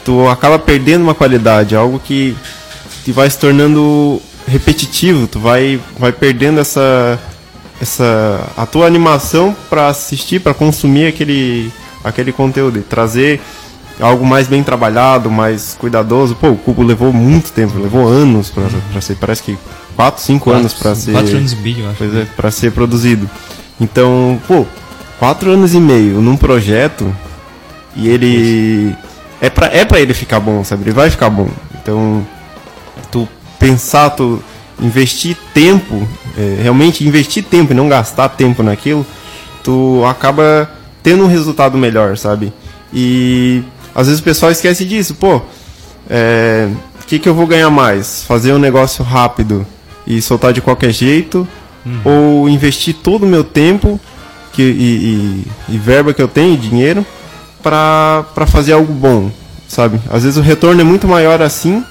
tu 0.04 0.28
acaba 0.28 0.58
perdendo 0.58 1.02
uma 1.02 1.14
qualidade, 1.14 1.76
algo 1.76 2.00
que, 2.00 2.36
que 3.04 3.12
vai 3.12 3.30
se 3.30 3.38
tornando 3.38 4.20
repetitivo, 4.46 5.26
tu 5.26 5.38
vai 5.38 5.80
vai 5.98 6.12
perdendo 6.12 6.60
essa 6.60 7.18
essa 7.80 8.40
a 8.56 8.66
tua 8.66 8.86
animação 8.86 9.56
para 9.68 9.88
assistir, 9.88 10.40
para 10.40 10.52
consumir 10.52 11.06
aquele 11.06 11.72
aquele 12.02 12.32
conteúdo 12.32 12.78
e 12.78 12.82
trazer 12.82 13.40
algo 14.00 14.24
mais 14.24 14.48
bem 14.48 14.62
trabalhado, 14.62 15.30
mais 15.30 15.76
cuidadoso. 15.78 16.34
Pô, 16.34 16.48
o 16.48 16.56
Cubo 16.56 16.82
levou 16.82 17.12
muito 17.12 17.52
tempo, 17.52 17.78
levou 17.78 18.08
anos 18.08 18.50
para 18.50 19.00
ser, 19.00 19.16
parece 19.16 19.42
que 19.42 19.58
4, 19.96 20.22
5 20.22 20.50
anos 20.50 20.74
para 20.74 20.94
ser. 20.94 21.12
4 21.12 21.36
anos 21.36 21.52
e 21.52 21.56
meio, 21.56 21.86
acho. 21.88 21.98
Pois 21.98 22.14
é, 22.14 22.24
para 22.36 22.50
ser 22.50 22.72
produzido. 22.72 23.28
Então, 23.80 24.40
pô, 24.46 24.66
4 25.18 25.50
anos 25.50 25.74
e 25.74 25.80
meio 25.80 26.20
num 26.20 26.36
projeto 26.36 27.14
e 27.96 28.08
ele 28.08 28.94
é 29.40 29.48
para 29.48 29.66
é 29.68 29.84
para 29.84 30.00
ele 30.00 30.14
ficar 30.14 30.38
bom, 30.38 30.62
sabe? 30.62 30.82
Ele 30.82 30.92
vai 30.92 31.10
ficar 31.10 31.30
bom. 31.30 31.48
Então, 31.80 32.26
tu 33.10 33.28
pensar, 33.58 34.10
tu 34.10 34.42
investir 34.80 35.36
tempo, 35.52 36.06
é, 36.36 36.60
realmente 36.62 37.06
investir 37.06 37.44
tempo 37.44 37.72
e 37.72 37.76
não 37.76 37.88
gastar 37.88 38.28
tempo 38.30 38.62
naquilo, 38.62 39.04
tu 39.62 40.04
acaba 40.06 40.70
tendo 41.02 41.24
um 41.24 41.26
resultado 41.26 41.76
melhor, 41.76 42.16
sabe? 42.16 42.52
E 42.92 43.62
às 43.94 44.06
vezes 44.06 44.20
o 44.20 44.24
pessoal 44.24 44.52
esquece 44.52 44.84
disso, 44.84 45.14
pô. 45.14 45.36
O 45.36 45.42
é, 46.08 46.68
que, 47.06 47.18
que 47.18 47.28
eu 47.28 47.34
vou 47.34 47.46
ganhar 47.46 47.70
mais? 47.70 48.24
Fazer 48.24 48.52
um 48.52 48.58
negócio 48.58 49.04
rápido 49.04 49.66
e 50.06 50.20
soltar 50.20 50.52
de 50.52 50.60
qualquer 50.60 50.92
jeito? 50.92 51.46
Uhum. 51.84 52.00
Ou 52.04 52.48
investir 52.48 52.94
todo 52.94 53.24
o 53.24 53.26
meu 53.26 53.42
tempo 53.42 53.98
que, 54.52 54.62
e, 54.62 55.44
e, 55.70 55.74
e 55.74 55.78
verba 55.78 56.12
que 56.12 56.20
eu 56.20 56.28
tenho, 56.28 56.56
dinheiro, 56.56 57.04
para 57.62 58.24
fazer 58.46 58.72
algo 58.72 58.92
bom, 58.92 59.30
sabe? 59.68 60.00
Às 60.10 60.24
vezes 60.24 60.38
o 60.38 60.42
retorno 60.42 60.80
é 60.80 60.84
muito 60.84 61.06
maior 61.06 61.40
assim 61.42 61.84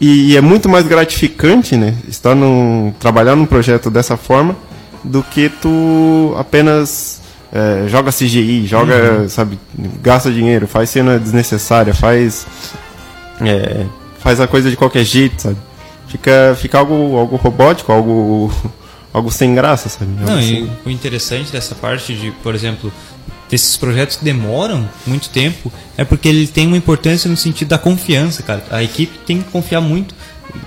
e, 0.00 0.32
e 0.32 0.36
é 0.36 0.40
muito 0.40 0.68
mais 0.68 0.86
gratificante, 0.86 1.76
né? 1.76 1.94
Estar 2.08 2.34
num, 2.34 2.92
trabalhar 2.98 3.36
num 3.36 3.46
projeto 3.46 3.90
dessa 3.90 4.16
forma 4.16 4.56
do 5.02 5.22
que 5.22 5.48
tu 5.48 6.34
apenas 6.38 7.20
é, 7.52 7.88
joga 7.88 8.12
CGI, 8.12 8.66
joga, 8.66 9.20
uhum. 9.20 9.28
sabe, 9.28 9.58
gasta 10.02 10.30
dinheiro, 10.30 10.66
faz 10.66 10.90
cena 10.90 11.18
desnecessária, 11.18 11.94
faz 11.94 12.46
é, 13.40 13.86
faz 14.18 14.40
a 14.40 14.46
coisa 14.46 14.70
de 14.70 14.76
qualquer 14.76 15.04
jeito, 15.04 15.42
sabe? 15.42 15.56
Fica, 16.08 16.56
fica 16.58 16.78
algo, 16.78 17.16
algo 17.16 17.36
robótico, 17.36 17.92
algo, 17.92 18.52
algo 19.18 19.30
sem 19.30 19.54
graça, 19.54 19.88
sabe? 19.88 20.10
Algo 20.18 20.30
Não, 20.30 20.38
assim. 20.38 20.70
e 20.84 20.88
o 20.88 20.90
interessante 20.90 21.52
dessa 21.52 21.74
parte 21.74 22.14
de, 22.14 22.30
por 22.42 22.54
exemplo, 22.54 22.92
desses 23.48 23.76
projetos 23.76 24.16
que 24.16 24.24
demoram 24.24 24.88
muito 25.06 25.28
tempo 25.30 25.72
é 25.96 26.04
porque 26.04 26.28
ele 26.28 26.46
tem 26.46 26.66
uma 26.66 26.76
importância 26.76 27.30
no 27.30 27.36
sentido 27.36 27.68
da 27.68 27.78
confiança, 27.78 28.42
cara. 28.42 28.64
A 28.70 28.82
equipe 28.82 29.18
tem 29.26 29.42
que 29.42 29.50
confiar 29.50 29.80
muito. 29.80 30.14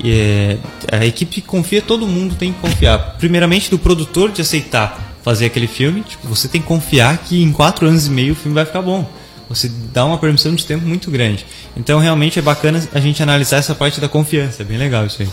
É, 0.04 0.58
a 0.92 1.06
equipe 1.06 1.36
que 1.36 1.42
confia, 1.42 1.82
todo 1.82 2.08
mundo 2.08 2.36
tem 2.36 2.54
que 2.54 2.60
confiar. 2.60 3.16
Primeiramente 3.18 3.70
do 3.70 3.80
produtor 3.80 4.32
de 4.32 4.42
aceitar 4.42 5.10
fazer 5.24 5.46
aquele 5.46 5.68
filme, 5.68 6.02
tipo, 6.02 6.28
você 6.28 6.48
tem 6.48 6.62
que 6.62 6.68
confiar 6.68 7.18
que 7.20 7.42
em 7.42 7.52
quatro 7.52 7.88
anos 7.88 8.08
e 8.08 8.10
meio 8.10 8.34
o 8.34 8.36
filme 8.36 8.56
vai 8.56 8.66
ficar 8.66 8.82
bom. 8.82 9.08
Você 9.48 9.70
dá 9.94 10.06
uma 10.06 10.18
permissão 10.18 10.56
de 10.56 10.66
tempo 10.66 10.86
muito 10.86 11.12
grande. 11.12 11.46
Então 11.76 12.00
realmente 12.00 12.40
é 12.40 12.42
bacana 12.42 12.82
a 12.94 13.00
gente 13.00 13.22
analisar 13.22 13.58
essa 13.58 13.76
parte 13.76 14.00
da 14.00 14.08
confiança, 14.08 14.64
é 14.64 14.66
bem 14.66 14.78
legal 14.78 15.06
isso 15.06 15.22
aí. 15.22 15.30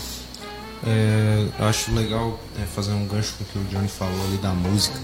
É, 0.85 1.47
acho 1.59 1.93
legal 1.93 2.39
é, 2.57 2.65
fazer 2.65 2.93
um 2.93 3.05
gancho 3.05 3.33
com 3.37 3.43
o 3.43 3.47
que 3.47 3.57
o 3.57 3.63
Johnny 3.65 3.89
falou 3.89 4.23
ali 4.25 4.37
da 4.37 4.51
música, 4.51 4.97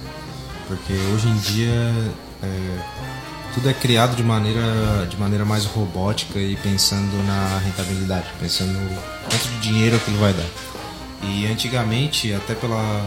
porque 0.67 0.93
hoje 1.13 1.28
em 1.28 1.38
dia 1.38 1.93
é, 2.41 2.80
tudo 3.53 3.69
é 3.69 3.73
criado 3.73 4.15
de 4.15 4.23
maneira, 4.23 5.07
de 5.09 5.17
maneira 5.17 5.43
mais 5.43 5.65
robótica 5.65 6.39
e 6.39 6.55
pensando 6.57 7.15
na 7.26 7.59
rentabilidade, 7.59 8.26
pensando 8.39 8.71
no 8.71 9.01
quanto 9.30 9.47
de 9.47 9.59
dinheiro 9.59 9.95
aquilo 9.95 10.17
vai 10.19 10.34
dar. 10.34 10.47
E 11.23 11.45
antigamente, 11.47 12.34
até 12.34 12.53
pela 12.53 13.05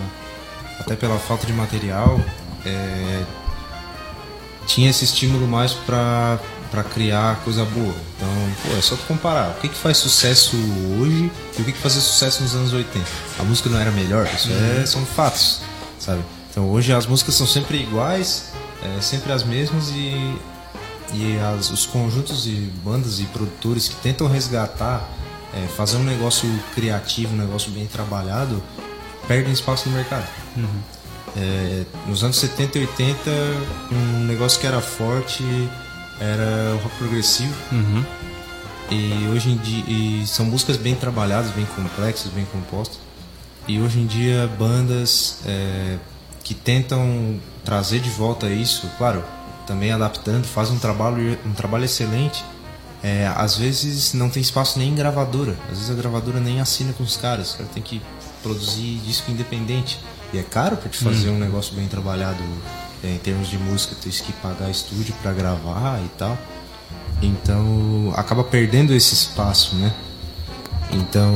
até 0.81 0.95
pela 0.95 1.19
falta 1.19 1.47
de 1.47 1.53
material, 1.53 2.21
é, 2.65 3.25
tinha 4.67 4.91
esse 4.91 5.05
estímulo 5.05 5.47
mais 5.47 5.73
para 5.73 6.39
para 6.71 6.85
criar 6.85 7.37
coisa 7.45 7.65
boa. 7.65 7.95
Então, 8.17 8.29
pô, 8.63 8.77
é 8.77 8.81
só 8.81 8.97
tu 8.97 9.03
comparar. 9.07 9.51
O 9.51 9.61
que, 9.61 9.69
que 9.69 9.77
faz 9.77 9.97
sucesso 9.99 10.57
hoje 11.01 11.31
e 11.59 11.63
o 11.63 11.65
que, 11.65 11.73
que 11.73 11.79
fazia 11.79 12.01
sucesso 12.01 12.43
nos 12.43 12.55
anos 12.55 12.73
80? 12.73 13.07
A 13.39 13.43
música 13.43 13.69
não 13.69 13.79
era 13.79 13.91
melhor? 13.91 14.29
Isso 14.35 14.51
é, 14.51 14.81
uhum. 14.81 14.87
são 14.87 15.07
fatos, 15.07 15.61
sabe? 15.99 16.23
Então, 16.51 16.71
hoje 16.71 16.93
as 16.93 17.07
músicas 17.07 17.35
são 17.35 17.47
sempre 17.47 17.79
iguais, 17.79 18.47
é, 18.83 19.01
sempre 19.01 19.33
as 19.33 19.43
mesmas 19.43 19.91
e, 19.91 20.37
e 21.15 21.39
as, 21.39 21.71
os 21.71 21.87
conjuntos 21.87 22.45
de 22.45 22.71
bandas 22.85 23.21
e 23.21 23.25
produtores 23.25 23.89
que 23.89 23.97
tentam 23.97 24.27
resgatar, 24.29 25.09
é, 25.55 25.67
fazer 25.69 25.97
um 25.97 26.05
negócio 26.05 26.49
criativo, 26.75 27.35
um 27.35 27.39
negócio 27.39 27.71
bem 27.71 27.87
trabalhado, 27.87 28.63
perdem 29.27 29.53
espaço 29.53 29.89
no 29.89 29.97
mercado. 29.97 30.27
Uhum. 30.57 30.81
É, 31.37 31.85
nos 32.07 32.25
anos 32.25 32.39
70 32.39 32.79
e 32.79 32.81
80, 32.83 33.31
um 33.93 34.25
negócio 34.25 34.59
que 34.59 34.67
era 34.67 34.81
forte 34.81 35.45
era 36.21 36.75
o 36.75 36.79
rock 36.79 36.97
progressivo. 36.97 37.55
Uhum. 37.73 38.05
E 38.91 39.29
hoje 39.29 39.51
em 39.51 39.57
dia 39.57 39.85
e 39.87 40.27
são 40.27 40.47
músicas 40.47 40.77
bem 40.77 40.95
trabalhadas, 40.95 41.51
bem 41.51 41.67
complexas, 41.77 42.33
bem 42.33 42.47
compostas. 42.47 42.99
E 43.67 43.81
hoje 43.81 44.01
em 44.01 44.07
dia 44.07 44.49
bandas 44.59 45.41
é, 45.45 45.99
que 46.43 46.55
tentam 46.55 47.39
trazer 47.65 48.01
de 48.01 48.09
volta 48.09 48.49
isso, 48.49 48.91
claro, 48.97 49.23
também 49.67 49.93
adaptando, 49.93 50.47
fazem 50.47 50.75
um 50.75 50.79
trabalho, 50.79 51.39
um 51.45 51.53
trabalho 51.53 51.85
excelente. 51.85 52.43
É, 53.03 53.31
às 53.37 53.57
vezes 53.57 54.15
não 54.15 54.31
tem 54.31 54.41
espaço 54.41 54.79
nem 54.79 54.89
em 54.89 54.95
gravadora, 54.95 55.55
às 55.71 55.79
vezes 55.79 55.91
a 55.91 55.95
gravadora 55.95 56.41
nem 56.41 56.61
assina 56.61 56.93
com 56.95 57.05
os 57.05 57.17
caras, 57.17 57.53
o 57.53 57.59
cara 57.59 57.69
tem 57.73 57.83
que 57.83 58.03
produzir 58.43 59.01
disco 59.05 59.31
independente. 59.31 60.01
E 60.33 60.39
é 60.39 60.43
caro 60.43 60.77
para 60.77 60.89
te 60.89 60.99
fazer 60.99 61.29
hum. 61.29 61.37
um 61.37 61.39
negócio 61.39 61.75
bem 61.75 61.87
trabalhado 61.87 62.43
em 63.03 63.19
termos 63.19 63.49
de 63.49 63.59
música, 63.59 63.95
tem 64.01 64.11
que 64.11 64.33
pagar 64.35 64.71
estúdio 64.71 65.15
para 65.23 65.33
gravar 65.33 66.01
e 66.05 66.09
tal. 66.17 66.37
Então 67.23 68.13
acaba 68.17 68.45
perdendo 68.45 68.95
esse 68.95 69.15
espaço, 69.15 69.75
né? 69.77 69.93
Então 70.93 71.35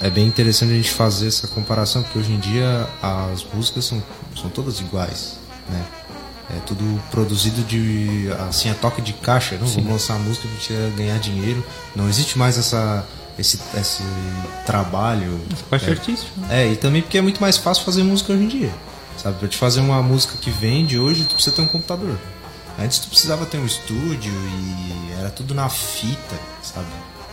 é 0.00 0.10
bem 0.10 0.26
interessante 0.26 0.72
a 0.72 0.76
gente 0.76 0.90
fazer 0.90 1.28
essa 1.28 1.48
comparação, 1.48 2.02
porque 2.02 2.18
hoje 2.18 2.32
em 2.32 2.38
dia 2.38 2.88
as 3.02 3.44
músicas 3.52 3.84
são, 3.84 4.02
são 4.40 4.50
todas 4.50 4.80
iguais, 4.80 5.38
né? 5.68 5.84
É 6.54 6.60
tudo 6.66 7.00
produzido 7.10 7.62
de 7.62 8.28
assim 8.48 8.68
a 8.68 8.74
toque 8.74 9.00
de 9.00 9.14
caixa, 9.14 9.56
não 9.56 9.66
Sim. 9.66 9.76
vamos 9.76 9.92
lançar 9.92 10.16
a 10.16 10.18
música 10.18 10.46
para 10.46 10.90
ganhar 10.96 11.18
dinheiro. 11.18 11.64
Não 11.96 12.08
existe 12.08 12.36
mais 12.36 12.58
essa 12.58 13.06
esse, 13.38 13.58
esse 13.74 14.02
trabalho. 14.66 15.40
Essa 15.50 15.64
parte 15.64 15.86
é, 15.86 15.90
artística. 15.90 16.30
É, 16.50 16.66
e 16.68 16.76
também 16.76 17.00
porque 17.02 17.16
é 17.16 17.22
muito 17.22 17.40
mais 17.40 17.56
fácil 17.56 17.84
fazer 17.84 18.02
música 18.02 18.32
hoje 18.32 18.42
em 18.42 18.48
dia. 18.48 18.74
Sabe, 19.22 19.38
pra 19.38 19.48
te 19.48 19.56
fazer 19.56 19.80
uma 19.80 20.02
música 20.02 20.36
que 20.36 20.50
vende 20.50 20.98
hoje, 20.98 21.24
tu 21.24 21.34
precisa 21.34 21.54
ter 21.54 21.62
um 21.62 21.66
computador. 21.66 22.18
Antes 22.78 22.98
tu 22.98 23.08
precisava 23.08 23.46
ter 23.46 23.58
um 23.58 23.66
estúdio 23.66 24.32
e 24.32 25.12
era 25.18 25.30
tudo 25.30 25.54
na 25.54 25.68
fita, 25.68 26.36
sabe? 26.62 26.86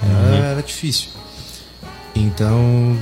Era, 0.04 0.14
uhum. 0.14 0.44
era 0.52 0.62
difícil. 0.62 1.10
Então, 2.14 2.96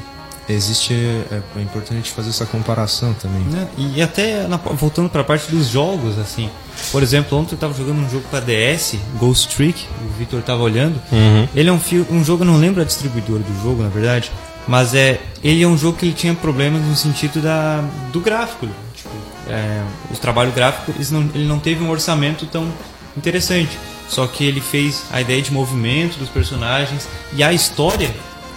existe 0.47 0.93
é, 0.93 1.41
é 1.57 1.61
importante 1.61 2.11
fazer 2.11 2.29
essa 2.29 2.45
comparação 2.45 3.13
também 3.13 3.41
né? 3.41 3.67
e 3.77 4.01
até 4.01 4.47
na, 4.47 4.55
voltando 4.57 5.09
para 5.09 5.21
a 5.21 5.23
parte 5.23 5.51
dos 5.51 5.67
jogos 5.67 6.17
assim 6.17 6.49
por 6.91 7.03
exemplo 7.03 7.37
ontem 7.37 7.51
eu 7.53 7.55
estava 7.55 7.73
jogando 7.73 7.99
um 7.99 8.09
jogo 8.09 8.23
para 8.29 8.39
DS 8.39 8.95
Ghost 9.19 9.53
Trick 9.55 9.85
o 10.05 10.17
Victor 10.17 10.39
estava 10.39 10.63
olhando 10.63 11.01
uhum. 11.11 11.47
ele 11.53 11.69
é 11.69 11.73
um, 11.73 11.79
um 12.09 12.23
jogo 12.23 12.43
eu 12.43 12.47
não 12.47 12.57
lembro 12.57 12.81
a 12.81 12.85
distribuidora 12.85 13.43
do 13.43 13.61
jogo 13.61 13.83
na 13.83 13.89
verdade 13.89 14.31
mas 14.67 14.93
é 14.93 15.19
ele 15.43 15.63
é 15.63 15.67
um 15.67 15.77
jogo 15.77 15.97
que 15.97 16.05
ele 16.05 16.13
tinha 16.13 16.33
problemas 16.33 16.81
no 16.81 16.95
sentido 16.95 17.41
da 17.41 17.83
do 18.11 18.19
gráfico 18.19 18.67
tipo, 18.95 19.09
é, 19.47 19.81
o 20.11 20.17
trabalho 20.17 20.51
gráfico 20.51 20.93
não, 21.11 21.21
ele 21.33 21.47
não 21.47 21.59
teve 21.59 21.83
um 21.83 21.89
orçamento 21.89 22.45
tão 22.45 22.67
interessante 23.15 23.77
só 24.07 24.25
que 24.25 24.45
ele 24.45 24.61
fez 24.61 25.03
a 25.11 25.21
ideia 25.21 25.41
de 25.41 25.51
movimento 25.51 26.17
dos 26.17 26.29
personagens 26.29 27.07
e 27.33 27.43
a 27.43 27.51
história 27.51 28.13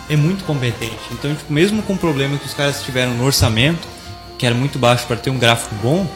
é 0.09 0.17
muito 0.17 0.45
competente. 0.45 0.99
Então, 1.13 1.35
tipo, 1.35 1.53
mesmo 1.53 1.83
com 1.83 1.95
o 1.95 1.99
problema 1.99 2.37
que 2.37 2.47
os 2.47 2.55
caras 2.55 2.83
tiveram 2.83 3.15
no 3.15 3.25
orçamento, 3.25 3.87
que 4.37 4.45
era 4.45 4.55
muito 4.55 4.79
baixo 4.79 5.07
para 5.07 5.17
ter 5.17 5.31
um 5.31 5.39
gráfico 5.39 5.75
bom, 5.83 6.07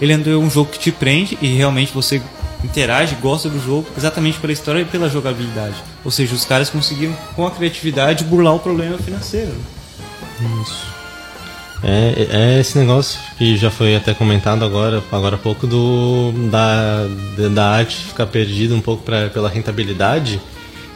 ele 0.00 0.12
é 0.12 0.16
um 0.36 0.50
jogo 0.50 0.70
que 0.70 0.78
te 0.78 0.92
prende 0.92 1.38
e 1.40 1.54
realmente 1.54 1.92
você 1.92 2.22
interage, 2.64 3.16
gosta 3.16 3.48
do 3.48 3.58
jogo, 3.58 3.86
exatamente 3.96 4.38
pela 4.38 4.52
história 4.52 4.80
e 4.80 4.84
pela 4.84 5.08
jogabilidade. 5.08 5.76
Ou 6.04 6.10
seja, 6.10 6.34
os 6.34 6.44
caras 6.44 6.70
conseguiram, 6.70 7.16
com 7.34 7.46
a 7.46 7.50
criatividade, 7.50 8.24
burlar 8.24 8.54
o 8.54 8.58
problema 8.58 8.98
financeiro. 8.98 9.52
Isso. 10.62 10.86
É, 11.82 12.26
é 12.30 12.60
esse 12.60 12.78
negócio 12.78 13.18
que 13.38 13.56
já 13.56 13.70
foi 13.70 13.96
até 13.96 14.12
comentado 14.12 14.64
agora, 14.64 15.02
agora 15.10 15.36
há 15.36 15.38
pouco, 15.38 15.66
do, 15.66 16.32
da, 16.50 17.06
da 17.48 17.70
arte 17.70 17.96
ficar 17.96 18.26
perdida 18.26 18.74
um 18.74 18.80
pouco 18.80 19.02
pra, 19.02 19.30
pela 19.30 19.48
rentabilidade 19.48 20.40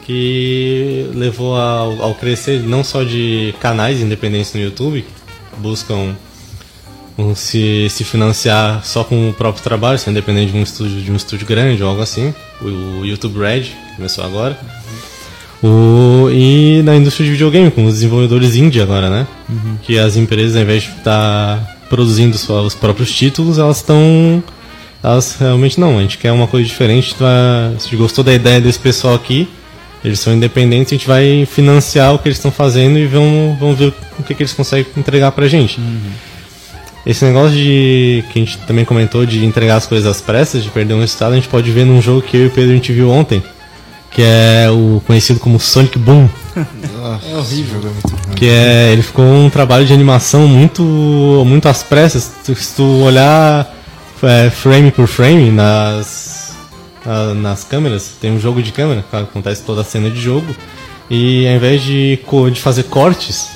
que 0.05 1.11
levou 1.15 1.57
ao, 1.57 2.03
ao, 2.03 2.15
crescer 2.15 2.61
não 2.61 2.85
só 2.85 3.03
de 3.03 3.55
canais 3.59 4.01
independentes 4.01 4.53
no 4.53 4.61
YouTube, 4.61 5.03
que 5.03 5.61
buscam 5.61 6.15
se, 7.35 7.89
se 7.91 8.05
financiar 8.05 8.85
só 8.85 9.05
com 9.05 9.31
o 9.31 9.33
próprio 9.33 9.63
trabalho, 9.63 9.99
sendo 9.99 10.15
dependente 10.15 10.53
de 10.53 10.59
um 10.59 10.63
estúdio, 10.63 11.01
de 11.01 11.13
um 11.13 11.17
estúdio 11.17 11.47
grande 11.47 11.83
ou 11.83 11.89
algo 11.89 12.03
assim. 12.03 12.35
O, 12.61 13.01
o 13.01 13.07
YouTube 13.07 13.39
Red, 13.39 13.67
começou 13.97 14.25
agora. 14.25 14.59
O, 15.63 16.29
e 16.31 16.83
na 16.85 16.97
indústria 16.97 17.25
de 17.25 17.33
videogame, 17.33 17.71
com 17.71 17.85
os 17.85 17.95
desenvolvedores 17.95 18.57
indie 18.57 18.83
agora, 18.83 19.09
né? 19.09 19.27
Que 19.83 19.99
as 19.99 20.17
empresas, 20.17 20.57
ao 20.57 20.63
invés 20.63 20.83
de 20.83 20.91
estar 20.91 21.79
produzindo 21.89 22.37
só 22.37 22.63
os 22.63 22.75
próprios 22.75 23.13
títulos, 23.13 23.59
elas 23.59 23.79
estão. 23.79 24.43
Elas 25.03 25.37
realmente 25.39 25.79
não, 25.79 25.99
a 25.99 26.03
gente 26.03 26.19
quer 26.19 26.33
uma 26.33 26.47
coisa 26.47 26.67
diferente. 26.67 27.15
Tá, 27.15 27.73
se 27.79 27.87
a 27.87 27.91
gente 27.91 27.97
gostou 27.97 28.25
da 28.25 28.35
ideia 28.35 28.61
desse 28.61 28.79
pessoal 28.79 29.15
aqui, 29.15 29.49
eles 30.05 30.19
são 30.19 30.35
independentes, 30.35 30.93
a 30.93 30.97
gente 30.97 31.07
vai 31.07 31.47
financiar 31.47 32.15
o 32.15 32.19
que 32.19 32.29
eles 32.29 32.39
estão 32.39 32.51
fazendo 32.51 32.99
e 32.99 33.07
vamos, 33.07 33.59
vamos 33.59 33.79
ver 33.79 33.93
o 34.19 34.23
que, 34.23 34.35
que 34.35 34.43
eles 34.43 34.53
conseguem 34.53 34.87
entregar 34.97 35.33
pra 35.33 35.47
gente. 35.47 35.81
Esse 37.07 37.25
negócio 37.25 37.57
de. 37.57 38.25
que 38.33 38.39
a 38.41 38.45
gente 38.45 38.59
também 38.59 38.85
comentou 38.85 39.27
de 39.27 39.45
entregar 39.45 39.77
as 39.77 39.87
coisas 39.87 40.09
às 40.11 40.21
pressas, 40.21 40.63
de 40.65 40.71
perder 40.71 40.95
um 40.95 41.01
resultado, 41.01 41.33
a 41.33 41.37
gente 41.37 41.49
pode 41.49 41.71
ver 41.71 41.85
num 41.85 42.01
jogo 42.01 42.23
que 42.23 42.37
eu 42.37 42.45
e 42.45 42.47
o 42.47 42.51
Pedro 42.51 42.71
a 42.71 42.75
gente 42.75 42.93
viu 42.93 43.11
ontem, 43.11 43.43
que 44.11 44.23
é 44.23 44.69
o 44.71 45.03
conhecido 45.07 45.39
como 45.39 45.61
Sonic 45.61 45.99
Boom. 45.99 46.29
é 46.57 47.37
horrível. 47.37 47.81
É 47.81 47.85
muito 47.85 48.09
ruim. 48.09 48.35
Que 48.37 48.49
é, 48.49 48.91
ele 48.93 49.03
ficou 49.03 49.25
um 49.25 49.51
trabalho 49.51 49.85
de 49.85 49.93
animação 49.93 50.47
muito, 50.49 50.83
muito 51.47 51.69
às 51.69 51.83
pressas. 51.83 52.31
Tu- 52.47 52.55
Se 52.57 52.77
tu 52.77 52.85
olhar 53.03 53.71
é, 54.23 54.49
frame 54.49 54.91
por 54.91 55.07
frame 55.07 55.51
nas, 55.51 56.55
na- 57.05 57.35
nas 57.35 57.65
câmeras, 57.65 58.13
tem 58.19 58.33
um 58.33 58.41
jogo 58.41 58.63
de 58.63 58.73
câmera, 58.73 59.05
que 59.11 59.15
acontece 59.17 59.63
toda 59.63 59.83
a 59.83 59.85
cena 59.85 60.09
de 60.09 60.19
jogo. 60.21 60.57
E 61.11 61.47
ao 61.47 61.55
invés 61.57 61.83
de, 61.83 62.19
de 62.51 62.61
fazer 62.63 62.85
cortes, 62.85 63.49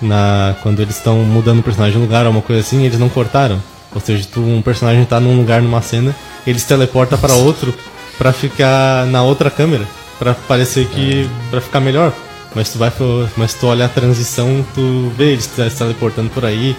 na, 0.00 0.54
quando 0.62 0.80
eles 0.80 0.96
estão 0.96 1.18
mudando 1.20 1.60
o 1.60 1.62
personagem 1.62 1.96
de 1.98 2.04
lugar 2.04 2.26
ou 2.26 2.32
uma 2.32 2.42
coisa 2.42 2.60
assim, 2.60 2.84
eles 2.84 2.98
não 2.98 3.08
cortaram. 3.08 3.60
Ou 3.94 4.00
seja, 4.00 4.26
tu, 4.30 4.40
um 4.40 4.60
personagem 4.60 5.04
tá 5.04 5.18
num 5.18 5.36
lugar 5.36 5.62
numa 5.62 5.80
cena, 5.80 6.14
ele 6.46 6.58
se 6.58 6.66
teleporta 6.66 7.16
para 7.16 7.34
outro 7.34 7.74
pra 8.18 8.32
ficar 8.32 9.06
na 9.06 9.22
outra 9.22 9.50
câmera, 9.50 9.86
pra 10.18 10.34
parecer 10.34 10.86
que 10.88 11.28
pra 11.50 11.60
ficar 11.60 11.80
melhor. 11.80 12.12
Mas 12.54 12.70
tu 12.70 12.78
vai 12.78 12.90
mas 13.36 13.54
tu 13.54 13.66
olha 13.66 13.84
a 13.84 13.88
transição, 13.88 14.64
tu 14.74 15.12
vê 15.16 15.32
ele 15.32 15.42
se 15.42 15.76
teleportando 15.76 16.30
por 16.30 16.44
aí, 16.44 16.74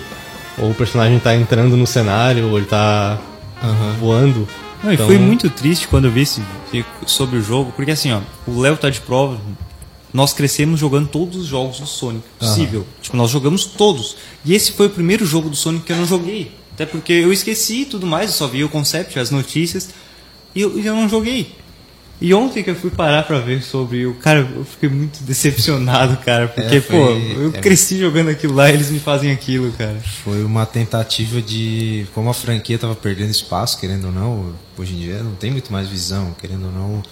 ou 0.57 0.71
o 0.71 0.73
personagem 0.73 1.19
tá 1.19 1.35
entrando 1.35 1.77
no 1.77 1.85
cenário, 1.85 2.49
ou 2.49 2.57
ele 2.57 2.65
tá 2.65 3.17
voando. 3.99 4.47
Não, 4.83 4.91
e 4.91 4.95
Então- 4.95 5.07
foi 5.07 5.17
muito 5.17 5.49
triste 5.49 5.87
quando 5.87 6.05
eu 6.05 6.11
vi 6.11 6.21
esse, 6.21 6.41
sobre 7.05 7.37
o 7.37 7.43
jogo, 7.43 7.71
porque 7.75 7.91
assim, 7.91 8.11
ó, 8.11 8.19
o 8.47 8.59
Léo 8.59 8.77
tá 8.77 8.89
de 8.89 8.99
prova. 9.01 9.37
Nós 10.13 10.33
crescemos 10.33 10.79
jogando 10.79 11.07
todos 11.09 11.35
os 11.37 11.45
jogos 11.47 11.79
do 11.79 11.85
Sonic 11.85 12.23
possível. 12.39 12.85
Tipo, 13.01 13.17
nós 13.17 13.29
jogamos 13.29 13.65
todos. 13.65 14.15
E 14.45 14.53
esse 14.53 14.71
foi 14.71 14.87
o 14.87 14.89
primeiro 14.89 15.25
jogo 15.25 15.49
do 15.49 15.55
Sonic 15.55 15.85
que 15.85 15.91
eu 15.91 15.97
não 15.97 16.05
joguei. 16.05 16.51
Até 16.73 16.85
porque 16.85 17.11
eu 17.11 17.33
esqueci 17.33 17.85
tudo 17.85 18.05
mais, 18.05 18.29
eu 18.31 18.35
só 18.37 18.47
vi 18.47 18.63
o 18.63 18.69
concept, 18.69 19.19
as 19.19 19.31
notícias, 19.31 19.89
e 20.55 20.61
eu, 20.61 20.79
eu 20.79 20.95
não 20.95 21.09
joguei. 21.09 21.51
E 22.21 22.33
ontem 22.33 22.63
que 22.63 22.69
eu 22.71 22.75
fui 22.75 22.89
parar 22.89 23.23
pra 23.23 23.37
ver 23.39 23.61
sobre 23.61 24.05
o. 24.07 24.15
Cara, 24.15 24.39
eu 24.55 24.63
fiquei 24.65 24.89
muito 24.89 25.23
decepcionado, 25.23 26.17
cara. 26.17 26.47
Porque, 26.47 26.77
É, 26.77 26.81
foi- 26.81 26.97
pô, 26.97 27.11
eu 27.41 27.49
é. 27.49 27.59
cresci 27.59 27.99
jogando 27.99 28.29
aquilo 28.29 28.55
lá 28.55 28.69
e 28.71 28.73
eles 28.73 28.89
me 28.89 28.99
fazem 28.99 29.31
aquilo, 29.31 29.71
cara. 29.73 29.99
Foi 30.23 30.43
uma 30.43 30.65
tentativa 30.65 31.41
de. 31.41 32.07
Como 32.15 32.27
a 32.29 32.33
franquia 32.33 32.77
tava 32.79 32.95
perdendo 32.95 33.29
espaço, 33.29 33.79
querendo 33.79 34.05
ou 34.05 34.11
não, 34.11 34.53
hoje 34.77 34.93
em 34.95 34.97
dia 34.99 35.21
não 35.21 35.35
tem 35.35 35.51
muito 35.51 35.71
mais 35.71 35.87
visão, 35.89 36.35
querendo 36.41 36.65
ou 36.65 36.71
não. 36.71 37.03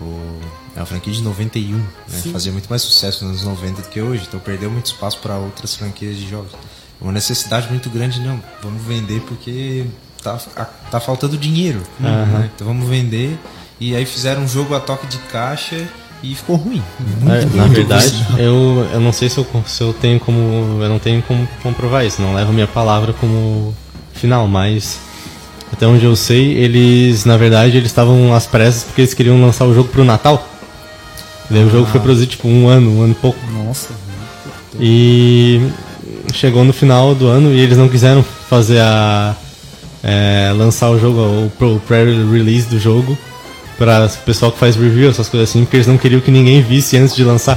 O, 0.00 0.40
é 0.76 0.80
uma 0.80 0.86
franquia 0.86 1.12
de 1.12 1.22
91, 1.22 1.76
né? 1.76 1.84
Fazia 2.32 2.52
muito 2.52 2.68
mais 2.68 2.82
sucesso 2.82 3.24
nos 3.24 3.42
anos 3.42 3.60
90 3.60 3.82
do 3.82 3.88
que 3.88 4.00
hoje, 4.00 4.24
então 4.28 4.38
perdeu 4.40 4.70
muito 4.70 4.86
espaço 4.86 5.18
para 5.18 5.36
outras 5.36 5.74
franquias 5.74 6.16
de 6.16 6.28
jogos. 6.28 6.52
Uma 7.00 7.12
necessidade 7.12 7.68
muito 7.68 7.88
grande, 7.90 8.20
não. 8.20 8.40
Vamos 8.62 8.82
vender 8.82 9.20
porque 9.22 9.86
tá, 10.22 10.36
tá 10.90 11.00
faltando 11.00 11.36
dinheiro. 11.36 11.80
né? 12.26 12.50
Então 12.54 12.66
vamos 12.66 12.88
vender. 12.88 13.38
E 13.80 13.94
aí 13.94 14.04
fizeram 14.04 14.42
um 14.42 14.48
jogo 14.48 14.74
a 14.74 14.80
toque 14.80 15.06
de 15.06 15.18
caixa 15.18 15.86
e 16.22 16.34
ficou 16.34 16.56
ruim. 16.56 16.82
É, 17.28 17.56
na 17.56 17.66
verdade, 17.66 18.26
eu, 18.38 18.88
eu 18.92 19.00
não 19.00 19.12
sei 19.12 19.28
se 19.28 19.38
eu, 19.38 19.46
se 19.66 19.80
eu 19.82 19.92
tenho 19.92 20.18
como. 20.18 20.80
Eu 20.82 20.88
não 20.88 20.98
tenho 20.98 21.22
como 21.22 21.48
comprovar 21.62 22.04
isso, 22.04 22.20
não 22.20 22.34
levo 22.34 22.50
a 22.50 22.52
minha 22.52 22.66
palavra 22.66 23.12
como 23.12 23.74
final, 24.12 24.48
mas 24.48 24.98
até 25.78 25.86
onde 25.86 26.04
eu 26.04 26.16
sei, 26.16 26.54
eles, 26.54 27.24
na 27.24 27.36
verdade, 27.36 27.76
eles 27.76 27.88
estavam 27.88 28.34
às 28.34 28.48
pressas 28.48 28.82
porque 28.82 29.02
eles 29.02 29.14
queriam 29.14 29.40
lançar 29.40 29.64
o 29.64 29.72
jogo 29.72 29.88
pro 29.88 30.04
Natal. 30.04 30.44
Daí 31.48 31.62
o 31.62 31.70
jogo 31.70 31.86
foi 31.86 32.00
produzido 32.00 32.32
tipo 32.32 32.48
um 32.48 32.66
ano, 32.66 32.98
um 32.98 33.02
ano 33.02 33.12
e 33.12 33.14
pouco. 33.14 33.38
Nossa. 33.52 33.90
E 34.80 35.62
chegou 36.34 36.64
no 36.64 36.72
final 36.72 37.14
do 37.14 37.28
ano 37.28 37.54
e 37.54 37.60
eles 37.60 37.78
não 37.78 37.88
quiseram 37.88 38.24
fazer 38.24 38.80
a. 38.80 39.36
é, 40.02 40.52
lançar 40.56 40.90
o 40.90 40.98
jogo, 40.98 41.48
o 41.60 41.80
pré-release 41.86 42.66
do 42.66 42.80
jogo 42.80 43.16
para 43.78 44.06
o 44.06 44.24
pessoal 44.24 44.50
que 44.50 44.58
faz 44.58 44.74
review, 44.74 45.08
essas 45.08 45.28
coisas 45.28 45.48
assim, 45.48 45.64
porque 45.64 45.76
eles 45.76 45.86
não 45.86 45.96
queriam 45.96 46.20
que 46.20 46.32
ninguém 46.32 46.60
visse 46.60 46.96
antes 46.96 47.14
de 47.14 47.22
lançar. 47.22 47.56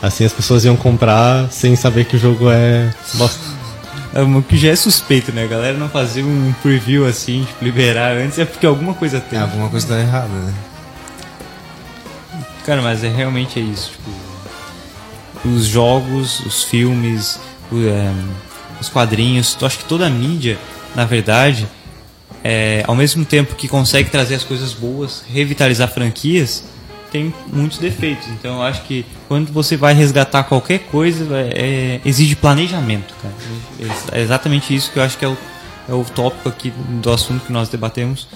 Assim 0.00 0.24
as 0.24 0.32
pessoas 0.32 0.64
iam 0.64 0.76
comprar 0.76 1.50
sem 1.50 1.74
saber 1.74 2.04
que 2.04 2.14
o 2.14 2.18
jogo 2.18 2.48
é 2.48 2.94
bosta. 3.14 3.55
É, 4.16 4.22
O 4.22 4.42
que 4.42 4.56
já 4.56 4.70
é 4.70 4.76
suspeito, 4.76 5.30
né? 5.30 5.44
A 5.44 5.46
galera 5.46 5.76
não 5.76 5.90
fazer 5.90 6.22
um 6.22 6.54
preview 6.62 7.06
assim, 7.06 7.44
tipo, 7.44 7.62
liberar 7.62 8.16
antes, 8.16 8.38
é 8.38 8.46
porque 8.46 8.64
alguma 8.64 8.94
coisa 8.94 9.20
tem. 9.20 9.38
É, 9.38 9.42
alguma 9.42 9.68
coisa 9.68 9.86
tá 9.86 10.00
errada, 10.00 10.32
né? 10.32 10.54
Cara, 12.64 12.80
mas 12.80 13.04
é 13.04 13.08
realmente 13.08 13.60
é 13.60 13.62
isso, 13.62 13.92
tipo, 13.92 15.48
os 15.48 15.66
jogos, 15.66 16.40
os 16.40 16.64
filmes, 16.64 17.38
o, 17.70 17.76
é, 17.86 18.12
os 18.80 18.88
quadrinhos, 18.88 19.56
eu 19.60 19.66
acho 19.66 19.78
que 19.78 19.84
toda 19.84 20.06
a 20.06 20.10
mídia, 20.10 20.58
na 20.94 21.04
verdade, 21.04 21.68
é, 22.42 22.82
ao 22.86 22.96
mesmo 22.96 23.24
tempo 23.24 23.54
que 23.54 23.68
consegue 23.68 24.08
trazer 24.08 24.34
as 24.34 24.42
coisas 24.42 24.72
boas, 24.72 25.22
revitalizar 25.28 25.88
franquias, 25.88 26.64
tem 27.10 27.34
muitos 27.52 27.78
defeitos. 27.78 28.26
Então 28.28 28.56
eu 28.56 28.62
acho 28.62 28.82
que 28.82 29.04
quando 29.28 29.52
você 29.52 29.76
vai 29.76 29.94
resgatar 29.94 30.44
qualquer 30.44 30.80
coisa, 30.80 31.26
é, 31.36 31.52
é, 31.54 32.00
exige 32.04 32.36
planejamento, 32.36 33.14
cara. 33.22 33.34
É 34.12 34.20
exatamente 34.20 34.74
isso 34.74 34.90
que 34.90 34.98
eu 34.98 35.02
acho 35.02 35.18
que 35.18 35.24
é 35.24 35.28
o, 35.28 35.36
é 35.88 35.92
o 35.92 36.04
tópico 36.04 36.48
aqui 36.48 36.72
do 36.88 37.10
assunto 37.10 37.46
que 37.46 37.52
nós 37.52 37.68
debatemos, 37.68 38.28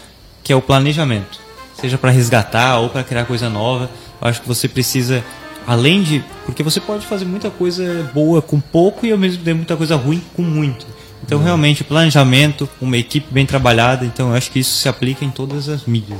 que 0.42 0.52
é 0.52 0.56
o 0.56 0.62
planejamento. 0.62 1.38
Seja 1.74 1.96
para 1.96 2.10
resgatar 2.10 2.78
ou 2.78 2.90
para 2.90 3.02
criar 3.02 3.24
coisa 3.24 3.48
nova, 3.48 3.90
eu 4.20 4.28
acho 4.28 4.42
que 4.42 4.48
você 4.48 4.68
precisa, 4.68 5.24
além 5.66 6.02
de. 6.02 6.22
Porque 6.44 6.62
você 6.62 6.80
pode 6.80 7.06
fazer 7.06 7.24
muita 7.24 7.50
coisa 7.50 8.10
boa 8.12 8.42
com 8.42 8.60
pouco 8.60 9.06
e 9.06 9.12
ao 9.12 9.18
mesmo 9.18 9.42
tempo 9.42 9.58
muita 9.58 9.76
coisa 9.76 9.96
ruim 9.96 10.22
com 10.34 10.42
muito. 10.42 10.86
Então, 11.22 11.42
realmente, 11.42 11.84
planejamento, 11.84 12.68
uma 12.80 12.96
equipe 12.96 13.32
bem 13.32 13.46
trabalhada, 13.46 14.04
então 14.04 14.30
eu 14.30 14.34
acho 14.34 14.50
que 14.50 14.58
isso 14.58 14.74
se 14.76 14.88
aplica 14.88 15.24
em 15.24 15.30
todas 15.30 15.68
as 15.68 15.84
mídias. 15.84 16.18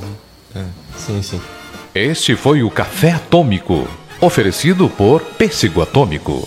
Né? 0.55 0.67
Sim, 0.97 1.23
sim. 1.23 1.41
Este 1.95 2.37
foi 2.37 2.63
o 2.63 2.71
Café 2.71 3.11
Atômico, 3.11 3.85
oferecido 4.21 4.89
por 4.89 5.21
Pêssego 5.23 5.83
Atômico. 5.83 6.47